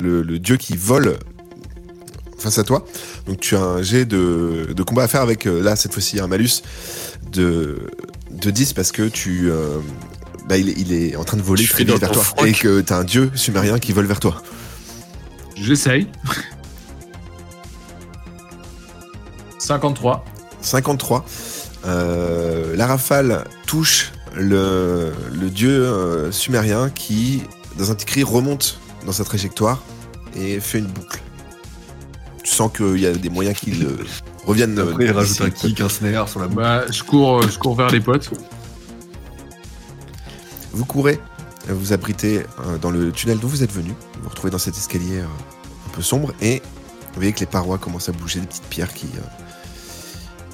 le, 0.00 0.22
le 0.22 0.38
dieu 0.38 0.56
qui 0.56 0.76
vole 0.78 1.18
face 2.38 2.56
à 2.58 2.64
toi. 2.64 2.86
Donc 3.26 3.38
tu 3.40 3.54
as 3.54 3.60
un 3.60 3.82
jet 3.82 4.06
de, 4.06 4.72
de 4.74 4.82
combat 4.82 5.02
à 5.04 5.08
faire 5.08 5.20
avec, 5.20 5.46
euh, 5.46 5.62
là, 5.62 5.76
cette 5.76 5.92
fois-ci, 5.92 6.20
un 6.20 6.26
malus 6.26 6.62
de, 7.32 7.90
de 8.30 8.50
10 8.50 8.72
parce 8.72 8.92
que 8.92 9.08
tu... 9.08 9.50
euh, 9.50 9.78
bah, 10.48 10.56
il, 10.56 10.70
est- 10.70 10.74
il 10.78 10.92
est 10.92 11.16
en 11.16 11.24
train 11.24 11.36
de 11.36 11.42
voler 11.42 11.66
très 11.66 11.84
vite 11.84 11.98
vers 12.00 12.10
toi. 12.10 12.22
froc. 12.22 12.46
Et 12.46 12.52
que 12.52 12.80
t'as 12.80 12.96
un 12.98 13.04
dieu 13.04 13.30
sumérien 13.34 13.78
qui 13.78 13.92
vole 13.92 14.06
vers 14.06 14.20
toi. 14.20 14.42
J'essaye. 15.54 16.08
53. 19.58 20.24
53. 20.62 21.24
Euh, 21.84 22.74
la 22.76 22.86
rafale 22.86 23.44
touche 23.66 24.11
le, 24.34 25.12
le 25.32 25.50
dieu 25.50 25.70
euh, 25.84 26.32
sumérien 26.32 26.90
qui, 26.90 27.42
dans 27.78 27.90
un 27.90 27.94
petit 27.94 28.06
cri, 28.06 28.22
remonte 28.22 28.78
dans 29.06 29.12
sa 29.12 29.24
trajectoire 29.24 29.82
et 30.36 30.60
fait 30.60 30.78
une 30.78 30.86
boucle. 30.86 31.20
Tu 32.42 32.50
sens 32.50 32.70
qu'il 32.76 32.98
y 32.98 33.06
a 33.06 33.12
des 33.12 33.28
moyens 33.30 33.58
qu'il 33.58 33.84
euh, 33.84 34.04
revienne. 34.46 34.78
euh, 34.78 34.90
Après, 34.90 35.04
il 35.04 35.12
rajoute 35.12 35.40
un 35.42 35.50
kick, 35.50 35.80
un 35.80 35.88
snare 35.88 36.28
sur 36.28 36.40
la 36.40 36.46
boucle. 36.48 36.62
Bah, 36.62 36.84
je 36.90 37.02
cours, 37.02 37.42
euh, 37.42 37.48
je 37.48 37.58
cours 37.58 37.74
vers 37.76 37.90
les 37.90 38.00
potes. 38.00 38.30
Vous 40.72 40.84
courez, 40.86 41.20
vous 41.68 41.92
abritez 41.92 42.44
dans 42.80 42.90
le 42.90 43.12
tunnel 43.12 43.38
d'où 43.38 43.48
vous 43.48 43.62
êtes 43.62 43.72
venu. 43.72 43.90
Vous 43.90 44.22
vous 44.22 44.28
retrouvez 44.30 44.50
dans 44.50 44.58
cet 44.58 44.76
escalier 44.76 45.20
un 45.20 45.90
peu 45.92 46.00
sombre 46.00 46.32
et 46.40 46.62
vous 47.08 47.16
voyez 47.16 47.32
que 47.32 47.40
les 47.40 47.46
parois 47.46 47.76
commencent 47.76 48.08
à 48.08 48.12
bouger, 48.12 48.40
des 48.40 48.46
petites 48.46 48.64
pierres 48.64 48.94
qui, 48.94 49.06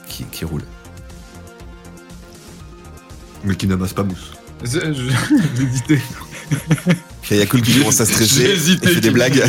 qui, 0.09 0.25
qui 0.25 0.45
roulent. 0.45 0.65
Mais 3.45 3.55
qui 3.57 3.67
n'amasse 3.67 3.93
pas 3.93 4.03
mousse. 4.03 4.33
Hésité. 4.65 6.01
Il 7.31 7.37
y 7.37 7.41
a 7.41 7.43
Yakul 7.45 7.63
qui 7.63 7.79
commence 7.79 8.01
à 8.01 8.05
J'ai 8.05 8.13
stresser, 8.15 8.43
hésité, 8.51 8.89
il 8.89 8.95
fait 8.95 9.01
des 9.01 9.11
blagues. 9.11 9.45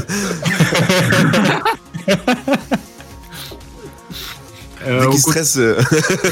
Euh, 4.86 5.08
on, 5.08 5.12
stresse, 5.18 5.58
euh, 5.58 5.82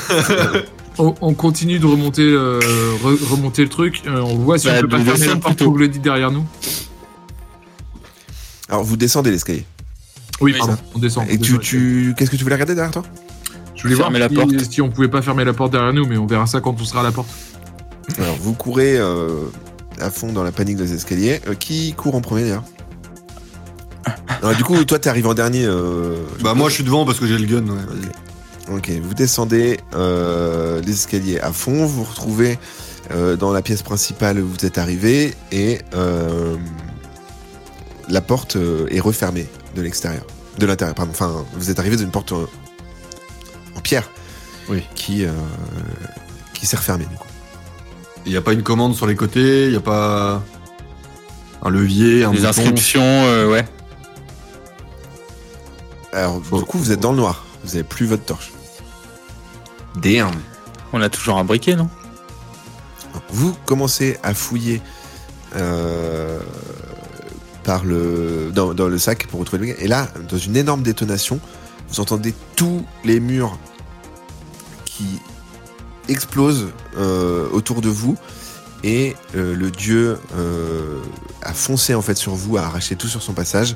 on- 0.97 1.15
on 1.19 1.33
continue 1.33 1.79
de 1.79 1.85
remonter, 1.85 2.21
euh, 2.23 2.59
re- 3.03 3.23
remonter 3.29 3.63
le 3.63 3.69
truc. 3.69 4.01
Euh, 4.07 4.21
on 4.21 4.37
voit 4.37 4.57
si 4.57 4.67
Bah, 4.67 4.75
on 4.77 4.81
peut 4.81 4.87
pas 4.87 4.99
fermer 5.03 5.27
la 5.27 5.35
porte 5.35 5.55
plutôt. 5.57 5.65
pour 5.71 5.77
le 5.77 5.87
dit 5.89 5.99
derrière 5.99 6.31
nous. 6.31 6.45
Alors 8.69 8.83
vous 8.83 8.95
descendez 8.97 9.31
l'escalier. 9.31 9.65
Oui, 10.39 10.53
Oui, 10.53 10.57
pardon, 10.59 10.75
ça. 10.75 10.81
on 10.95 10.99
descend. 10.99 11.25
Et 11.29 11.37
tu, 11.39 11.59
tu... 11.59 12.13
qu'est-ce 12.17 12.29
que 12.31 12.35
tu 12.37 12.43
voulais 12.43 12.55
regarder 12.55 12.75
derrière 12.75 12.91
toi? 12.93 13.03
Je 13.77 13.83
voulais 13.83 13.95
voir 13.95 14.11
la 14.11 14.27
si, 14.27 14.35
porte. 14.35 14.71
si 14.71 14.81
on 14.81 14.89
pouvait 14.89 15.07
pas 15.07 15.21
fermer 15.21 15.45
la 15.45 15.53
porte 15.53 15.71
derrière 15.71 15.93
nous, 15.93 16.05
mais 16.05 16.17
on 16.17 16.25
verra 16.27 16.45
ça 16.47 16.59
quand 16.61 16.75
on 16.79 16.83
sera 16.85 16.99
à 17.01 17.03
la 17.03 17.11
porte. 17.11 17.29
Alors 18.17 18.35
vous 18.41 18.53
courez 18.53 18.97
euh, 18.97 19.29
à 19.99 20.09
fond 20.09 20.31
dans 20.33 20.43
la 20.43 20.51
panique 20.51 20.77
des 20.77 20.93
escaliers. 20.93 21.39
Euh, 21.47 21.53
qui 21.55 21.93
court 21.93 22.15
en 22.15 22.21
premier 22.21 22.41
d'ailleurs 22.43 22.63
Du 24.57 24.63
coup, 24.63 24.83
toi 24.85 24.99
t'es 24.99 25.09
arrivé 25.09 25.27
en 25.27 25.33
dernier. 25.33 25.65
euh, 25.65 26.15
Bah, 26.41 26.53
moi, 26.53 26.69
je 26.69 26.75
suis 26.75 26.83
devant 26.83 27.05
parce 27.05 27.19
que 27.19 27.27
j'ai 27.27 27.37
le 27.37 27.45
gun, 27.45 27.67
ouais. 27.67 28.75
Ok, 28.75 28.89
vous 29.01 29.13
descendez 29.13 29.79
euh, 29.95 30.81
les 30.81 30.91
escaliers 30.91 31.39
à 31.39 31.51
fond, 31.53 31.85
vous 31.85 32.03
vous 32.03 32.03
retrouvez 32.03 32.59
euh, 33.11 33.37
dans 33.37 33.53
la 33.53 33.61
pièce 33.61 33.81
principale 33.81 34.39
où 34.39 34.47
vous 34.47 34.65
êtes 34.65 34.77
arrivé 34.77 35.33
et 35.53 35.79
euh, 35.95 36.55
la 38.09 38.19
porte 38.21 38.57
euh, 38.57 38.85
est 38.89 38.99
refermée 38.99 39.47
de 39.75 39.81
l'extérieur. 39.81 40.25
De 40.59 40.65
l'intérieur, 40.65 40.95
pardon. 40.95 41.11
Enfin, 41.11 41.45
vous 41.53 41.69
êtes 41.69 41.79
arrivé 41.79 41.95
dans 41.95 42.03
une 42.03 42.11
porte 42.11 42.33
euh, 42.33 42.45
en 43.77 43.81
pierre 43.81 44.09
Oui. 44.69 44.83
qui, 44.95 45.25
euh, 45.25 45.31
qui 46.53 46.65
s'est 46.65 46.77
refermée 46.77 47.05
du 47.05 47.15
coup. 47.15 47.27
Il 48.25 48.31
n'y 48.31 48.37
a 48.37 48.41
pas 48.41 48.53
une 48.53 48.63
commande 48.63 48.95
sur 48.95 49.07
les 49.07 49.15
côtés, 49.15 49.65
il 49.65 49.69
n'y 49.71 49.77
a 49.77 49.81
pas 49.81 50.41
un 51.61 51.69
levier, 51.69 52.23
un 52.25 52.31
Les 52.31 52.37
bouton. 52.39 52.49
inscriptions, 52.49 53.01
euh, 53.03 53.47
ouais. 53.49 53.65
Alors, 56.13 56.39
du 56.41 56.49
coup, 56.65 56.77
vous 56.77 56.91
êtes 56.91 56.99
dans 56.99 57.11
le 57.11 57.17
noir. 57.17 57.45
Vous 57.63 57.75
avez 57.75 57.83
plus 57.83 58.05
votre 58.05 58.23
torche. 58.25 58.51
Damn. 59.97 60.31
On 60.93 61.01
a 61.01 61.09
toujours 61.09 61.37
un 61.37 61.43
briquet, 61.43 61.75
non? 61.75 61.89
Vous 63.29 63.55
commencez 63.65 64.17
à 64.23 64.33
fouiller 64.33 64.81
euh, 65.55 66.39
par 67.63 67.83
le, 67.83 68.51
dans, 68.53 68.73
dans 68.73 68.87
le 68.87 68.97
sac 68.97 69.27
pour 69.27 69.39
retrouver 69.39 69.67
le. 69.67 69.83
Et 69.83 69.87
là, 69.87 70.07
dans 70.29 70.37
une 70.37 70.55
énorme 70.55 70.81
détonation, 70.81 71.39
vous 71.89 71.99
entendez 71.99 72.33
tous 72.55 72.85
les 73.03 73.19
murs 73.19 73.57
qui 74.85 75.19
explosent 76.09 76.67
euh, 76.97 77.47
autour 77.51 77.81
de 77.81 77.89
vous. 77.89 78.17
Et 78.83 79.15
euh, 79.35 79.55
le 79.55 79.71
dieu 79.71 80.19
euh, 80.35 81.01
a 81.41 81.53
foncé 81.53 81.95
en 81.95 82.01
fait 82.01 82.15
sur 82.15 82.35
vous, 82.35 82.57
a 82.57 82.61
arraché 82.61 82.95
tout 82.95 83.07
sur 83.07 83.21
son 83.21 83.33
passage. 83.33 83.75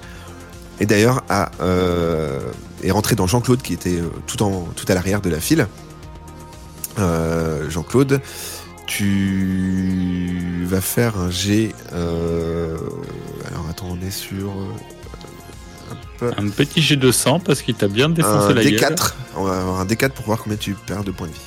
Et 0.80 0.86
d'ailleurs, 0.86 1.24
a, 1.30 1.52
est 2.82 2.89
rentré 2.89 3.15
dans 3.15 3.28
Jean-Claude 3.28 3.62
qui 3.62 3.74
était 3.74 4.02
tout, 4.26 4.41
en, 4.41 4.67
tout 4.76 4.86
à 4.88 4.95
l'arrière 4.95 5.21
de 5.21 5.30
la 5.30 5.39
file. 5.39 5.67
Jean-Claude, 6.97 8.19
tu 8.88 10.65
vas 10.65 10.82
faire 10.82 11.19
un 11.19 11.30
G. 11.30 11.76
Alors 11.91 13.67
attends, 13.69 13.89
on 13.91 14.02
est 14.06 14.12
sur. 14.12 14.52
Un 16.21 16.49
petit 16.49 16.81
jet 16.81 16.97
de 16.97 17.12
sang 17.12 17.39
parce 17.39 17.62
qu'il 17.62 17.75
t'a 17.75 17.88
bien 17.88 18.10
défoncé 18.10 18.51
un 18.51 18.53
la 18.53 18.63
gueule. 18.63 18.79
D4. 18.79 19.13
On 19.36 19.43
va 19.43 19.60
avoir 19.60 19.79
un 19.79 19.86
D4 19.86 20.10
pour 20.12 20.25
voir 20.25 20.39
combien 20.39 20.57
tu 20.57 20.73
perds 20.73 21.03
de 21.03 21.12
points 21.12 21.27
de 21.27 21.34
vie. 21.34 21.39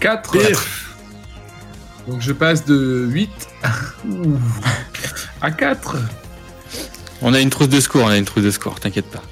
4. 0.00 0.36
Donc 2.08 2.20
je 2.20 2.32
passe 2.32 2.64
de 2.64 3.06
8 3.08 3.30
à 5.40 5.50
4. 5.56 5.96
On 7.22 7.34
a 7.34 7.40
une 7.40 7.50
trousse 7.50 7.68
de 7.68 7.80
secours, 7.80 8.02
on 8.04 8.08
a 8.08 8.18
une 8.18 8.24
trousse 8.24 8.42
de 8.42 8.50
secours, 8.50 8.80
t'inquiète 8.80 9.06
pas. 9.06 9.22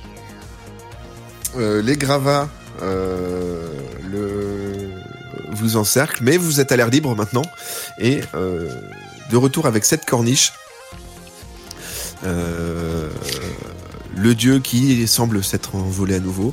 Euh, 1.56 1.82
les 1.82 1.96
gravats 1.96 2.48
euh, 2.82 3.68
le... 4.08 4.90
vous 5.50 5.76
encerclent, 5.76 6.22
mais 6.22 6.36
vous 6.36 6.60
êtes 6.60 6.70
à 6.70 6.76
l'air 6.76 6.88
libre 6.88 7.16
maintenant. 7.16 7.42
Et 7.98 8.20
euh, 8.34 8.68
de 9.30 9.36
retour 9.36 9.66
avec 9.66 9.84
cette 9.84 10.04
corniche, 10.04 10.52
le 12.22 13.10
dieu 14.34 14.58
qui 14.58 15.06
semble 15.06 15.42
s'être 15.42 15.74
envolé 15.76 16.16
à 16.16 16.20
nouveau, 16.20 16.52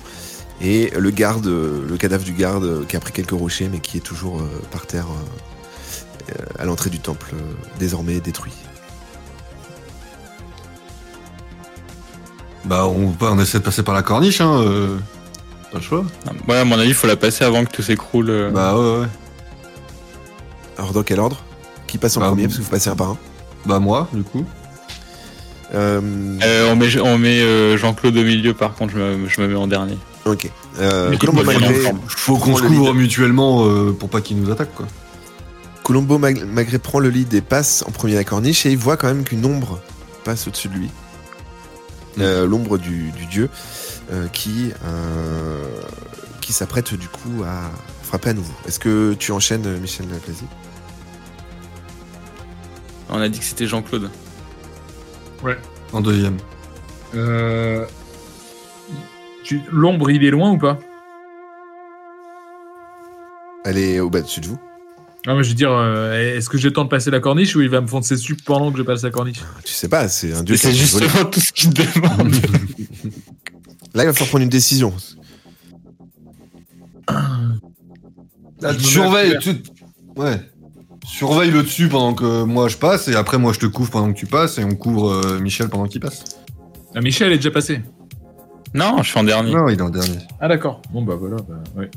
et 0.62 0.91
le 0.97 1.10
garde, 1.12 1.47
le 1.47 1.97
cadavre 1.97 2.23
du 2.23 2.34
garde 2.34 2.63
euh, 2.63 2.86
qui 2.86 2.95
a 2.95 2.99
pris 2.99 3.12
quelques 3.13 3.32
rochers, 3.32 3.69
mais 3.71 3.80
qui 3.80 3.97
est 3.97 4.01
toujours 4.01 4.39
euh, 4.39 4.62
par 4.71 4.86
terre 4.88 5.06
euh, 5.08 6.32
euh, 6.32 6.45
à 6.60 6.65
l'entrée 6.65 6.89
du 6.89 6.99
temple, 6.99 7.32
euh, 7.34 7.38
désormais 7.80 8.19
détruit. 8.19 8.53
Bah, 12.65 12.86
on, 12.88 13.13
on 13.21 13.39
essaie 13.39 13.60
de 13.60 13.63
passer 13.63 13.84
par 13.84 13.95
la 13.95 14.01
corniche, 14.01 14.41
hein. 14.41 14.60
euh, 14.62 14.97
Pas 15.71 15.77
le 15.77 15.84
choix. 15.84 16.03
Ouais, 16.47 16.58
à 16.58 16.65
mon 16.65 16.77
avis, 16.77 16.89
il 16.89 16.95
faut 16.95 17.08
la 17.08 17.15
passer 17.15 17.43
avant 17.45 17.63
que 17.63 17.71
tout 17.71 17.82
s'écroule. 17.84 18.30
euh. 18.30 18.51
Bah, 18.51 18.75
ouais, 18.77 18.99
ouais. 19.01 19.08
Alors 20.77 20.91
dans 20.91 21.03
quel 21.03 21.19
ordre? 21.19 21.38
Qui 21.88 21.97
passe 21.97 22.17
en 22.17 22.21
Bah, 22.21 22.27
premier 22.27 22.43
Parce 22.47 22.58
que 22.58 22.63
vous 22.63 22.69
passez 22.69 22.89
un 22.89 22.95
par 22.95 23.12
un? 23.12 23.17
Bah, 23.65 23.80
moi, 23.80 24.10
du 24.12 24.23
coup. 24.23 24.43
Euh, 25.73 25.99
Euh, 26.43 26.71
on 26.71 26.75
met, 26.75 26.99
on 26.99 27.17
met 27.17 27.41
euh, 27.41 27.77
Jean-Claude 27.77 28.15
au 28.17 28.23
milieu, 28.23 28.53
par 28.53 28.73
contre, 28.75 28.93
je 28.93 28.97
me, 28.99 29.27
je 29.27 29.41
me 29.41 29.47
mets 29.47 29.56
en 29.56 29.67
dernier. 29.67 29.97
ok. 30.25 30.49
Euh, 30.80 31.10
Mais 31.10 31.17
Colombo 31.17 31.43
Magré-. 31.43 31.93
Faut 32.08 32.38
qu'on 32.38 32.56
se 32.56 32.62
couvre 32.63 32.93
mutuellement 32.93 33.65
euh, 33.65 33.91
pour 33.91 34.10
pas 34.10 34.21
qu'ils 34.21 34.39
nous 34.39 34.51
attaquent, 34.51 34.73
quoi. 34.75 34.88
Colombo 35.84 36.17
Mag- 36.17 36.45
Magré 36.45 36.80
prend 36.80 36.99
le 36.99 37.10
lead 37.10 37.34
et 37.34 37.41
passe 37.41 37.84
en 37.88 37.91
premier 37.91 38.13
à 38.15 38.17
la 38.17 38.23
corniche 38.25 38.65
et 38.65 38.71
il 38.71 38.77
voit 38.77 38.97
quand 38.97 39.08
même 39.08 39.23
qu'une 39.23 39.45
ombre 39.45 39.80
passe 40.25 40.47
au-dessus 40.47 40.67
de 40.67 40.73
lui. 40.75 40.89
Euh, 42.19 42.45
L'ombre 42.47 42.77
du, 42.77 43.12
du 43.12 43.25
dieu 43.27 43.49
euh, 44.12 44.27
qui, 44.34 44.71
euh, 44.86 45.63
qui 46.41 46.51
s'apprête 46.51 46.93
du 46.95 47.08
coup 47.08 47.43
à 47.45 47.71
frapper 48.03 48.32
à 48.32 48.34
nouveau. 48.34 48.51
Est-ce 48.67 48.80
que 48.80 49.13
tu 49.17 49.32
enchaînes, 49.32 49.65
Michel 49.80 50.08
Plaisy 50.25 50.43
On 53.10 53.19
a 53.21 53.30
dit 53.30 53.39
que 53.39 53.45
c'était 53.45 53.67
Jean-Claude. 53.67 54.10
En 55.93 56.02
deuxième. 56.02 56.38
Euh, 57.15 57.86
tu- 59.43 59.62
L'ombre, 59.71 60.10
il 60.12 60.23
est 60.26 60.30
loin 60.32 60.52
ou 60.52 60.58
pas? 60.58 60.78
Elle 63.65 63.78
est 63.78 64.00
au 64.00 64.10
bas 64.10 64.21
dessus 64.21 64.41
de 64.41 64.47
vous. 64.47 64.60
Non, 65.26 65.36
mais 65.36 65.43
je 65.43 65.50
veux 65.50 65.56
dire, 65.56 65.71
euh, 65.71 66.36
est-ce 66.38 66.50
que 66.50 66.58
j'ai 66.58 66.69
le 66.69 66.73
temps 66.73 66.86
de 66.86 66.89
passer 66.89 67.12
la 67.12 67.19
corniche 67.19 67.56
ou 67.56 67.62
il 67.62 67.69
va 67.69 67.82
me 67.82 67.88
foncer 67.88 68.15
dessus 68.15 68.36
pendant 68.36 68.71
que 68.71 68.78
je 68.78 68.84
passe 68.84 69.04
la 69.04 69.10
corniche? 69.10 69.41
Tu 69.65 69.73
sais 69.73 69.89
pas, 69.89 70.08
c'est 70.08 70.34
un 70.34 70.43
dieu 70.43 70.56
c'est 70.56 70.67
volé. 70.69 70.80
justement 70.80 71.26
tout 71.26 71.39
ce 71.41 71.52
qu'il 71.52 71.73
demande. 71.73 72.34
Là, 73.93 74.04
il 74.04 74.06
va 74.08 74.13
falloir 74.13 74.30
prendre 74.30 74.43
une 74.43 74.50
décision. 74.50 74.93
Ah, 77.08 78.73
Je 78.73 78.78
tu 78.78 78.84
surveilles, 78.86 79.38
tu... 79.39 79.50
Ouais. 80.15 80.39
Surveille 81.07 81.51
le 81.51 81.63
dessus 81.63 81.87
pendant 81.87 82.13
que 82.13 82.43
moi 82.43 82.67
je 82.67 82.77
passe, 82.77 83.07
et 83.07 83.15
après 83.15 83.37
moi 83.37 83.53
je 83.53 83.59
te 83.59 83.65
couvre 83.65 83.89
pendant 83.89 84.11
que 84.13 84.17
tu 84.17 84.25
passes, 84.27 84.57
et 84.59 84.63
on 84.63 84.75
couvre 84.75 85.11
euh, 85.11 85.39
Michel 85.39 85.69
pendant 85.69 85.87
qu'il 85.87 86.01
passe. 86.01 86.23
Ah, 86.93 87.01
Michel 87.01 87.31
est 87.31 87.37
déjà 87.37 87.51
passé. 87.51 87.81
non, 88.73 89.01
je 89.01 89.09
suis 89.09 89.19
en 89.19 89.23
dernier. 89.23 89.51
Non, 89.53 89.67
il 89.69 89.79
est 89.79 89.81
en 89.81 89.89
dernier. 89.89 90.19
Ah, 90.39 90.47
d'accord. 90.47 90.81
Bon, 90.91 91.01
bah 91.03 91.15
voilà. 91.15 91.37
Bah, 91.37 91.55
ouais. 91.77 91.89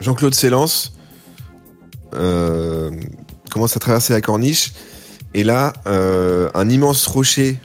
Jean-Claude 0.00 0.34
s'élance, 0.34 0.94
euh, 2.14 2.90
commence 3.50 3.76
à 3.76 3.80
traverser 3.80 4.12
la 4.12 4.20
corniche, 4.20 4.72
et 5.32 5.44
là, 5.44 5.72
euh, 5.86 6.50
un 6.54 6.68
immense 6.68 7.06
rocher 7.06 7.58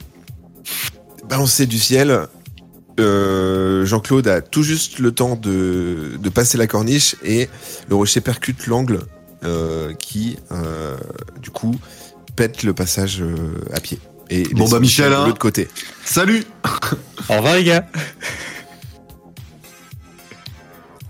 balancé 1.27 1.65
du 1.65 1.79
ciel. 1.79 2.27
euh, 2.99 3.86
Jean-Claude 3.86 4.27
a 4.27 4.41
tout 4.41 4.63
juste 4.63 4.99
le 4.99 5.12
temps 5.12 5.36
de, 5.36 6.17
de 6.21 6.29
passer 6.29 6.58
la 6.58 6.67
corniche 6.67 7.15
et 7.23 7.49
le 7.89 7.95
rocher 7.95 8.21
percute 8.21 8.67
l'angle 8.67 8.99
euh, 9.43 9.93
qui, 9.93 10.38
euh, 10.52 10.97
du 11.41 11.49
coup, 11.49 11.75
pète 12.36 12.63
le 12.63 12.73
passage 12.73 13.21
euh, 13.21 13.36
à 13.73 13.80
pied. 13.80 13.99
Et 14.30 14.43
Bon, 14.54 14.67
bah, 14.69 14.80
Michel, 14.80 15.10
de 15.10 15.15
hein. 15.15 15.25
l'autre 15.25 15.39
côté. 15.39 15.67
Salut 16.06 16.43
Au 17.30 17.34
revoir, 17.38 17.56
les 17.56 17.63
gars. 17.63 17.86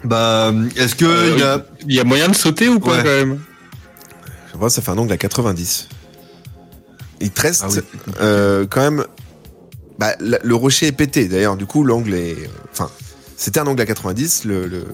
Bah, 0.03 0.53
est-ce 0.77 0.95
que 0.95 1.05
Euh, 1.05 1.33
il 1.35 1.39
y 1.39 1.43
a... 1.43 1.65
Il 1.87 1.95
y 1.95 1.99
a 1.99 2.03
moyen 2.03 2.29
de 2.29 2.35
sauter 2.35 2.69
ou 2.69 2.79
pas, 2.79 2.91
Ouais. 2.91 2.97
quand 3.03 3.09
même? 3.09 3.39
Je 4.53 4.57
vois, 4.57 4.69
ça 4.69 4.81
fait 4.81 4.91
un 4.91 4.97
angle 4.97 5.11
à 5.11 5.17
90. 5.17 5.87
Il 7.21 7.31
te 7.31 7.41
reste 7.41 7.63
Ah 7.65 7.69
oui. 7.71 7.79
euh, 8.21 8.65
quand 8.69 8.81
même. 8.81 9.05
Bah, 9.97 10.13
la- 10.21 10.39
le 10.41 10.55
rocher 10.55 10.87
est 10.87 10.91
pété 10.93 11.27
d'ailleurs, 11.27 11.57
du 11.57 11.65
coup, 11.65 11.83
l'angle 11.83 12.13
est. 12.13 12.37
Enfin, 12.71 12.89
c'était 13.35 13.59
un 13.59 13.67
angle 13.67 13.81
à 13.81 13.85
90, 13.85 14.45
le, 14.45 14.67
le- 14.67 14.85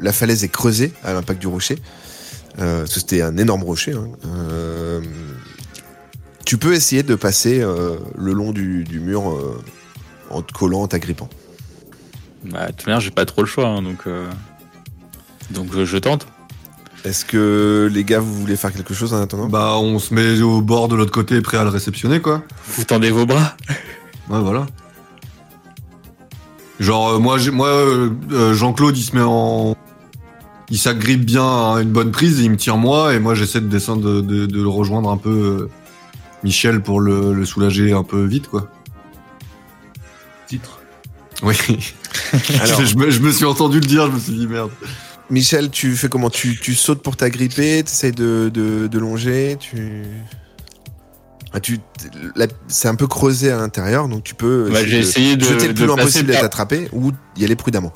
la 0.00 0.12
falaise 0.12 0.42
est 0.44 0.48
creusée 0.48 0.92
à 1.04 1.12
l'impact 1.12 1.40
du 1.40 1.46
rocher. 1.46 1.76
Euh, 2.58 2.80
parce 2.80 2.94
que 2.94 3.00
c'était 3.00 3.22
un 3.22 3.36
énorme 3.36 3.62
rocher. 3.62 3.92
hein. 3.92 4.08
Euh, 4.26 5.00
tu 6.44 6.58
peux 6.58 6.74
essayer 6.74 7.02
de 7.02 7.14
passer 7.14 7.60
euh, 7.60 7.96
le 8.18 8.32
long 8.32 8.52
du, 8.52 8.84
du 8.84 8.98
mur 9.00 9.30
euh, 9.30 9.62
en 10.30 10.42
te 10.42 10.52
collant, 10.52 10.82
en 10.82 10.88
t'agrippant. 10.88 11.28
Bah, 12.44 12.66
de 12.66 12.72
toute 12.72 12.86
manière, 12.86 13.00
j'ai 13.00 13.10
pas 13.12 13.24
trop 13.24 13.42
le 13.42 13.46
choix, 13.46 13.66
hein, 13.66 13.82
donc. 13.82 14.00
euh, 14.06 14.28
Donc, 15.50 15.68
euh, 15.74 15.84
je 15.84 15.96
tente. 15.98 16.26
Est-ce 17.04 17.24
que 17.24 17.88
les 17.92 18.04
gars, 18.04 18.18
vous 18.20 18.34
voulez 18.34 18.56
faire 18.56 18.72
quelque 18.72 18.92
chose 18.94 19.14
en 19.14 19.22
attendant? 19.22 19.46
Bah, 19.48 19.76
on 19.78 19.98
se 19.98 20.12
met 20.12 20.40
au 20.42 20.60
bord 20.60 20.88
de 20.88 20.96
l'autre 20.96 21.12
côté, 21.12 21.40
prêt 21.40 21.56
à 21.56 21.62
le 21.64 21.70
réceptionner, 21.70 22.20
quoi. 22.20 22.42
Vous 22.66 22.84
tendez 22.84 23.10
vos 23.10 23.24
bras. 23.26 23.56
Ouais, 24.28 24.40
voilà. 24.40 24.66
Genre, 26.78 27.10
euh, 27.10 27.18
moi, 27.18 27.38
j'ai- 27.38 27.50
moi 27.50 27.70
Jean-Claude, 28.52 28.96
il 28.96 29.02
se 29.02 29.14
met 29.14 29.22
en... 29.24 29.76
Il 30.70 30.78
s'agrippe 30.78 31.24
bien 31.24 31.42
à 31.74 31.80
une 31.82 31.90
bonne 31.90 32.10
prise, 32.12 32.40
et 32.40 32.44
il 32.44 32.50
me 32.50 32.56
tire 32.56 32.76
moi, 32.76 33.14
et 33.14 33.18
moi, 33.18 33.34
j'essaie 33.34 33.60
de 33.60 33.66
descendre, 33.68 34.02
de, 34.02 34.20
de- 34.20 34.46
de 34.46 34.62
le 34.62 34.68
rejoindre 34.68 35.10
un 35.10 35.16
peu, 35.16 35.30
euh, 35.30 35.68
Michel, 36.44 36.80
pour 36.80 37.00
le, 37.00 37.34
le 37.34 37.44
soulager 37.44 37.92
un 37.92 38.04
peu 38.04 38.24
vite, 38.24 38.48
quoi. 38.48 38.68
Titre. 40.46 40.80
Oui. 41.42 41.56
Alors- 42.60 42.84
je, 42.84 42.96
me, 42.96 43.10
je 43.10 43.20
me 43.20 43.32
suis 43.32 43.44
entendu 43.44 43.80
le 43.80 43.86
dire, 43.86 44.06
je 44.06 44.12
me 44.12 44.18
suis 44.20 44.32
dit, 44.32 44.46
merde. 44.46 44.70
Michel, 45.28 45.70
tu 45.70 45.94
fais 45.96 46.08
comment? 46.08 46.28
Tu, 46.30 46.58
tu 46.60 46.74
sautes 46.74 47.02
pour 47.02 47.16
t'agripper, 47.16 47.82
tu 47.84 47.90
essayes 47.90 48.12
de, 48.12 48.50
de, 48.52 48.86
de 48.88 48.98
longer, 48.98 49.56
tu... 49.60 50.02
Ah, 51.52 51.58
tu 51.58 51.78
la- 52.36 52.46
c'est 52.68 52.86
un 52.86 52.94
peu 52.94 53.08
creusé 53.08 53.50
à 53.50 53.56
l'intérieur, 53.56 54.06
donc 54.08 54.22
tu 54.22 54.36
peux 54.36 54.68
Bah, 54.72 54.84
j'ai 54.84 54.98
essayé 55.00 55.36
de. 55.36 55.44
jeter 55.44 55.66
le 55.68 55.74
plus 55.74 55.82
de 55.82 55.86
loin 55.88 55.96
possible 55.96 56.28
d'être 56.28 56.44
attrapé 56.44 56.88
ou 56.92 57.10
y 57.36 57.44
aller 57.44 57.56
prudemment. 57.56 57.92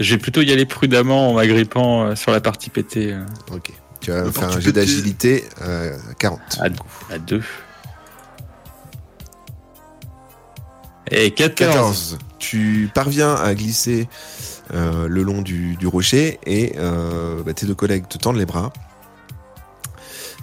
J'ai 0.00 0.18
plutôt 0.18 0.42
y 0.42 0.52
aller 0.52 0.66
prudemment 0.66 1.30
en 1.30 1.34
m'agrippant 1.34 2.06
euh, 2.06 2.14
sur 2.14 2.32
la 2.32 2.40
partie 2.40 2.70
pétée 2.70 3.12
euh, 3.12 3.24
Ok. 3.52 3.72
Tu 4.00 4.10
vas 4.10 4.30
faire 4.30 4.50
un 4.50 4.56
petit. 4.56 4.72
d'agilité 4.72 5.44
euh, 5.62 5.96
40. 6.18 6.40
à, 6.60 7.14
à 7.14 7.18
deux. 7.18 7.42
Et 11.10 11.30
14. 11.30 11.56
14. 11.56 12.18
Tu 12.38 12.90
parviens 12.94 13.34
à 13.34 13.54
glisser 13.54 14.08
euh, 14.74 15.06
le 15.08 15.22
long 15.22 15.42
du, 15.42 15.76
du 15.76 15.86
rocher 15.86 16.38
et 16.44 16.74
euh, 16.76 17.42
bah, 17.44 17.54
tes 17.54 17.66
deux 17.66 17.74
collègues 17.74 18.08
te 18.08 18.18
tendent 18.18 18.36
les 18.36 18.46
bras. 18.46 18.72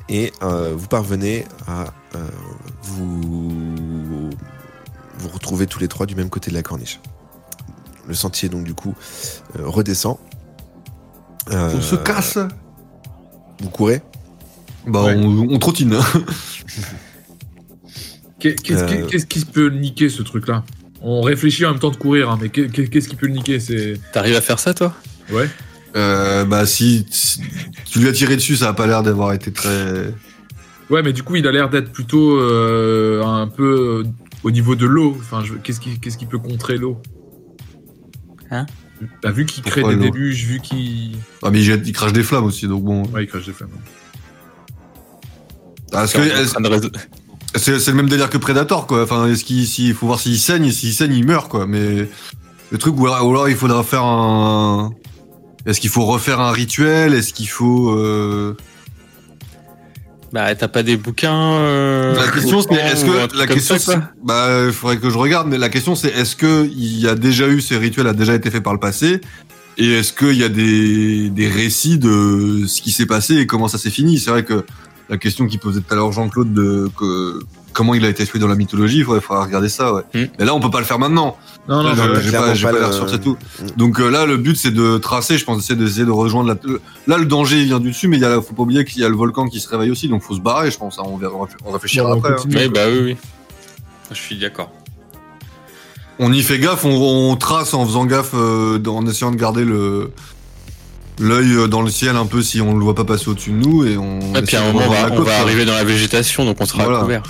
Et 0.09 0.33
euh, 0.41 0.73
vous 0.75 0.87
parvenez 0.87 1.45
à 1.67 1.85
euh, 2.15 2.27
vous, 2.81 4.29
vous 5.17 5.29
retrouver 5.29 5.67
tous 5.67 5.79
les 5.79 5.87
trois 5.87 6.05
du 6.05 6.15
même 6.15 6.29
côté 6.29 6.49
de 6.49 6.55
la 6.55 6.63
corniche. 6.63 6.99
Le 8.07 8.13
sentier, 8.13 8.49
donc, 8.49 8.63
du 8.65 8.73
coup, 8.73 8.93
euh, 9.59 9.67
redescend. 9.67 10.17
Euh, 11.51 11.71
On 11.75 11.81
se 11.81 11.95
casse 11.95 12.37
Vous 13.61 13.69
courez 13.69 14.01
Bah, 14.87 15.03
Ouais. 15.03 15.15
on, 15.17 15.47
on 15.49 15.59
trottine. 15.59 15.97
Qu'est- 18.39 18.61
Qu'est-ce 18.61 18.83
qui- 18.85 18.93
Euh. 18.95 19.05
qu'est-ce 19.07 19.25
qui 19.25 19.45
peut 19.45 19.69
le 19.69 19.79
niquer 19.79 20.09
ce 20.09 20.21
truc-là? 20.21 20.63
On 21.01 21.21
réfléchit 21.21 21.65
en 21.65 21.71
même 21.71 21.79
temps 21.79 21.91
de 21.91 21.95
courir, 21.97 22.29
hein, 22.29 22.37
mais 22.41 22.49
qu'est- 22.49 22.69
qu'est- 22.69 22.87
qu'est-ce 22.87 23.07
qui 23.07 23.15
peut 23.15 23.27
le 23.27 23.33
niquer? 23.33 23.59
C'est 23.59 23.99
T'arrives 24.11 24.35
à 24.35 24.41
faire 24.41 24.59
ça, 24.59 24.73
toi? 24.73 24.93
Ouais. 25.31 25.49
Euh, 25.95 26.43
bah, 26.45 26.65
si, 26.65 27.05
si 27.11 27.39
tu 27.85 27.99
lui 27.99 28.07
as 28.07 28.13
tiré 28.13 28.35
dessus, 28.35 28.55
ça 28.57 28.69
a 28.69 28.73
pas 28.73 28.87
l'air 28.87 29.03
d'avoir 29.03 29.33
été 29.33 29.51
très... 29.51 30.13
Ouais, 30.89 31.01
mais 31.03 31.13
du 31.13 31.23
coup, 31.23 31.35
il 31.37 31.47
a 31.47 31.51
l'air 31.51 31.69
d'être 31.69 31.91
plutôt 31.91 32.37
euh, 32.37 33.23
un 33.23 33.47
peu 33.47 34.03
euh, 34.05 34.09
au 34.43 34.51
niveau 34.51 34.75
de 34.75 34.85
l'eau. 34.85 35.15
Enfin, 35.19 35.43
je- 35.45 35.53
qu'est-ce 35.53 35.79
qui, 35.79 35.99
qu'est-ce 35.99 36.17
qui 36.17 36.25
peut 36.25 36.39
contrer 36.39 36.77
l'eau? 36.77 37.01
Bah, 39.21 39.31
vu 39.31 39.45
qu'il 39.45 39.63
crée 39.63 39.81
des 39.81 39.95
déluges, 40.11 40.45
vu 40.45 40.59
qu'il. 40.61 41.17
Ah, 41.41 41.49
mais 41.51 41.59
il, 41.59 41.63
jette- 41.63 41.85
il 41.85 41.91
crache 41.93 42.13
des 42.13 42.23
flammes 42.23 42.45
aussi, 42.45 42.67
donc 42.67 42.83
bon. 42.83 43.03
Ouais, 43.07 43.23
il 43.23 43.27
crache 43.27 43.45
des 43.45 43.53
flammes. 43.53 43.69
Ah, 45.91 46.05
Est-ce 46.05 46.13
que 47.67 47.79
c'est 47.79 47.91
le 47.91 47.97
même 47.97 48.09
délire 48.09 48.29
que 48.29 48.37
Predator, 48.37 48.87
quoi. 48.87 49.03
Enfin, 49.03 49.27
est-ce 49.27 49.43
qu'il 49.43 49.93
faut 49.93 50.07
voir 50.07 50.19
s'il 50.19 50.39
saigne, 50.39 50.65
et 50.65 50.71
s'il 50.71 50.93
saigne, 50.93 51.13
il 51.13 51.25
meurt, 51.25 51.49
quoi. 51.49 51.67
Mais 51.67 52.07
le 52.71 52.77
truc, 52.77 52.97
ou 52.99 53.05
alors, 53.07 53.27
ou 53.27 53.31
alors 53.31 53.49
il 53.49 53.55
faudra 53.55 53.83
faire 53.83 54.03
un. 54.03 54.91
Est-ce 55.65 55.79
qu'il 55.79 55.89
faut 55.89 56.05
refaire 56.05 56.39
un 56.39 56.51
rituel? 56.51 57.13
Est-ce 57.13 57.33
qu'il 57.33 57.47
faut. 57.49 57.91
euh, 57.91 58.55
Bah, 60.33 60.55
t'as 60.55 60.67
pas 60.67 60.81
des 60.81 60.97
bouquins 60.97 61.57
euh, 61.59 62.15
La 62.15 62.31
question 62.31 62.59
c'est 62.63 62.73
est-ce 62.73 63.05
que 63.05 63.37
la 63.37 63.45
question 63.45 63.77
ça, 63.77 64.11
bah 64.23 64.63
il 64.65 64.73
faudrait 64.73 64.97
que 64.97 65.11
je 65.11 65.17
regarde 65.19 65.47
mais 65.47 65.59
la 65.59 65.69
question 65.69 65.93
c'est 65.93 66.09
est-ce 66.09 66.35
que 66.35 66.67
il 66.75 66.99
y 66.99 67.07
a 67.07 67.13
déjà 67.13 67.47
eu 67.47 67.61
ces 67.61 67.77
rituels 67.77 68.07
a 68.07 68.13
déjà 68.13 68.33
été 68.33 68.49
fait 68.49 68.59
par 68.59 68.73
le 68.73 68.79
passé? 68.79 69.21
Et 69.77 69.99
est-ce 69.99 70.11
qu'il 70.11 70.33
y 70.33 70.43
a 70.43 70.49
des 70.49 71.29
des 71.29 71.47
récits 71.47 71.99
de 71.99 72.65
ce 72.65 72.81
qui 72.81 72.91
s'est 72.91 73.05
passé 73.05 73.35
et 73.35 73.45
comment 73.45 73.67
ça 73.67 73.77
s'est 73.77 73.91
fini? 73.91 74.17
C'est 74.17 74.31
vrai 74.31 74.43
que 74.43 74.65
la 75.07 75.17
question 75.17 75.45
qui 75.45 75.59
posait 75.59 75.81
tout 75.81 75.93
à 75.93 75.95
l'heure 75.95 76.11
Jean-Claude 76.11 76.51
de 76.51 76.89
que 76.97 77.39
comment 77.73 77.93
il 77.93 78.05
a 78.05 78.09
été 78.09 78.25
tué 78.25 78.39
dans 78.39 78.47
la 78.47 78.55
mythologie 78.55 78.99
il 78.99 79.03
faudrait, 79.05 79.21
faudrait 79.21 79.43
regarder 79.43 79.69
ça 79.69 79.93
ouais. 79.93 80.01
Hmm. 80.13 80.25
mais 80.39 80.45
là 80.45 80.53
on 80.55 80.59
peut 80.59 80.69
pas 80.71 80.79
le 80.79 80.85
faire 80.85 80.99
maintenant 80.99 81.37
Non, 81.67 81.83
non, 81.83 81.91
j'ai 82.21 82.31
pas, 82.31 82.39
pas 82.53 82.53
pas 82.53 82.71
la 82.71 82.79
le- 82.79 82.85
ressource 82.85 83.13
et 83.13 83.19
tout 83.19 83.37
Mm. 83.61 83.65
donc 83.77 83.99
euh, 83.99 84.09
là 84.09 84.25
le 84.25 84.37
but 84.37 84.55
c'est 84.57 84.71
de 84.71 84.97
tracer 84.97 85.37
je 85.37 85.45
pense 85.45 85.59
essayer 85.59 85.75
d'essayer 85.79 86.05
de 86.05 86.11
rejoindre 86.11 86.49
la 86.49 86.55
là 87.07 87.17
le 87.17 87.25
danger 87.25 87.59
il 87.61 87.65
vient 87.65 87.79
du 87.79 87.89
dessus 87.89 88.07
mais 88.07 88.17
il 88.17 88.21
y 88.21 88.25
a 88.25 88.41
faut 88.41 88.53
pas 88.53 88.63
oublier 88.63 88.85
qu'il 88.85 89.01
y 89.01 89.05
a 89.05 89.09
le 89.09 89.15
volcan 89.15 89.47
qui 89.47 89.59
se 89.59 89.67
réveille 89.69 89.91
aussi 89.91 90.07
donc 90.07 90.21
faut 90.23 90.35
se 90.35 90.39
barrer 90.41 90.71
je 90.71 90.77
pense 90.77 90.97
hein, 90.99 91.03
on 91.05 91.17
verra 91.17 91.33
on 91.65 91.71
réfléchira 91.71 92.05
Bon, 92.05 92.11
on 92.13 92.17
après 92.19 92.31
hein. 92.31 92.35
continue, 92.35 92.55
quoi. 92.55 92.67
bah 92.73 92.89
oui, 92.91 92.99
oui. 93.03 93.17
Je 94.11 94.15
suis 94.15 94.37
d'accord. 94.37 94.71
On 96.19 96.31
y 96.31 96.41
fait 96.43 96.59
gaffe, 96.59 96.85
on, 96.85 96.91
on 97.31 97.35
trace 97.35 97.73
en 97.73 97.85
faisant 97.85 98.05
gaffe, 98.05 98.31
euh, 98.35 98.79
en 98.85 99.05
essayant 99.07 99.31
de 99.31 99.35
garder 99.37 99.65
le 99.65 100.11
l'œil 101.19 101.53
euh, 101.55 101.67
dans 101.67 101.81
le 101.81 101.89
ciel 101.89 102.15
un 102.15 102.25
peu 102.25 102.41
si 102.41 102.61
on 102.61 102.75
le 102.77 102.83
voit 102.83 102.95
pas 102.95 103.03
passer 103.05 103.29
au-dessus 103.29 103.51
de 103.51 103.57
nous 103.57 103.85
et 103.85 103.97
on. 103.97 104.19
Et 104.35 104.41
puis 104.43 104.55
à 104.57 104.63
un 104.63 104.71
moment, 104.71 104.85
on 104.87 104.89
va, 104.89 105.11
on 105.11 105.41
arriver 105.41 105.65
dans 105.65 105.73
la 105.73 105.83
végétation, 105.83 106.45
donc 106.45 106.57
on 106.59 106.65
sera 106.65 106.83
Voilà. 106.83 106.99
couvert. 107.01 107.23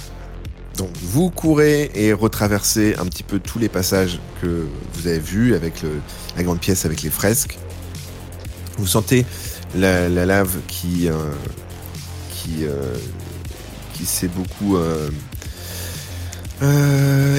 Donc 0.78 0.90
vous 1.02 1.30
courez 1.30 1.92
et 1.94 2.14
retraversez 2.14 2.96
un 2.98 3.06
petit 3.06 3.24
peu 3.24 3.40
tous 3.40 3.60
les 3.60 3.70
passages 3.70 4.20
que 4.42 4.66
vous 4.94 5.08
avez 5.08 5.20
vus 5.20 5.56
avec 5.56 5.84
la 6.36 6.44
grande 6.44 6.60
pièce 6.60 6.86
avec 6.86 7.04
les 7.04 7.10
fresques. 7.10 7.58
Vous 8.78 8.88
sentez 8.88 9.26
la, 9.76 10.10
la 10.10 10.26
lave 10.26 10.58
qui 10.68 11.08
euh, 11.08 11.14
euh, 12.62 12.96
qui 13.94 14.06
s'est 14.06 14.28
beaucoup 14.28 14.76
euh, 14.76 15.10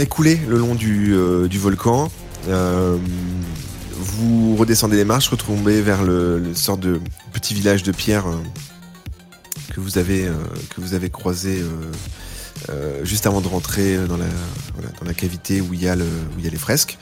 écoulée 0.00 0.40
le 0.48 0.56
long 0.56 0.74
du, 0.74 1.12
volcan. 1.58 2.10
Vous 2.46 4.56
redescendez 4.56 4.96
les 4.96 5.04
marches, 5.04 5.28
retombez 5.28 5.82
vers 5.82 6.02
le, 6.02 6.54
sort 6.54 6.78
de 6.78 7.02
petit 7.32 7.52
village 7.54 7.82
de 7.82 7.92
pierre 7.92 8.24
que 9.74 9.80
vous 9.80 9.98
avez 9.98 10.30
croisé 11.10 11.62
euh, 12.70 13.04
juste 13.04 13.26
avant 13.26 13.40
de 13.40 13.48
rentrer 13.48 13.98
dans 14.08 14.16
la, 14.16 15.14
cavité 15.14 15.60
où 15.60 15.74
il, 15.74 15.82
y 15.82 15.88
a 15.88 15.94
les 15.94 16.56
fresques. 16.56 16.98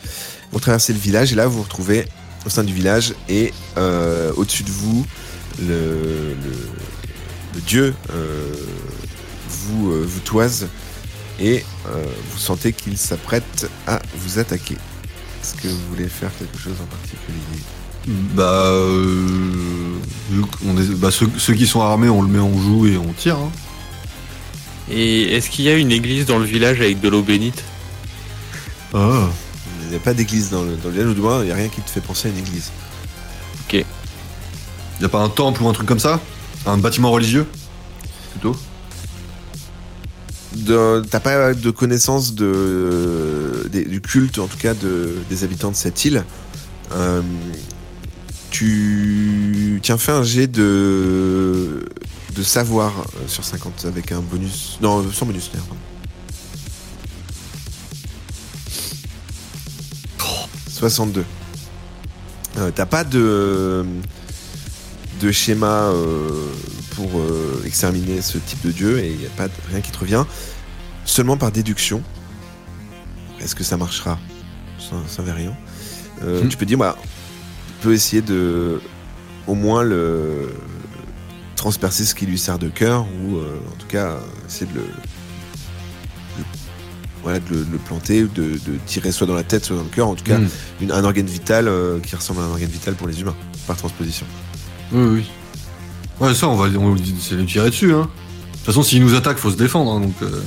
Vous 0.51 0.61
traversez 0.61 0.93
le 0.93 0.99
village 0.99 1.33
et 1.33 1.37
là 1.37 1.47
vous 1.47 1.59
vous 1.59 1.63
retrouvez 1.63 2.07
au 2.45 2.51
sein 2.51 2.65
du 2.65 2.75
village 2.75 3.15
et 3.29 3.53
euh, 3.79 4.33
au-dessus 4.37 4.65
de 4.65 4.71
vous, 4.71 5.07
le, 5.61 6.35
dieu 7.67 7.95
euh, 8.11 8.53
vous, 9.49 10.21
toise 10.25 10.67
et 11.41 11.65
vous 12.31 12.39
sentez 12.39 12.73
qu'il 12.73 12.99
s'apprête 12.99 13.71
à 13.87 14.01
vous 14.17 14.39
attaquer. 14.39 14.77
Est-ce 15.43 15.55
que 15.55 15.69
vous 15.69 15.89
voulez 15.91 16.09
faire 16.09 16.31
quelque 16.39 16.59
chose 16.59 16.77
en 16.83 16.87
particulier? 16.87 17.63
Bah, 18.35 18.73
bah 20.97 21.11
ceux, 21.13 21.31
ceux 21.39 21.55
qui 21.55 21.67
sont 21.67 21.81
armés, 21.81 22.09
on 22.09 22.23
le 22.23 22.29
met 22.29 22.41
en 22.41 22.57
joue 22.59 22.87
et 22.87 22.97
on 22.97 23.13
tire. 23.13 23.37
hein. 23.37 23.53
Et 24.91 25.35
est-ce 25.35 25.49
qu'il 25.51 25.65
y 25.65 25.69
a 25.69 25.77
une 25.77 25.93
église 25.93 26.27
dans 26.27 26.39
le 26.39 26.45
village 26.45 26.81
avec 26.81 27.01
de 27.01 27.09
l'eau 27.09 27.23
bénite? 27.23 27.63
Ah. 28.95 29.29
Il 29.83 29.89
n'y 29.91 29.97
a 29.97 30.01
pas 30.01 30.15
d'église 30.15 30.51
dans 30.51 30.63
le, 30.63 30.77
dans 30.77 30.89
le 30.89 30.95
village, 30.95 31.09
ou 31.09 31.15
du 31.15 31.21
moins 31.21 31.41
il 31.41 31.47
n'y 31.47 31.53
a 31.53 31.57
rien 31.57 31.69
qui 31.69 31.81
te 31.83 31.91
fait 31.91 32.01
penser 32.01 32.29
à 32.29 32.31
une 32.31 32.39
église. 32.39 32.71
Y 35.01 35.05
a 35.05 35.09
pas 35.09 35.21
un 35.21 35.29
temple 35.29 35.63
ou 35.65 35.69
un 35.69 35.73
truc 35.73 35.89
comme 35.89 35.99
ça? 35.99 36.21
Un 36.65 36.79
bâtiment 36.79 37.11
religieux? 37.11 37.47
Plutôt? 38.33 38.57
de- 40.55 41.03
t'as 41.11 41.21
pas 41.21 41.55
de 41.55 41.71
connaissance 41.71 42.35
de, 42.35 43.69
des- 43.73 43.85
du 43.85 44.01
culte, 44.01 44.39
en 44.39 44.47
tout 44.47 44.59
cas 44.59 44.75
de, 44.75 45.17
des 45.29 45.45
habitants 45.45 45.71
de 45.71 45.77
cette 45.77 46.05
île? 46.05 46.25
Euh, 46.93 47.23
tu 48.51 49.81
tiens, 49.83 49.99
fais 49.99 50.13
un 50.13 50.23
jet 50.23 50.47
de, 50.47 51.85
de 52.35 52.43
savoir 52.43 52.93
euh, 53.01 53.29
sur 53.29 53.45
50 53.45 53.85
avec 53.87 54.13
un 54.13 54.21
bonus. 54.21 54.79
Non, 54.81 55.05
sans 55.13 55.27
bonus 55.27 55.51
d'ailleurs. 55.53 55.67
pardon. 55.67 55.81
62. 60.69 61.25
Euh, 62.59 62.71
t'as 62.75 62.87
pas 62.87 63.05
de, 63.05 63.85
de 65.21 65.33
schéma 65.33 65.85
euh, 65.91 66.47
pour 66.97 67.19
euh, 67.19 67.63
exterminer 67.65 68.21
ce 68.21 68.39
type 68.39 68.61
de 68.67 68.73
dieu 68.73 68.99
et 68.99 69.11
il 69.13 69.19
n'y 69.19 69.27
a 69.27 69.31
pas 69.31 69.49
de- 69.49 69.53
rien 69.71 69.81
qui 69.81 69.91
te 69.91 69.99
revient. 69.99 70.25
Seulement 71.05 71.37
par 71.37 71.51
déduction. 71.53 72.03
Est-ce 73.41 73.55
que 73.55 73.65
ça 73.65 73.77
marchera? 73.77 74.19
Ça, 74.79 74.97
ça 75.09 75.23
rien. 75.33 75.57
Euh, 76.23 76.43
Hmm. 76.45 76.49
Tu 76.49 76.57
peux 76.57 76.67
dire, 76.67 76.79
bah, 76.79 76.97
tu 77.03 77.75
peux 77.89 77.93
essayer 77.95 78.23
de 78.23 78.81
au 79.49 79.55
moins 79.55 79.83
le 79.83 80.55
transpercer 81.63 82.05
ce 82.05 82.17
qui 82.17 82.27
lui 82.27 82.39
sert 82.39 82.59
de 82.59 82.69
cœur 82.69 83.07
ou 83.25 83.37
euh, 83.37 83.57
en 83.73 83.77
tout 83.79 83.87
cas 83.87 84.17
essayer 84.49 84.67
de 84.67 84.75
le, 84.79 84.81
le- 86.39 86.45
voilà, 87.23 87.39
de 87.39 87.49
le, 87.55 87.65
de 87.65 87.71
le 87.71 87.79
planter, 87.79 88.23
de, 88.23 88.27
de 88.27 88.59
tirer 88.85 89.13
soit 89.13 89.29
dans 89.29 89.37
la 89.37 89.45
tête, 89.45 89.65
soit 89.65 89.77
dans 89.77 89.85
le 89.85 89.89
cœur, 89.89 90.09
en 90.09 90.15
tout 90.17 90.25
cas 90.25 90.39
Hmm. 90.39 90.49
une- 90.81 90.91
un 90.91 91.05
organe 91.05 91.27
vital 91.27 91.69
euh, 91.69 92.01
qui 92.01 92.17
ressemble 92.17 92.41
à 92.41 92.45
un 92.47 92.49
organe 92.51 92.69
vital 92.69 92.95
pour 92.95 93.07
les 93.07 93.21
humains, 93.21 93.37
par 93.69 93.77
transposition. 93.77 94.27
Oui, 94.93 95.05
oui. 95.05 95.31
Ouais, 96.21 96.35
ça, 96.35 96.49
on 96.49 96.57
va, 96.57 96.67
on 96.81 96.91
va 96.95 97.01
lui- 97.01 97.45
tirer 97.47 97.71
dessus. 97.71 97.93
Hein. 97.95 98.09
De 98.53 98.57
toute 98.57 98.67
façon, 98.67 98.83
s'il 98.83 99.01
nous 99.05 99.15
attaque, 99.15 99.39
faut 99.39 99.53
se 99.53 99.57
défendre. 99.57 99.93
hein, 99.93 100.01
donc. 100.01 100.15
euh, 100.23 100.41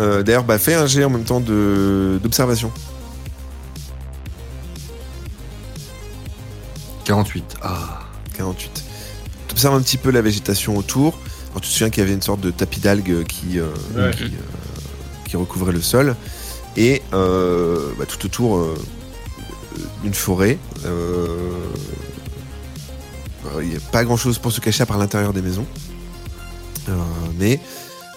Euh, 0.00 0.22
D'ailleurs, 0.24 0.42
bah, 0.44 0.58
fais 0.58 0.74
un 0.74 0.86
jet 0.86 1.04
en 1.04 1.10
même 1.10 1.22
temps 1.24 1.38
de- 1.40 2.18
d'observation. 2.22 2.72
48. 7.04 7.56
Ah. 7.62 8.00
48. 8.36 8.84
Tu 9.48 9.52
observes 9.52 9.74
un 9.74 9.80
petit 9.82 9.96
peu 9.98 10.10
la 10.10 10.22
végétation 10.22 10.76
autour. 10.76 11.18
Alors, 11.50 11.60
tu 11.60 11.68
te 11.68 11.72
souviens 11.72 11.90
qu'il 11.90 12.02
y 12.02 12.06
avait 12.06 12.14
une 12.14 12.22
sorte 12.22 12.40
de 12.40 12.50
tapis 12.50 12.80
d'algues 12.80 13.24
qui, 13.24 13.58
euh, 13.60 13.66
Ouais. 13.94 14.10
qui, 14.16 14.24
euh, 14.24 14.28
qui 15.26 15.36
recouvrait 15.36 15.72
le 15.72 15.80
sol. 15.82 16.16
Et 16.76 17.02
euh, 17.12 17.92
bah, 17.98 18.04
tout 18.06 18.24
autour, 18.26 18.56
euh, 18.56 18.74
une 20.04 20.14
forêt. 20.14 20.58
Euh, 20.84 21.26
Il 23.60 23.68
n'y 23.68 23.76
a 23.76 23.80
pas 23.92 24.04
grand 24.04 24.16
chose 24.16 24.38
pour 24.38 24.50
se 24.52 24.60
cacher 24.60 24.82
à 24.82 24.86
part 24.86 24.98
l'intérieur 24.98 25.32
des 25.32 25.42
maisons. 25.42 25.66
Euh, 26.88 26.92
mais 27.38 27.60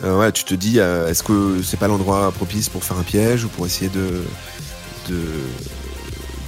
euh, 0.04 0.16
voilà, 0.16 0.32
tu 0.32 0.46
te 0.46 0.56
dis, 0.56 0.80
euh, 0.80 1.10
est-ce 1.10 1.22
que 1.22 1.62
c'est 1.62 1.78
pas 1.78 1.88
l'endroit 1.88 2.32
propice 2.32 2.70
pour 2.70 2.84
faire 2.84 2.98
un 2.98 3.04
piège 3.04 3.44
ou 3.44 3.50
pour 3.50 3.66
essayer 3.66 3.90
de, 3.90 4.24
de, 5.10 5.22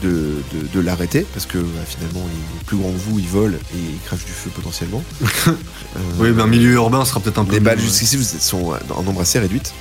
de, 0.01 0.35
de- 0.53 0.67
de 0.73 0.79
l'arrêter 0.79 1.25
Parce 1.33 1.45
que 1.45 1.57
bah, 1.57 1.81
finalement, 1.87 2.21
il 2.31 2.59
est 2.61 2.63
plus 2.65 2.77
grand 2.77 2.91
que 2.91 2.97
vous, 2.97 3.19
il 3.19 3.27
vole 3.27 3.55
et 3.55 3.77
il 3.77 3.99
crache 4.05 4.25
du 4.25 4.31
feu 4.31 4.49
potentiellement. 4.53 5.03
Euh, 5.47 5.99
Oui, 6.19 6.29
mais 6.35 6.43
un 6.43 6.47
milieu 6.47 6.71
urbain 6.73 7.03
sera 7.03 7.19
peut-être 7.19 7.39
un 7.39 7.45
peu. 7.45 7.53
les 7.53 7.59
balles 7.59 7.79
ouais. 7.79 7.83
jusqu'ici 7.83 8.15
vous 8.15 8.35
êtes- 8.35 8.41
sont 8.41 8.73
en 8.95 9.01
nombre 9.03 9.21
assez 9.21 9.39
réduite. 9.39 9.73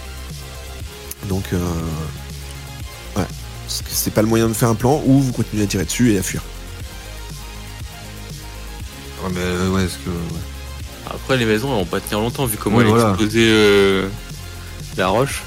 Donc, 1.29 1.45
euh, 1.53 1.59
ouais. 3.17 3.27
C'est 3.67 4.15
pas 4.15 4.23
le 4.23 4.29
moyen 4.29 4.49
de 4.49 4.55
faire 4.55 4.71
un 4.71 4.75
plan 4.75 5.03
ou 5.05 5.21
vous 5.21 5.33
continuez 5.33 5.65
à 5.65 5.67
tirer 5.67 5.85
dessus 5.85 6.13
et 6.15 6.19
à 6.19 6.23
fuir. 6.23 6.41
Ouais, 9.23 9.31
mais 9.35 9.41
euh, 9.43 9.71
ouais, 9.71 9.85
est-ce 9.85 9.99
que. 9.99 10.09
ouais. 10.11 10.41
Après, 11.11 11.37
les 11.37 11.45
maisons, 11.45 11.69
elles 11.73 11.81
vont 11.81 11.85
pas 11.85 12.01
tenir 12.01 12.21
longtemps 12.21 12.47
vu 12.47 12.57
comment 12.57 12.79
Oui, 12.79 12.85
elle 12.85 12.91
voilà. 12.91 13.09
a 13.09 13.11
explosé 13.11 13.41
euh, 13.51 14.09
la 14.97 15.09
roche. 15.09 15.43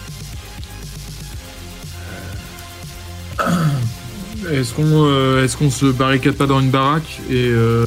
Est-ce 4.52 4.74
qu'on 4.74 4.84
euh, 5.06 5.44
est-ce 5.46 5.56
qu'on 5.58 5.70
se 5.72 5.86
barricade 5.86 6.34
pas 6.36 6.46
dans 6.46 6.60
une 6.60 6.70
baraque 6.72 7.22
et 7.30 7.48
euh, 7.50 7.86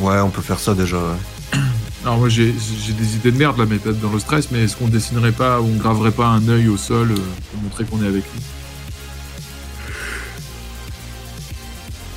Ouais, 0.00 0.18
on 0.20 0.30
peut 0.30 0.42
faire 0.42 0.58
ça 0.58 0.74
déjà. 0.74 0.96
ouais. 0.96 1.58
alors 2.04 2.18
moi 2.18 2.28
j'ai 2.28 2.52
des 2.52 3.14
idées 3.16 3.30
de 3.32 3.38
merde 3.38 3.58
là 3.58 3.64
mais 3.68 3.76
peut-être 3.76 4.00
dans 4.00 4.12
le 4.12 4.18
stress 4.18 4.48
mais 4.50 4.64
est-ce 4.64 4.76
qu'on 4.76 4.88
dessinerait 4.88 5.32
pas 5.32 5.60
ou 5.60 5.66
on 5.72 5.76
graverait 5.76 6.10
pas 6.10 6.26
un 6.26 6.46
œil 6.48 6.68
au 6.68 6.76
sol 6.76 7.12
euh, 7.12 7.14
pour 7.52 7.62
montrer 7.62 7.84
qu'on 7.84 8.02
est 8.04 8.08
avec 8.08 8.24
lui? 8.24 8.40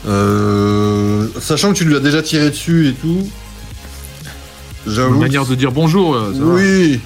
Euh, 0.08 1.28
sachant 1.40 1.74
que 1.74 1.78
tu 1.78 1.86
lui 1.86 1.96
as 1.96 2.00
déjà 2.00 2.22
tiré 2.22 2.50
dessus 2.50 2.88
et 2.90 2.94
tout. 2.94 3.30
Une 4.88 5.20
manière 5.20 5.46
de 5.46 5.56
dire 5.56 5.72
bonjour 5.72 6.16
ça 6.16 6.40
va. 6.40 6.54
Oui. 6.56 7.00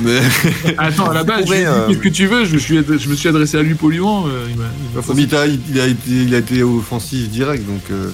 Mais 0.00 0.20
Attends, 0.78 1.10
à 1.10 1.14
la 1.14 1.24
base, 1.24 1.44
euh, 1.50 1.86
qu'est-ce 1.88 1.98
que 1.98 2.08
tu 2.08 2.26
veux? 2.26 2.44
Je 2.44 2.54
me, 2.54 2.58
suis, 2.58 2.76
je 2.76 3.08
me 3.08 3.14
suis 3.14 3.28
adressé 3.28 3.58
à 3.58 3.62
lui 3.62 3.74
poliment. 3.74 4.24
euh, 4.26 4.46
il 4.50 4.56
m'a 4.56 4.64
il 4.64 5.14
m'a 5.16 5.22
il, 5.22 5.34
a, 5.34 5.46
il 5.70 5.80
a 5.80 5.86
été, 5.86 6.10
il 6.10 6.34
a 6.34 6.38
été 6.38 6.62
offensif 6.62 7.28
direct, 7.28 7.66
donc. 7.66 7.82
euh, 7.90 8.10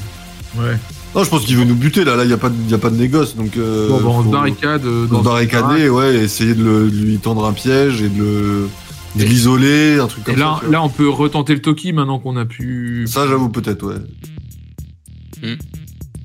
Ouais. 0.58 0.76
Non, 1.14 1.24
je 1.24 1.30
pense 1.30 1.44
qu'il 1.44 1.56
veut 1.56 1.64
nous 1.64 1.74
buter 1.74 2.04
là. 2.04 2.16
Là, 2.16 2.24
il 2.24 2.30
y 2.30 2.34
a 2.34 2.36
pas, 2.38 2.48
de- 2.48 2.54
il 2.64 2.70
y 2.70 2.74
a 2.74 2.78
pas 2.78 2.90
de 2.90 2.96
négoce, 2.96 3.36
donc. 3.36 3.56
euh, 3.56 3.88
Bon, 3.88 3.98
bah, 4.00 4.08
on 4.08 4.22
faut- 4.24 4.30
barricade. 4.30 4.84
euh, 4.84 5.06
dans 5.06 5.20
se 5.20 5.24
barricader, 5.24 5.88
ouais, 5.88 6.16
et 6.16 6.22
essayer 6.24 6.54
de, 6.54 6.64
le- 6.64 6.90
de 6.90 6.96
lui 6.96 7.18
tendre 7.18 7.44
un 7.46 7.52
piège 7.52 8.02
et 8.02 8.08
de 8.08 8.18
le- 8.18 8.68
de 9.16 9.22
Et- 9.22 9.26
l'isoler, 9.26 9.98
un 10.00 10.06
truc 10.06 10.22
Et 10.28 10.32
comme 10.32 10.40
là, 10.40 10.60
ça. 10.62 10.70
là, 10.70 10.82
on 10.82 10.88
peut 10.88 11.08
retenter 11.08 11.54
le 11.54 11.60
Toki 11.62 11.92
maintenant 11.92 12.18
qu'on 12.18 12.36
a 12.36 12.44
pu. 12.44 13.06
Ça, 13.08 13.26
j'avoue, 13.28 13.48
peut-être, 13.50 13.86
ouais. 13.86 13.94
Hmm. 15.42 15.54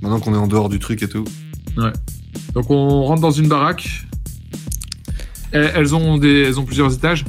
Maintenant 0.01 0.19
qu'on 0.19 0.33
est 0.33 0.37
en 0.37 0.47
dehors 0.47 0.69
du 0.69 0.79
truc 0.79 1.01
et 1.03 1.07
tout. 1.07 1.23
Donc 2.53 2.69
on 2.69 3.03
rentre 3.03 3.21
dans 3.21 3.31
une 3.31 3.47
baraque. 3.47 4.05
Elles, 5.53 5.93
ont 5.93 6.17
des, 6.17 6.43
elles 6.43 6.59
ont 6.59 6.65
plusieurs 6.65 6.93
étages. 6.93 7.25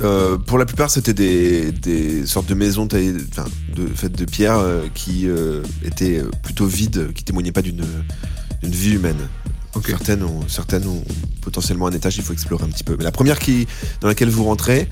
Euh, 0.00 0.36
pour 0.38 0.58
la 0.58 0.64
plupart, 0.64 0.90
c'était 0.90 1.14
des, 1.14 1.70
des 1.70 2.26
sortes 2.26 2.48
de 2.48 2.54
maisons 2.54 2.86
taillées, 2.86 3.14
enfin, 3.30 3.44
de, 3.74 3.86
faites 3.86 4.12
de 4.12 4.24
pierre 4.24 4.58
euh, 4.58 4.86
qui 4.94 5.28
euh, 5.28 5.62
étaient 5.84 6.22
plutôt 6.42 6.66
vides, 6.66 7.12
qui 7.12 7.24
témoignaient 7.24 7.52
pas 7.52 7.62
d'une 7.62 7.84
vie 8.62 8.94
humaine. 8.94 9.28
Certaines, 9.86 10.22
ont, 10.22 10.46
certaines 10.48 10.86
ont 10.86 11.02
potentiellement 11.40 11.86
un 11.86 11.92
étage, 11.92 12.18
il 12.18 12.22
faut 12.22 12.34
explorer 12.34 12.64
un 12.64 12.68
petit 12.68 12.84
peu. 12.84 12.94
Mais 12.98 13.04
la 13.04 13.10
première 13.12 13.38
qui, 13.38 13.66
dans 14.00 14.08
laquelle 14.08 14.28
vous 14.28 14.44
rentrez 14.44 14.86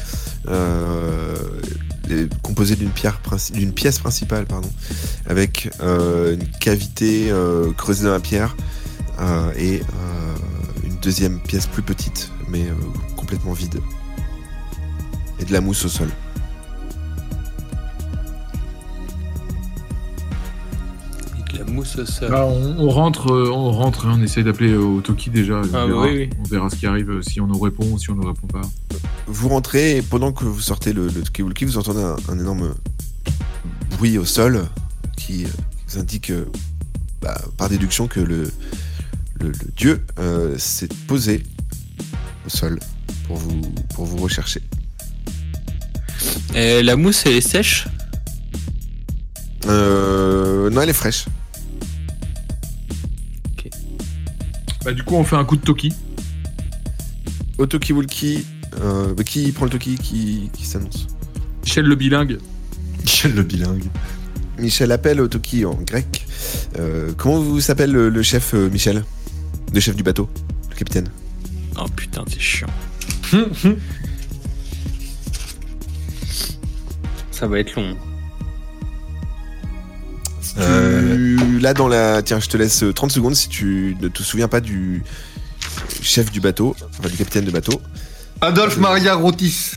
est 2.08 2.42
composée 2.42 2.76
d'une 2.76 2.90
d'une 3.52 3.72
pièce 3.72 3.98
principale, 3.98 4.46
pardon, 4.46 4.70
avec 5.26 5.68
une 5.82 6.46
cavité 6.60 7.30
creusée 7.76 8.04
dans 8.04 8.12
la 8.12 8.20
pierre 8.20 8.56
et 9.58 9.82
deuxième 11.02 11.38
pièce 11.40 11.66
plus 11.66 11.82
petite, 11.82 12.30
mais 12.48 12.66
euh, 12.66 12.74
complètement 13.16 13.52
vide 13.52 13.80
et 15.38 15.44
de 15.44 15.52
la 15.52 15.60
mousse 15.60 15.84
au 15.84 15.88
sol. 15.88 16.08
De 21.52 21.58
la 21.58 21.64
mousse 21.64 21.96
au 21.98 22.06
sol. 22.06 22.30
Bah, 22.30 22.44
on, 22.46 22.78
on 22.78 22.88
rentre, 22.90 23.32
euh, 23.32 23.50
on 23.50 23.70
rentre 23.72 24.06
et 24.06 24.08
on 24.08 24.22
essaye 24.22 24.44
d'appeler 24.44 24.72
euh, 24.72 24.78
au 24.82 25.00
Toki 25.00 25.30
déjà. 25.30 25.54
On, 25.60 25.74
Ah, 25.74 25.86
verra, 25.86 26.02
oui, 26.04 26.10
oui. 26.16 26.30
on 26.38 26.42
verra 26.44 26.70
ce 26.70 26.76
qui 26.76 26.86
arrive, 26.86 27.10
euh, 27.10 27.22
si 27.22 27.40
on 27.40 27.46
nous 27.46 27.58
répond, 27.58 27.96
si 27.98 28.10
on 28.10 28.14
nous 28.14 28.26
répond 28.26 28.46
pas. 28.46 28.60
Vous 29.26 29.48
rentrez 29.48 29.96
et 29.96 30.02
pendant 30.02 30.32
que 30.32 30.44
vous 30.44 30.60
sortez 30.60 30.92
le, 30.92 31.06
le 31.06 31.22
Tukewulki, 31.22 31.64
vous 31.64 31.78
entendez 31.78 32.02
un, 32.02 32.16
un 32.28 32.38
énorme 32.38 32.74
bruit 33.96 34.18
au 34.18 34.24
sol 34.24 34.66
qui, 35.16 35.44
euh, 35.44 35.48
qui 35.48 35.94
vous 35.94 35.98
indique 35.98 36.30
euh, 36.30 36.44
bah, 37.22 37.40
par 37.56 37.68
déduction 37.68 38.06
que 38.06 38.20
le, 38.20 38.50
le, 39.40 39.48
le 39.48 39.72
dieu 39.76 40.00
euh, 40.18 40.56
s'est 40.58 40.88
posé 41.06 41.42
au 42.46 42.48
sol 42.48 42.78
pour 43.26 43.36
vous, 43.36 43.60
pour 43.94 44.04
vous 44.04 44.18
rechercher. 44.18 44.62
Et 46.54 46.82
la 46.82 46.96
mousse, 46.96 47.24
elle 47.26 47.34
est 47.34 47.40
sèche? 47.40 47.88
Euh, 49.66 50.70
non, 50.70 50.82
elle 50.82 50.90
est 50.90 50.94
fraîche. 50.94 51.26
Bah, 54.82 54.92
du 54.92 55.02
coup, 55.02 55.14
on 55.14 55.24
fait 55.24 55.36
un 55.36 55.44
coup 55.44 55.56
de 55.56 55.62
Toki. 55.62 55.92
Au 57.58 57.66
Tokiwulki, 57.66 58.46
euh, 58.80 59.12
bah, 59.14 59.22
qui 59.24 59.52
prend 59.52 59.66
le 59.66 59.70
Toki 59.70 59.96
qui, 59.96 60.50
qui 60.54 60.64
s'annonce? 60.64 61.06
Michel 61.62 61.84
le 61.84 61.94
bilingue. 61.94 62.38
Michel 63.02 63.34
le 63.34 63.42
bilingue. 63.42 63.84
Michel 64.58 64.90
appelle 64.90 65.20
au 65.20 65.28
Toki 65.28 65.66
en 65.66 65.74
grec. 65.74 66.26
Euh, 66.78 67.12
comment 67.16 67.40
vous 67.40 67.60
s'appelle 67.60 67.92
le, 67.92 68.08
le 68.08 68.22
chef 68.22 68.54
euh, 68.54 68.70
Michel? 68.70 69.04
Le 69.72 69.80
chef 69.80 69.94
du 69.96 70.02
bateau 70.02 70.28
Le 70.70 70.74
capitaine 70.76 71.08
Oh 71.78 71.86
putain, 71.96 72.24
c'est 72.28 72.40
chiant. 72.40 72.66
Ça 77.30 77.46
va 77.46 77.58
être 77.60 77.74
long. 77.76 77.96
Tu- 80.54 81.58
Là, 81.60 81.74
dans 81.74 81.88
la. 81.88 82.22
Tiens, 82.22 82.40
je 82.40 82.48
te 82.48 82.56
laisse 82.56 82.82
euh, 82.82 82.92
30 82.92 83.12
secondes 83.12 83.34
si 83.36 83.48
tu 83.48 83.96
ne 84.00 84.08
te 84.08 84.22
souviens 84.22 84.48
pas 84.48 84.60
du 84.60 85.02
chef 86.02 86.30
du 86.32 86.40
bateau, 86.40 86.74
enfin 86.98 87.08
du 87.08 87.16
capitaine 87.16 87.44
de 87.44 87.50
bateau. 87.50 87.80
Adolphe 88.40 88.78
Maria 88.78 89.14
Rotis. 89.14 89.72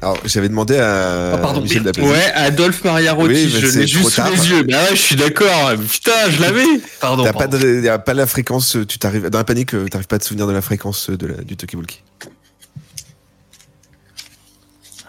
Alors, 0.00 0.16
j'avais 0.24 0.48
demandé 0.48 0.76
à 0.78 1.32
Ah, 1.34 1.38
pardon. 1.38 1.60
Michel. 1.60 1.82
Ouais, 1.98 2.30
Adolphe 2.34 2.84
Maria 2.84 3.12
Rotti, 3.14 3.32
Oui, 3.34 3.48
je 3.50 3.66
l'ai 3.78 3.86
juste 3.86 4.10
sous 4.10 4.22
les 4.30 4.48
yeux. 4.50 4.62
Bah 4.62 4.76
ouais, 4.84 4.90
je 4.96 5.00
suis 5.00 5.16
d'accord. 5.16 5.72
Putain, 5.90 6.12
je 6.30 6.40
l'avais. 6.40 6.64
Pardon. 7.00 7.24
T'as 7.24 7.32
pas, 7.32 7.48
pardon. 7.48 7.58
de, 7.58 7.80
y 7.82 7.88
a 7.88 7.98
pas 7.98 8.14
la 8.14 8.26
fréquence, 8.28 8.76
tu 8.88 8.98
t'arrives 9.00 9.28
dans 9.28 9.38
la 9.38 9.44
panique, 9.44 9.74
euh, 9.74 9.88
t'arrives 9.88 10.06
pas 10.06 10.16
à 10.16 10.18
te 10.20 10.24
souvenir 10.24 10.46
de 10.46 10.52
la 10.52 10.62
fréquence 10.62 11.10
euh, 11.10 11.16
de 11.16 11.26
la- 11.26 11.42
du 11.42 11.56
Tokibulki. 11.56 12.02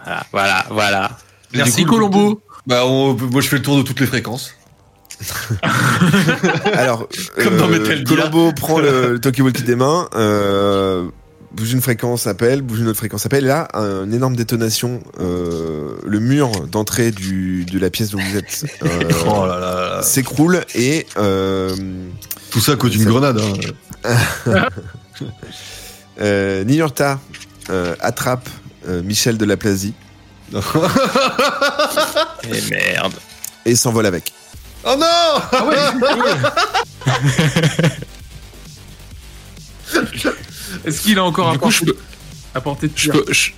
Voilà, 0.04 0.24
voilà, 0.32 0.66
voilà. 0.70 1.10
Merci 1.54 1.84
coup, 1.84 1.92
Colombo. 1.94 2.40
Bah, 2.66 2.84
on- 2.86 3.14
moi, 3.14 3.40
je 3.40 3.48
fais 3.48 3.56
le 3.56 3.62
tour 3.62 3.76
de 3.76 3.82
toutes 3.82 4.00
les 4.00 4.06
fréquences. 4.06 4.54
Alors, 6.74 7.06
Comme 7.42 7.58
dans 7.58 7.70
euh. 7.70 8.04
Colombo 8.04 8.52
prend 8.52 8.78
le, 8.80 9.12
le 9.12 9.20
Tokibulki 9.20 9.62
des 9.62 9.76
mains, 9.76 10.08
euh, 10.14 11.08
bouge 11.52 11.72
une 11.72 11.80
fréquence, 11.80 12.26
appelle, 12.26 12.62
bouge 12.62 12.80
une 12.80 12.88
autre 12.88 12.98
fréquence, 12.98 13.26
appelle. 13.26 13.44
Et 13.44 13.48
là, 13.48 13.68
un- 13.74 14.04
une 14.04 14.14
énorme 14.14 14.36
détonation. 14.36 15.02
euh, 15.20 15.96
le 16.06 16.20
mur 16.20 16.50
d'entrée 16.66 17.10
du- 17.10 17.64
de 17.64 17.78
la 17.78 17.90
pièce 17.90 18.14
où 18.14 18.18
vous 18.18 18.36
êtes 18.36 18.64
euh, 18.84 19.10
Oh 19.26 19.46
là 19.46 19.58
là 19.58 19.96
là. 19.96 20.02
s'écroule 20.02 20.60
et 20.74 21.06
euh, 21.16 21.74
Tout 22.50 22.60
ça 22.60 22.72
à 22.72 22.76
cause 22.76 22.90
d'une 22.92 23.04
grenade. 23.04 23.40
hein. 24.04 24.18
euh, 26.20 26.64
Niurta 26.64 27.18
euh, 27.70 27.94
attrape 28.00 28.48
euh, 28.88 29.02
Michel 29.02 29.36
de 29.38 29.44
la 29.44 29.56
Plasie 29.56 29.94
Et 30.52 30.56
merde. 32.70 33.12
et 33.64 33.76
s'envole 33.76 34.06
avec. 34.06 34.32
oh 34.84 34.94
non 34.98 35.06
Ah 35.52 35.64
ouais, 35.66 35.76
Est-ce 40.84 41.00
qu'il 41.02 41.18
a 41.18 41.24
encore 41.24 41.52
Du 41.52 41.58
coup, 41.58 41.70
je 41.70 41.78
apporté, 41.84 41.92
peux, 41.92 41.98
apporté 42.54 42.88
de 42.88 42.92
je 42.96 43.10
peux, 43.10 43.24
je- 43.32 43.50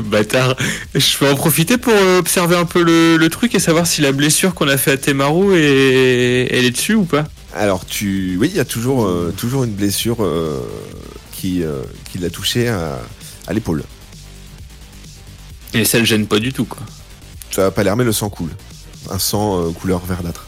Bâtard. 0.00 0.56
Je 0.94 1.18
peux 1.18 1.28
en 1.30 1.34
profiter 1.34 1.76
pour 1.78 1.92
euh, 1.94 2.18
observer 2.18 2.56
un 2.56 2.64
peu 2.64 2.82
le, 2.82 3.16
le 3.16 3.28
truc 3.28 3.54
et 3.54 3.58
savoir 3.58 3.86
si 3.86 4.00
la 4.00 4.12
blessure 4.12 4.54
qu'on 4.54 4.68
a 4.68 4.76
fait 4.78 4.92
à 4.92 4.96
Temaru 4.96 5.54
est, 5.56 6.48
elle 6.50 6.64
est 6.64 6.70
dessus 6.70 6.94
ou 6.94 7.04
pas. 7.04 7.24
Alors 7.54 7.84
tu, 7.84 8.36
oui, 8.40 8.48
il 8.50 8.56
y 8.56 8.60
a 8.60 8.64
toujours 8.64 9.04
euh, 9.04 9.32
toujours 9.36 9.64
une 9.64 9.72
blessure 9.74 10.24
euh, 10.24 10.60
qui 11.32 11.62
euh, 11.62 11.82
qui 12.10 12.16
l'a 12.18 12.30
touché 12.30 12.68
à, 12.68 12.98
à 13.46 13.52
l'épaule. 13.52 13.82
Et 15.74 15.84
ça 15.84 15.98
le 15.98 16.04
gêne 16.06 16.26
pas 16.26 16.38
du 16.38 16.52
tout, 16.52 16.64
quoi. 16.64 16.82
Ça 17.50 17.66
a 17.66 17.70
pas 17.70 17.82
l'air 17.82 17.94
mais 17.96 18.04
le 18.04 18.12
sang 18.12 18.30
coule. 18.30 18.50
Un 19.10 19.18
sang 19.18 19.60
euh, 19.60 19.70
couleur 19.70 20.00
verdâtre. 20.06 20.46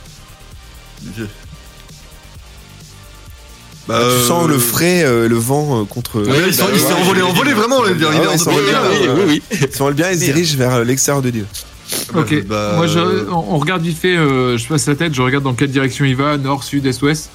Bah, 3.86 3.98
Tu 4.00 4.04
euh, 4.06 4.26
sens 4.26 4.48
le 4.48 4.58
frais, 4.58 5.04
euh, 5.04 5.28
le 5.28 5.36
vent 5.36 5.82
euh, 5.82 5.84
contre. 5.84 6.20
Ouais, 6.22 6.28
Ouais, 6.30 6.38
il 6.48 6.54
s'est 6.54 6.62
bah, 6.62 6.68
il 6.72 6.80
s'est 6.80 6.86
ouais, 6.86 6.92
envolé, 6.94 7.22
envolé 7.22 7.52
vraiment. 7.52 7.84
Il 7.84 7.92
est 8.02 8.04
Ah 8.06 8.08
ouais, 8.10 8.16
il 8.22 8.28
en 8.28 8.38
s'est 8.38 8.48
envolé, 8.48 8.70
dehors 8.72 8.82
de 8.84 8.88
oui, 8.98 9.06
là. 9.06 9.14
oui, 9.26 9.42
oui. 9.50 9.58
Il 9.68 9.74
s'envole 9.76 9.94
bien 9.94 10.10
et 10.10 10.14
se 10.14 10.20
Merde. 10.20 10.32
dirige 10.32 10.56
vers 10.56 10.72
euh, 10.74 10.84
l'extérieur 10.84 11.22
de 11.22 11.28
l'île. 11.28 11.46
Ok, 12.14 12.44
Bah, 12.46 12.72
moi 12.76 12.86
je, 12.86 12.98
euh, 12.98 13.26
on 13.30 13.44
on 13.54 13.58
regarde 13.58 13.82
vite 13.82 13.98
fait, 13.98 14.16
euh, 14.16 14.56
je 14.56 14.66
passe 14.66 14.86
la 14.88 14.94
tête, 14.96 15.14
je 15.14 15.20
regarde 15.20 15.44
dans 15.44 15.52
quelle 15.54 15.70
direction 15.70 16.04
il 16.06 16.16
va, 16.16 16.38
nord, 16.38 16.64
sud, 16.64 16.86
est, 16.86 17.02
ouest. 17.02 17.28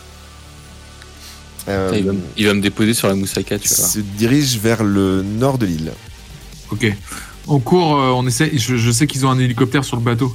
Euh, 1.68 1.92
Il 1.96 2.04
va, 2.06 2.14
me- 2.14 2.20
il 2.36 2.46
va 2.48 2.54
me 2.56 2.62
déposer 2.62 2.94
sur 2.96 3.08
la 3.08 3.14
moussaka, 3.16 3.60
tu 3.60 3.68
vois. 3.68 3.78
se 3.88 4.00
dirige 4.00 4.58
vers 4.58 4.84
le 4.84 5.22
nord 5.22 5.60
de 5.60 5.68
l'île. 5.68 5.92
Ok. 6.72 6.92
On 7.48 7.60
court, 7.60 7.96
euh, 8.00 8.10
on 8.10 8.26
essaie, 8.28 8.52
je, 8.56 8.76
je 8.76 8.92
sais 8.92 9.06
qu'ils 9.08 9.26
ont 9.26 9.30
un 9.30 9.40
hélicoptère 9.40 9.84
sur 9.84 9.98
le 9.98 10.02
bateau. 10.04 10.34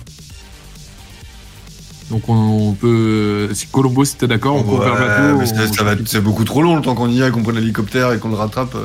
Donc 2.15 2.29
on, 2.29 2.69
on 2.69 2.73
peut, 2.75 3.51
si 3.55 3.67
Colombo 3.67 4.05
si 4.05 4.15
t'es 4.15 4.29
d'accord, 4.29 4.55
on 4.55 4.63
court 4.63 4.79
vers 4.83 4.95
le 4.95 5.01
Ouais, 5.01 5.09
bateau. 5.09 5.39
mais 5.39 5.47
ça, 5.47 5.55
on- 5.69 5.73
ça 5.73 5.83
va, 5.83 5.95
c'est 6.07 6.21
beaucoup 6.21 6.45
trop 6.45 6.63
long 6.63 6.77
le 6.77 6.83
temps 6.83 6.95
qu'on 6.95 7.11
y 7.11 7.21
est, 7.21 7.29
qu'on 7.33 7.43
prenne 7.43 7.57
l'hélicoptère 7.57 8.13
et 8.13 8.19
qu'on 8.21 8.29
le 8.29 8.37
rattrape. 8.37 8.77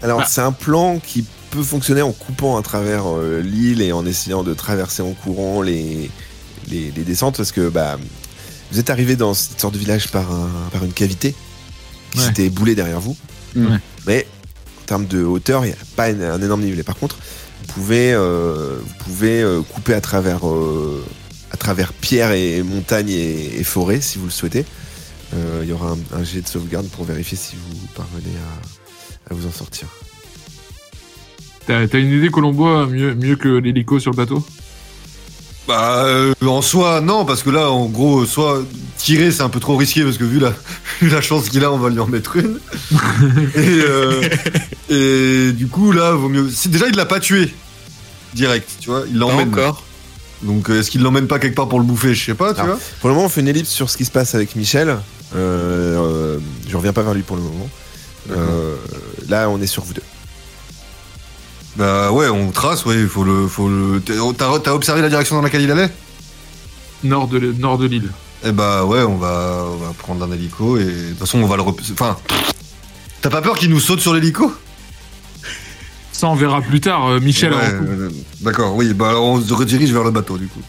Alors 0.00 0.20
Bah. 0.20 0.26
c'est 0.28 0.42
un 0.42 0.52
plan 0.52 1.00
qui 1.04 1.24
peut 1.50 1.64
fonctionner 1.64 2.02
en 2.02 2.12
coupant 2.12 2.56
à 2.56 2.62
travers 2.62 3.02
euh, 3.08 3.40
l'île 3.40 3.82
et 3.82 3.90
en 3.90 4.06
essayant 4.06 4.44
de 4.44 4.54
traverser 4.54 5.02
en 5.02 5.10
courant 5.10 5.60
les, 5.60 6.08
les, 6.70 6.92
les 6.94 7.02
descentes 7.02 7.36
parce 7.36 7.50
que 7.50 7.68
bah, 7.68 7.98
vous 8.70 8.78
êtes 8.78 8.90
arrivé 8.90 9.16
dans 9.16 9.34
cette 9.34 9.60
sorte 9.60 9.74
de 9.74 9.78
village 9.80 10.06
par, 10.12 10.30
un, 10.30 10.48
par 10.70 10.84
une 10.84 10.92
cavité 10.92 11.34
qui 12.12 12.18
Ouais. 12.20 12.26
s'était 12.26 12.44
éboulée 12.44 12.76
derrière 12.76 13.00
vous. 13.00 13.16
Ouais. 13.56 13.78
Mais 14.06 14.24
en 14.82 14.86
termes 14.86 15.06
de 15.06 15.24
hauteur, 15.24 15.64
il 15.64 15.68
n'y 15.70 15.74
a 15.74 15.78
pas 15.96 16.06
un, 16.10 16.20
un 16.20 16.40
énorme 16.40 16.60
dénivelé. 16.60 16.84
Par 16.84 16.94
contre, 16.96 17.16
vous 17.66 17.72
pouvez, 17.74 18.12
euh, 18.12 18.76
vous 18.80 19.04
pouvez 19.04 19.42
euh, 19.42 19.62
couper 19.62 19.94
à 19.94 20.00
travers, 20.00 20.46
euh, 20.46 21.04
à 21.52 21.56
travers 21.56 21.92
pierres 21.92 22.32
et 22.32 22.62
montagnes 22.62 23.10
et, 23.10 23.58
et 23.58 23.64
forêts 23.64 24.00
si 24.00 24.18
vous 24.18 24.26
le 24.26 24.30
souhaitez. 24.30 24.64
Euh, 25.34 25.60
Il 25.62 25.68
y 25.68 25.72
aura 25.72 25.90
un, 25.90 26.18
un 26.18 26.24
jet 26.24 26.40
de 26.40 26.48
sauvegarde 26.48 26.88
pour 26.88 27.04
vérifier 27.04 27.36
si 27.36 27.56
vous 27.56 27.86
parvenez 27.94 28.34
à, 29.28 29.32
à 29.32 29.34
vous 29.34 29.46
en 29.46 29.52
sortir. 29.52 29.88
T'as 31.66 31.98
une 31.98 32.12
idée, 32.12 32.30
Colombo, 32.30 32.68
euh, 32.68 32.86
mieux, 32.86 33.14
mieux 33.14 33.34
que 33.34 33.48
l'hélico 33.48 33.98
sur 33.98 34.12
le 34.12 34.16
bateau? 34.16 34.44
Bah, 35.66 36.04
euh, 36.04 36.32
en 36.46 36.62
soi, 36.62 37.00
non, 37.00 37.24
parce 37.24 37.42
que 37.42 37.50
là, 37.50 37.72
en 37.72 37.86
gros, 37.86 38.24
soit 38.24 38.62
tirer, 38.96 39.32
c'est 39.32 39.42
un 39.42 39.48
peu 39.48 39.58
trop 39.58 39.76
risqué, 39.76 40.04
parce 40.04 40.16
que 40.16 40.22
vu 40.22 40.38
la, 40.38 41.20
chance 41.20 41.48
qu'il 41.48 41.64
a, 41.64 41.72
on 41.72 41.78
va 41.78 41.90
lui 41.90 41.98
en 41.98 42.06
mettre 42.06 42.36
une. 42.36 42.60
et, 43.56 43.80
euh, 43.84 44.28
et 44.88 45.52
du 45.52 45.66
coup, 45.66 45.90
là, 45.90 46.12
vaut 46.12 46.28
mieux. 46.28 46.48
Déjà, 46.66 46.86
il 46.86 46.94
l'a 46.94 47.04
pas 47.06 47.18
tué. 47.18 47.52
Direct, 48.34 48.70
tu 48.80 48.90
vois. 48.90 49.02
Il 49.10 49.18
l'emmène. 49.18 49.48
encore. 49.48 49.82
Donc, 50.42 50.70
euh, 50.70 50.80
est-ce 50.80 50.90
qu'il 50.90 51.02
l'emmène 51.02 51.26
pas 51.26 51.38
quelque 51.38 51.54
part 51.54 51.68
pour 51.68 51.78
le 51.78 51.84
bouffer 51.84 52.14
Je 52.14 52.24
sais 52.24 52.34
pas, 52.34 52.54
tu 52.54 52.62
vois. 52.62 52.78
Pour 53.00 53.08
le 53.08 53.14
moment, 53.14 53.26
on 53.26 53.30
fait 53.30 53.40
une 53.40 53.48
ellipse 53.48 53.70
sur 53.70 53.88
ce 53.90 53.96
qui 53.96 54.04
se 54.04 54.10
passe 54.10 54.34
avec 54.34 54.54
Michel. 54.56 54.88
Euh, 54.90 54.96
euh, 55.36 56.38
je 56.68 56.76
reviens 56.76 56.92
pas 56.92 57.02
vers 57.02 57.14
lui 57.14 57.22
pour 57.22 57.36
le 57.36 57.42
moment. 57.42 57.68
Euh, 58.30 58.76
là, 59.28 59.48
on 59.48 59.60
est 59.60 59.66
sur 59.66 59.82
vous 59.82 59.94
deux. 59.94 60.02
Bah 61.76 62.10
ouais, 62.12 62.28
on 62.28 62.50
trace, 62.50 62.84
ouais, 62.86 63.06
faut 63.06 63.24
le. 63.24 63.46
Faut 63.48 63.68
le... 63.68 64.00
T'as 64.00 64.58
t'as 64.58 64.72
observé 64.72 65.02
la 65.02 65.08
direction 65.08 65.36
dans 65.36 65.42
laquelle 65.42 65.62
il 65.62 65.70
allait? 65.70 65.90
Nord 67.04 67.28
de, 67.28 67.38
nord 67.38 67.78
de 67.78 67.86
l'île. 67.86 68.10
Eh 68.44 68.52
bah 68.52 68.84
ouais, 68.84 69.02
on 69.02 69.16
va, 69.16 69.64
on 69.66 69.76
va 69.76 69.92
prendre 69.92 70.24
un 70.24 70.32
hélico 70.32 70.78
et 70.78 70.84
de 70.84 71.08
toute 71.10 71.18
façon 71.18 71.38
on 71.38 71.46
va 71.46 71.56
le 71.56 71.62
rep... 71.62 71.80
Enfin, 71.92 72.16
t'as 73.20 73.30
pas 73.30 73.42
peur 73.42 73.58
qu'il 73.58 73.70
nous 73.70 73.80
saute 73.80 74.00
sur 74.00 74.14
l'hélico? 74.14 74.52
Ça, 76.16 76.28
on 76.28 76.34
verra 76.34 76.62
plus 76.62 76.80
tard. 76.80 77.06
euh, 77.08 77.20
Michel, 77.20 77.52
Ouais, 77.52 77.58
euh, 77.72 78.10
D'accord, 78.40 78.74
oui, 78.74 78.94
bah 78.94 79.10
alors 79.10 79.24
on 79.24 79.38
se 79.40 79.52
redirige 79.52 79.92
vers 79.92 80.02
le 80.02 80.10
bateau 80.10 80.38
du 80.38 80.46
coup. 80.46 80.62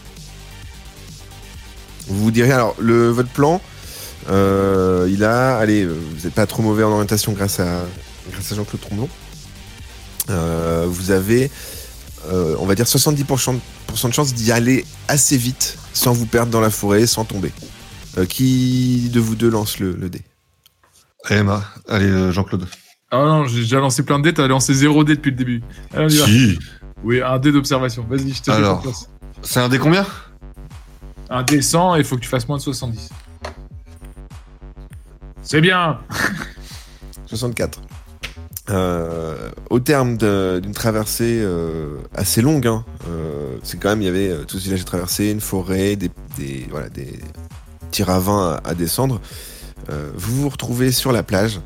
Vous 2.08 2.24
vous 2.24 2.30
direz, 2.30 2.52
alors, 2.52 2.74
le, 2.78 3.08
votre 3.08 3.30
plan, 3.30 3.62
euh, 4.28 5.08
il 5.10 5.24
a. 5.24 5.56
Allez, 5.56 5.84
euh, 5.84 5.88
vous 6.16 6.24
n'êtes 6.24 6.34
pas 6.34 6.46
trop 6.46 6.62
mauvais 6.62 6.84
en 6.84 6.90
orientation 6.90 7.32
grâce 7.32 7.60
à, 7.60 7.82
grâce 8.30 8.52
à 8.52 8.56
Jean-Claude 8.56 8.80
Tromblon. 8.82 9.08
Euh, 10.28 10.84
vous 10.86 11.10
avez, 11.12 11.50
euh, 12.30 12.54
on 12.60 12.66
va 12.66 12.74
dire, 12.74 12.84
70% 12.86 13.54
de 14.08 14.12
chance 14.12 14.34
d'y 14.34 14.52
aller 14.52 14.84
assez 15.08 15.38
vite, 15.38 15.78
sans 15.94 16.12
vous 16.12 16.26
perdre 16.26 16.52
dans 16.52 16.60
la 16.60 16.70
forêt, 16.70 17.06
sans 17.06 17.24
tomber. 17.24 17.52
Euh, 18.18 18.26
qui 18.26 19.08
de 19.10 19.20
vous 19.20 19.34
deux 19.34 19.48
lance 19.48 19.78
le, 19.78 19.92
le 19.92 20.10
dé? 20.10 20.20
Allez, 21.24 21.40
Emma, 21.40 21.64
allez, 21.88 22.06
euh, 22.06 22.32
Jean-Claude. 22.32 22.66
Ah 23.10 23.24
non, 23.24 23.46
j'ai 23.46 23.60
déjà 23.60 23.80
lancé 23.80 24.02
plein 24.04 24.18
de 24.18 24.24
dés. 24.24 24.34
T'as 24.34 24.46
lancé 24.48 24.74
0 24.74 25.04
dés 25.04 25.16
depuis 25.16 25.30
le 25.30 25.36
début. 25.36 25.62
Allez, 25.94 26.04
on 26.04 26.08
y 26.08 26.16
va. 26.18 26.26
Si. 26.26 26.58
Oui, 27.04 27.22
un 27.22 27.38
dé 27.38 27.52
d'observation. 27.52 28.04
Vas-y, 28.08 28.32
je 28.32 28.40
te 28.42 28.50
fais 28.50 28.56
Alors. 28.56 28.78
confiance. 28.78 29.08
C'est 29.42 29.60
un 29.60 29.68
dé 29.68 29.78
combien? 29.78 30.04
Un 31.30 31.42
dé 31.42 31.62
100 31.62 31.96
et 31.96 31.98
il 32.00 32.04
faut 32.04 32.16
que 32.16 32.20
tu 32.22 32.28
fasses 32.28 32.48
moins 32.48 32.58
de 32.58 32.62
70. 32.62 33.08
C'est 35.42 35.60
bien 35.60 35.98
64. 37.26 37.80
Euh, 38.70 39.50
au 39.70 39.80
terme 39.80 40.18
de- 40.18 40.60
d'une 40.62 40.74
traversée 40.74 41.40
euh, 41.42 41.96
assez 42.14 42.42
longue, 42.42 42.66
hein, 42.66 42.84
euh, 43.08 43.56
c'est 43.62 43.80
quand 43.80 43.88
même, 43.88 44.02
il 44.02 44.04
y 44.04 44.08
avait 44.08 44.28
euh, 44.28 44.44
tout 44.44 44.58
ce 44.58 44.64
village 44.64 44.82
à 44.82 44.84
traverser, 44.84 45.30
une 45.30 45.40
forêt, 45.40 45.96
des, 45.96 46.10
des, 46.36 46.66
voilà, 46.70 46.90
des 46.90 47.18
petits 47.90 48.02
ravins 48.02 48.58
à, 48.62 48.68
à 48.68 48.74
descendre. 48.74 49.22
Euh, 49.88 50.10
vous 50.14 50.42
vous 50.42 50.48
retrouvez 50.50 50.92
sur 50.92 51.12
la 51.12 51.22
plage, 51.22 51.60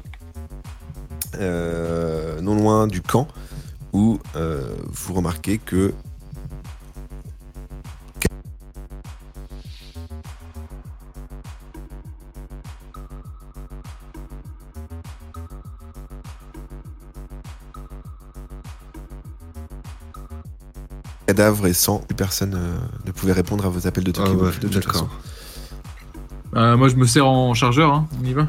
euh, 1.38 2.40
non 2.40 2.54
loin 2.54 2.86
du 2.86 3.00
camp, 3.02 3.28
où 3.92 4.18
euh, 4.36 4.74
vous 4.90 5.14
remarquez 5.14 5.58
que 5.58 5.92
cadavre 21.26 21.66
et 21.66 21.72
sang, 21.72 21.98
plus 21.98 22.14
personne 22.16 22.54
euh, 22.54 22.76
ne 23.06 23.12
pouvait 23.12 23.32
répondre 23.32 23.64
à 23.64 23.68
vos 23.68 23.86
appels 23.86 24.04
de 24.04 24.12
Ah 24.16 24.24
Tokyo. 24.24 24.44
ouais, 24.44 24.50
de 24.60 24.68
toute 24.68 24.84
façon. 24.84 25.04
d'accord. 25.06 25.10
Euh, 26.56 26.76
Moi, 26.76 26.88
je 26.88 26.96
me 26.96 27.06
sers 27.06 27.26
en 27.26 27.54
chargeur. 27.54 27.92
Hein. 27.92 28.06
On 28.20 28.24
y 28.24 28.32
va? 28.34 28.48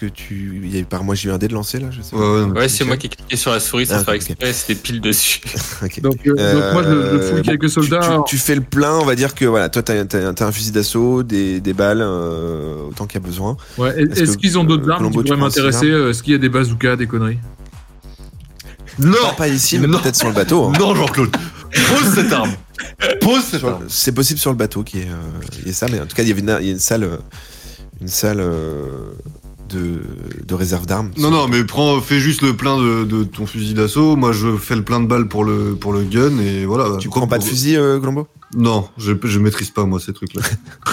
Que 0.00 0.06
tu. 0.06 0.60
Il 0.64 0.74
y 0.74 0.78
a 0.78 0.80
eu 0.80 0.84
par 0.84 1.04
moi, 1.04 1.14
j'ai 1.14 1.28
eu 1.28 1.32
un 1.32 1.38
dé 1.38 1.46
de 1.48 1.52
lancer 1.54 1.78
là, 1.78 1.88
je 1.90 2.00
sais 2.00 2.14
Ouais, 2.16 2.20
pas. 2.20 2.44
ouais, 2.46 2.58
Ouais, 2.60 2.68
c'est 2.68 2.84
moi 2.84 2.96
qui 2.96 3.06
ai 3.06 3.10
cliqué 3.10 3.36
sur 3.36 3.50
la 3.50 3.60
souris 3.60 3.86
sans 3.86 3.96
Ah, 3.96 4.04
faire 4.04 4.14
exprès, 4.14 4.52
c'était 4.52 4.74
pile 4.74 5.00
dessus. 5.00 5.40
Donc, 6.02 6.16
euh, 6.26 6.54
donc, 6.54 6.72
moi, 6.72 6.82
je, 6.84 6.88
je 7.18 7.18
fouille 7.22 7.38
Euh, 7.38 7.42
quelques 7.42 7.68
soldats. 7.70 8.22
Tu, 8.26 8.36
tu 8.36 8.38
fais 8.38 8.54
le 8.54 8.60
plein, 8.62 8.94
on 8.94 9.04
va 9.04 9.14
dire 9.14 9.34
que 9.34 9.44
voilà, 9.44 9.68
toi 9.68 9.82
t'as 9.82 9.94
as, 10.02 10.42
un 10.42 10.52
fusil 10.52 10.70
d'assaut, 10.72 11.22
des, 11.22 11.60
des 11.60 11.72
balles, 11.74 12.00
euh, 12.02 12.88
autant 12.88 13.06
qu'il 13.06 13.20
y 13.20 13.24
a 13.24 13.26
besoin. 13.26 13.56
Ouais, 13.78 13.94
Est-ce 14.16 14.36
qu'ils 14.38 14.58
ont 14.58 14.64
d'autres 14.64 14.88
euh, 14.88 14.92
armes? 14.92 14.98
Colombo, 15.04 15.22
qui 15.22 15.28
pourraient 15.28 15.40
m'intéresser 15.40 15.90
Euh, 15.90 16.10
Est-ce 16.10 16.22
qu'il 16.22 16.32
y 16.32 16.36
a 16.36 16.38
des 16.38 16.48
bazookas, 16.48 16.96
des 16.96 17.06
conneries? 17.06 17.38
Non 18.98 19.34
pas 19.36 19.48
ici, 19.48 19.78
mais 19.78 19.86
peut-être 19.88 20.16
sur 20.16 20.28
le 20.28 20.34
bateau. 20.34 20.64
hein. 20.66 20.72
Non, 20.78 20.94
Jean-Claude 20.94 21.30
Pose 21.72 22.14
cette 22.14 22.32
arme 22.32 22.52
Pose 23.20 23.42
cette 23.44 23.64
arme 23.64 23.84
C'est 23.88 24.12
possible 24.12 24.38
sur 24.40 24.50
le 24.50 24.56
bateau 24.56 24.82
qu'il 24.82 25.00
y, 25.00 25.02
ait, 25.04 25.08
euh, 25.08 25.46
il 25.60 25.68
y 25.68 25.70
ait 25.70 25.72
ça, 25.72 25.86
mais 25.90 26.00
en 26.00 26.06
tout 26.06 26.16
cas, 26.16 26.22
il 26.22 26.28
y 26.28 26.32
avait 26.32 26.40
une, 26.40 26.56
il 26.60 26.66
y 26.66 26.70
a 26.70 26.72
une 26.72 26.78
salle, 26.78 27.04
euh, 27.04 27.16
une 28.00 28.08
salle 28.08 28.40
euh, 28.40 29.12
de, 29.70 30.00
de 30.46 30.54
réserve 30.54 30.86
d'armes. 30.86 31.10
Non, 31.16 31.30
non, 31.30 31.48
mais 31.48 31.64
prends, 31.64 32.00
fais 32.00 32.20
juste 32.20 32.42
le 32.42 32.54
plein 32.56 32.76
de, 32.78 33.04
de 33.04 33.24
ton 33.24 33.46
fusil 33.46 33.74
d'assaut. 33.74 34.16
Moi, 34.16 34.32
je 34.32 34.56
fais 34.56 34.76
le 34.76 34.82
plein 34.84 35.00
de 35.00 35.06
balles 35.06 35.28
pour 35.28 35.44
le, 35.44 35.74
pour 35.74 35.92
le 35.92 36.02
gun 36.04 36.38
et 36.38 36.64
voilà. 36.66 36.96
Tu 36.98 37.08
prends 37.08 37.26
pas 37.26 37.38
de 37.38 37.44
fusil, 37.44 37.76
euh, 37.76 37.98
Colombo? 38.00 38.28
Non, 38.56 38.88
je, 38.98 39.12
je 39.24 39.38
maîtrise 39.38 39.70
pas, 39.70 39.84
moi, 39.84 40.00
ces 40.00 40.12
trucs-là. 40.12 40.42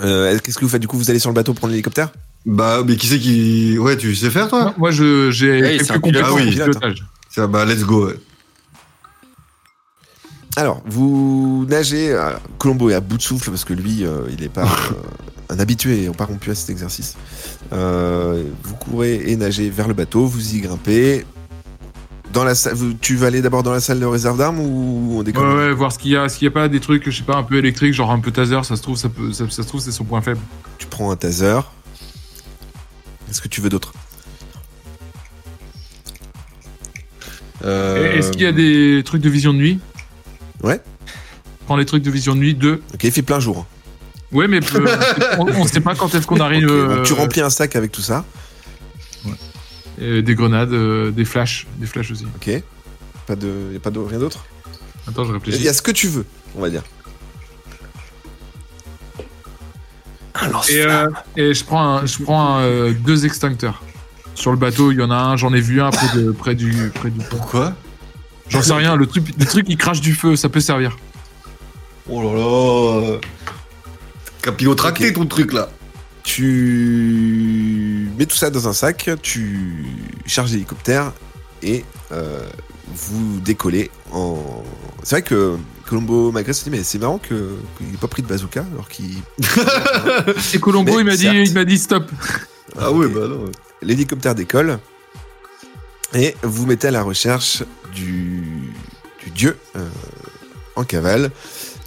Euh, 0.00 0.38
Qu'est-ce 0.42 0.56
que 0.58 0.64
vous 0.64 0.70
faites? 0.70 0.80
Du 0.80 0.88
coup 0.88 0.96
Vous 0.96 1.10
allez 1.10 1.18
sur 1.18 1.28
le 1.30 1.34
bateau 1.34 1.52
prendre 1.52 1.70
l'hélicoptère? 1.72 2.10
Bah, 2.46 2.82
mais 2.86 2.96
qui 2.96 3.06
c'est 3.06 3.18
qui. 3.18 3.78
Ouais, 3.78 3.96
tu 3.96 4.14
sais 4.16 4.30
faire, 4.30 4.48
toi? 4.48 4.64
Non, 4.64 4.74
Moi, 4.78 4.90
je- 4.90 5.30
j'ai 5.30 5.60
Ouais, 5.60 5.76
quelques 5.76 5.84
pilote. 5.86 6.00
compétences 6.02 6.28
Ah 6.30 6.34
oui, 6.34 6.50
pilotage. 6.50 7.04
Ça, 7.30 7.46
Bah, 7.46 7.64
let's 7.66 7.84
go, 7.84 8.06
ouais. 8.08 8.16
Alors, 10.56 10.82
vous 10.86 11.66
nagez. 11.68 12.18
Colombo 12.58 12.90
est 12.90 12.94
à 12.94 13.00
bout 13.00 13.16
de 13.18 13.22
souffle 13.22 13.50
parce 13.50 13.64
que 13.64 13.74
lui, 13.74 14.04
euh, 14.04 14.22
il 14.30 14.40
n'est 14.40 14.48
pas 14.48 14.64
euh, 14.64 14.66
un 15.48 15.58
habitué 15.58 16.04
et 16.04 16.10
pas 16.10 16.24
rompu 16.24 16.50
à 16.50 16.54
cet 16.54 16.70
exercice. 16.70 17.14
Euh, 17.72 18.42
vous 18.62 18.74
courez 18.76 19.14
et 19.30 19.36
nagez 19.36 19.70
vers 19.70 19.88
le 19.88 19.94
bateau, 19.94 20.26
vous 20.26 20.54
y 20.54 20.60
grimpez. 20.60 21.24
Dans 22.32 22.44
la 22.44 22.54
salle, 22.54 22.76
tu 23.02 23.16
vas 23.16 23.26
aller 23.26 23.42
d'abord 23.42 23.62
dans 23.62 23.72
la 23.72 23.80
salle 23.80 24.00
de 24.00 24.06
réserve 24.06 24.38
d'armes 24.38 24.58
ou 24.60 25.10
on 25.12 25.18
Ouais, 25.18 25.24
décolle? 25.24 25.54
Ouais, 25.56 25.72
voir 25.74 25.92
ce 25.92 25.98
qu'il 25.98 26.12
y 26.12 26.16
a. 26.16 26.28
S'il 26.30 26.46
n'y 26.48 26.48
a 26.48 26.54
pas 26.54 26.68
des 26.68 26.80
trucs, 26.80 27.04
je 27.10 27.16
sais 27.18 27.24
pas, 27.24 27.36
un 27.36 27.42
peu 27.42 27.56
électriques, 27.56 27.92
genre 27.92 28.10
un 28.10 28.20
peu 28.20 28.30
taser, 28.30 28.62
ça 28.64 28.76
se 28.76 28.82
trouve, 28.82 28.96
ça, 28.96 29.10
peut, 29.10 29.32
ça, 29.32 29.44
ça 29.50 29.62
se 29.62 29.68
trouve, 29.68 29.80
c'est 29.82 29.92
son 29.92 30.04
point 30.04 30.22
faible. 30.22 30.40
Tu 30.78 30.86
prends 30.86 31.10
un 31.10 31.16
taser. 31.16 31.60
Qu'est-ce 33.26 33.42
que 33.42 33.48
tu 33.48 33.60
veux 33.60 33.68
d'autre 33.68 33.92
Euh, 37.64 38.12
Et 38.14 38.18
Est-ce 38.18 38.32
qu'il 38.32 38.42
y 38.42 38.46
a 38.46 38.52
des 38.52 39.02
trucs 39.04 39.22
de 39.22 39.28
vision 39.30 39.52
de 39.52 39.58
nuit? 39.58 39.78
Ouais. 40.62 40.80
Prends 41.66 41.76
les 41.76 41.84
trucs 41.86 42.02
de 42.02 42.10
vision 42.10 42.34
de 42.34 42.40
nuit, 42.40 42.54
deux. 42.54 42.82
Ok, 42.94 43.04
il 43.04 43.12
fait 43.12 43.22
plein 43.22 43.40
jour. 43.40 43.66
Ouais, 44.32 44.48
mais 44.48 44.60
euh, 44.74 44.96
on, 45.38 45.66
sait 45.66 45.80
pas 45.80 45.94
quand 45.94 46.14
est-ce 46.14 46.26
qu'on 46.26 46.40
arrive. 46.40 46.66
Donc 46.66 47.02
tu 47.04 47.12
euh, 47.12 47.16
remplis 47.16 47.42
un 47.42 47.50
sac 47.50 47.76
avec 47.76 47.92
tout 47.92 48.00
ça. 48.00 48.24
euh, 50.00 50.22
des 50.22 50.34
grenades, 50.34 50.72
euh, 50.72 51.10
des 51.10 51.24
flashs, 51.26 51.66
des 51.76 51.86
flashs 51.86 52.10
aussi. 52.10 52.26
Ok. 52.36 52.50
Pas 53.26 53.36
de, 53.36 53.70
y 53.72 53.76
a 53.76 53.80
pas 53.80 53.90
de, 53.90 53.98
rien 53.98 54.18
d'autre? 54.18 54.44
Attends, 55.06 55.24
je 55.24 55.30
Il 55.30 55.34
réfléchis. 55.34 55.62
y 55.64 55.68
a 55.68 55.72
ce 55.74 55.82
que 55.82 55.90
tu 55.90 56.08
veux, 56.08 56.24
on 56.56 56.60
va 56.62 56.70
dire. 56.70 56.82
Et, 60.70 60.80
euh, 60.82 61.08
et 61.36 61.54
je 61.54 61.64
prends, 61.64 61.96
un- 61.98 62.06
je 62.06 62.22
prends 62.22 62.56
un, 62.56 62.62
euh, 62.62 62.92
deux 62.92 63.26
extincteurs. 63.26 63.82
Sur 64.34 64.50
le 64.50 64.56
bateau, 64.56 64.90
il 64.90 64.98
y 64.98 65.02
en 65.02 65.10
a 65.10 65.14
un, 65.16 65.36
j'en 65.36 65.52
ai 65.52 65.60
vu 65.60 65.82
un 65.82 65.90
près, 65.90 66.16
de, 66.18 66.30
près 66.32 66.54
du 66.54 66.90
près 66.94 67.10
du 67.10 67.18
pont. 67.18 67.36
Pourquoi? 67.36 67.74
J'en 68.48 68.62
sais 68.62 68.72
rien, 68.72 68.96
le 68.96 69.06
truc, 69.06 69.24
le 69.38 69.44
truc 69.44 69.66
qui 69.66 69.76
crache 69.76 70.00
du 70.00 70.14
feu, 70.14 70.36
ça 70.36 70.48
peut 70.48 70.60
servir. 70.60 70.96
Oh 72.08 72.22
là 72.22 72.40
là 73.12 73.18
Capillotracté 74.42 75.08
Ok. 75.08 75.14
ton 75.14 75.26
truc 75.26 75.52
là 75.52 75.70
Tu 76.24 78.08
mets 78.18 78.26
tout 78.26 78.36
ça 78.36 78.50
dans 78.50 78.68
un 78.68 78.72
sac, 78.72 79.10
tu 79.22 79.84
charges 80.26 80.52
l'hélicoptère 80.52 81.12
et 81.62 81.84
euh, 82.12 82.40
vous 82.94 83.40
décollez 83.40 83.90
en. 84.12 84.62
C'est 85.02 85.16
vrai 85.16 85.22
que 85.22 85.56
Colombo 85.86 86.32
Magret 86.32 86.52
se 86.52 86.64
dit 86.64 86.70
mais 86.70 86.82
c'est 86.82 86.98
marrant 86.98 87.18
que 87.18 87.56
qu'il 87.78 87.86
n'ait 87.90 87.96
pas 88.00 88.08
pris 88.08 88.22
de 88.22 88.26
bazooka 88.28 88.64
alors 88.72 88.88
qu'il. 88.88 89.16
Et 90.54 90.58
Colombo, 90.60 90.98
il 90.98 91.04
m'a 91.04 91.12
dit, 91.16 91.22
certes. 91.22 91.36
il 91.36 91.54
m'a 91.54 91.64
dit 91.64 91.78
stop. 91.78 92.10
Ah 92.78 92.90
ouais, 92.90 93.06
bah 93.08 93.28
non. 93.28 93.44
L'hélicoptère 93.82 94.34
décolle 94.34 94.78
et 96.14 96.36
vous 96.42 96.66
mettez 96.66 96.88
à 96.88 96.90
la 96.90 97.02
recherche 97.02 97.62
du, 97.94 98.42
du 99.24 99.30
dieu 99.34 99.56
euh, 99.76 99.88
en 100.76 100.84
cavale. 100.84 101.30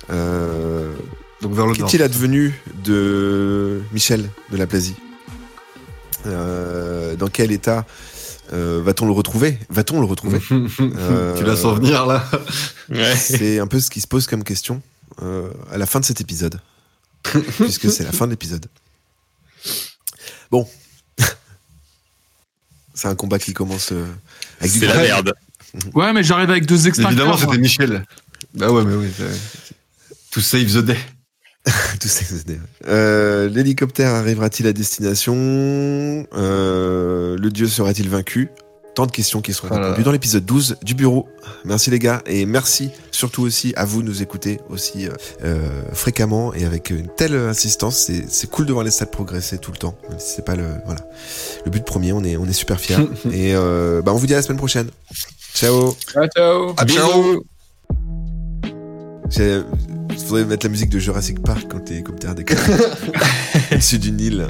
Euh, 0.10 0.94
Donc 1.46 1.54
vers 1.54 1.68
le 1.68 1.76
nord. 1.76 1.88
Qu'est-il 1.88 2.02
advenu 2.02 2.60
de 2.84 3.84
Michel 3.94 4.28
de 4.52 4.58
la 4.58 4.66
Plasie 4.66 4.96
Euh, 6.26 7.16
Dans 7.16 7.28
quel 7.28 7.52
état 7.52 7.86
euh, 8.52 8.82
va-t-on 8.84 9.06
le 9.06 9.12
retrouver? 9.12 9.60
Va-t-on 9.70 10.00
le 10.00 10.08
retrouver? 10.08 10.40
Euh, 10.80 11.36
Tu 11.38 11.44
la 11.44 11.56
sens 11.56 11.78
venir 11.78 12.08
là 12.08 12.28
Ouais. 12.90 13.16
C'est 13.16 13.60
un 13.60 13.68
peu 13.68 13.80
ce 13.80 13.92
qui 13.92 14.02
se 14.02 14.08
pose 14.08 14.26
comme 14.26 14.44
question 14.44 14.82
euh, 15.22 15.52
à 15.72 15.78
la 15.78 15.86
fin 15.86 16.00
de 16.00 16.06
cet 16.06 16.20
épisode. 16.20 16.60
puisque 17.60 17.92
c'est 17.92 18.04
la 18.04 18.12
fin 18.12 18.26
de 18.26 18.32
l'épisode. 18.32 18.66
Bon. 20.50 20.68
c'est 22.96 23.08
un 23.08 23.16
combat 23.16 23.38
qui 23.38 23.54
commence 23.54 23.92
euh, 23.92 24.04
avec 24.62 24.72
du 24.72 24.80
C'est 24.80 24.88
la 24.88 24.96
merde. 24.96 25.34
Ouais, 25.94 26.12
mais 26.12 26.24
j'arrive 26.24 26.50
avec 26.50 26.66
deux 26.66 26.88
extincteurs. 26.88 27.12
Évidemment, 27.12 27.38
c'était 27.38 27.58
Michel. 27.60 28.04
Bah 28.56 28.72
ouais, 28.72 28.84
mais 28.84 28.96
oui. 28.96 29.12
To 30.32 30.42
save 30.42 30.72
the 30.74 30.84
day. 30.86 30.98
Euh, 32.88 33.50
L'hélicoptère 33.50 34.14
arrivera-t-il 34.14 34.68
à 34.68 34.74
destination? 34.74 35.36
Euh, 36.36 37.36
Le 37.40 37.50
dieu 37.50 37.68
sera-t-il 37.68 38.10
vaincu? 38.10 38.50
Tant 38.94 39.06
de 39.06 39.12
questions 39.12 39.42
qui 39.42 39.52
seront 39.54 39.68
Voilà. 39.68 39.88
répondues 39.88 40.04
dans 40.06 40.12
l'épisode 40.14 40.46
12 40.46 40.78
du 40.82 40.94
bureau. 40.94 41.28
Merci 41.66 41.90
les 41.92 42.00
gars 42.00 42.22
et 42.28 42.46
merci 42.46 42.92
surtout 43.12 43.42
aussi 43.42 43.74
à 43.76 43.84
vous 43.84 44.02
de 44.02 44.08
nous 44.08 44.22
écouter 44.22 44.62
aussi 44.70 45.10
euh, 45.44 45.82
fréquemment 45.92 46.54
et 46.54 46.64
avec 46.64 46.92
une 46.92 47.08
telle 47.10 47.36
insistance. 47.36 47.98
C'est 47.98 48.24
c'est 48.30 48.50
cool 48.50 48.66
de 48.66 48.72
voir 48.72 48.86
les 48.86 48.92
stats 48.92 49.08
progresser 49.08 49.58
tout 49.58 49.72
le 49.74 49.78
temps. 49.78 49.98
Même 50.10 50.20
si 50.20 50.36
c'est 50.36 50.46
pas 50.46 50.56
le 50.56 50.64
voilà 50.86 51.02
le 51.66 51.72
but 51.72 51.84
premier. 51.84 52.14
On 52.14 52.24
est 52.24 52.38
on 52.38 52.46
est 52.46 52.54
super 52.54 52.80
fiers 52.80 52.96
et 53.34 53.54
euh, 53.54 54.02
bah 54.02 54.14
on 54.14 54.18
vous 54.18 54.28
dit 54.28 54.34
à 54.34 54.38
la 54.38 54.44
semaine 54.44 54.58
prochaine. 54.60 54.88
Ciao. 55.54 55.94
Ciao, 56.14 56.28
ciao. 56.28 56.74
À 56.78 56.86
bientôt. 56.86 57.44
J'ai- 60.18 60.26
Faudrait 60.26 60.46
mettre 60.46 60.66
la 60.66 60.70
musique 60.72 60.90
de 60.90 61.00
Jurassic 61.00 61.42
Park 61.42 61.66
quand 61.70 61.80
t'es 61.80 61.96
hélicoptère 61.96 62.36
décolle. 62.36 62.58
Au-dessus 63.72 64.00
du 64.00 64.12
Nil. 64.12 64.48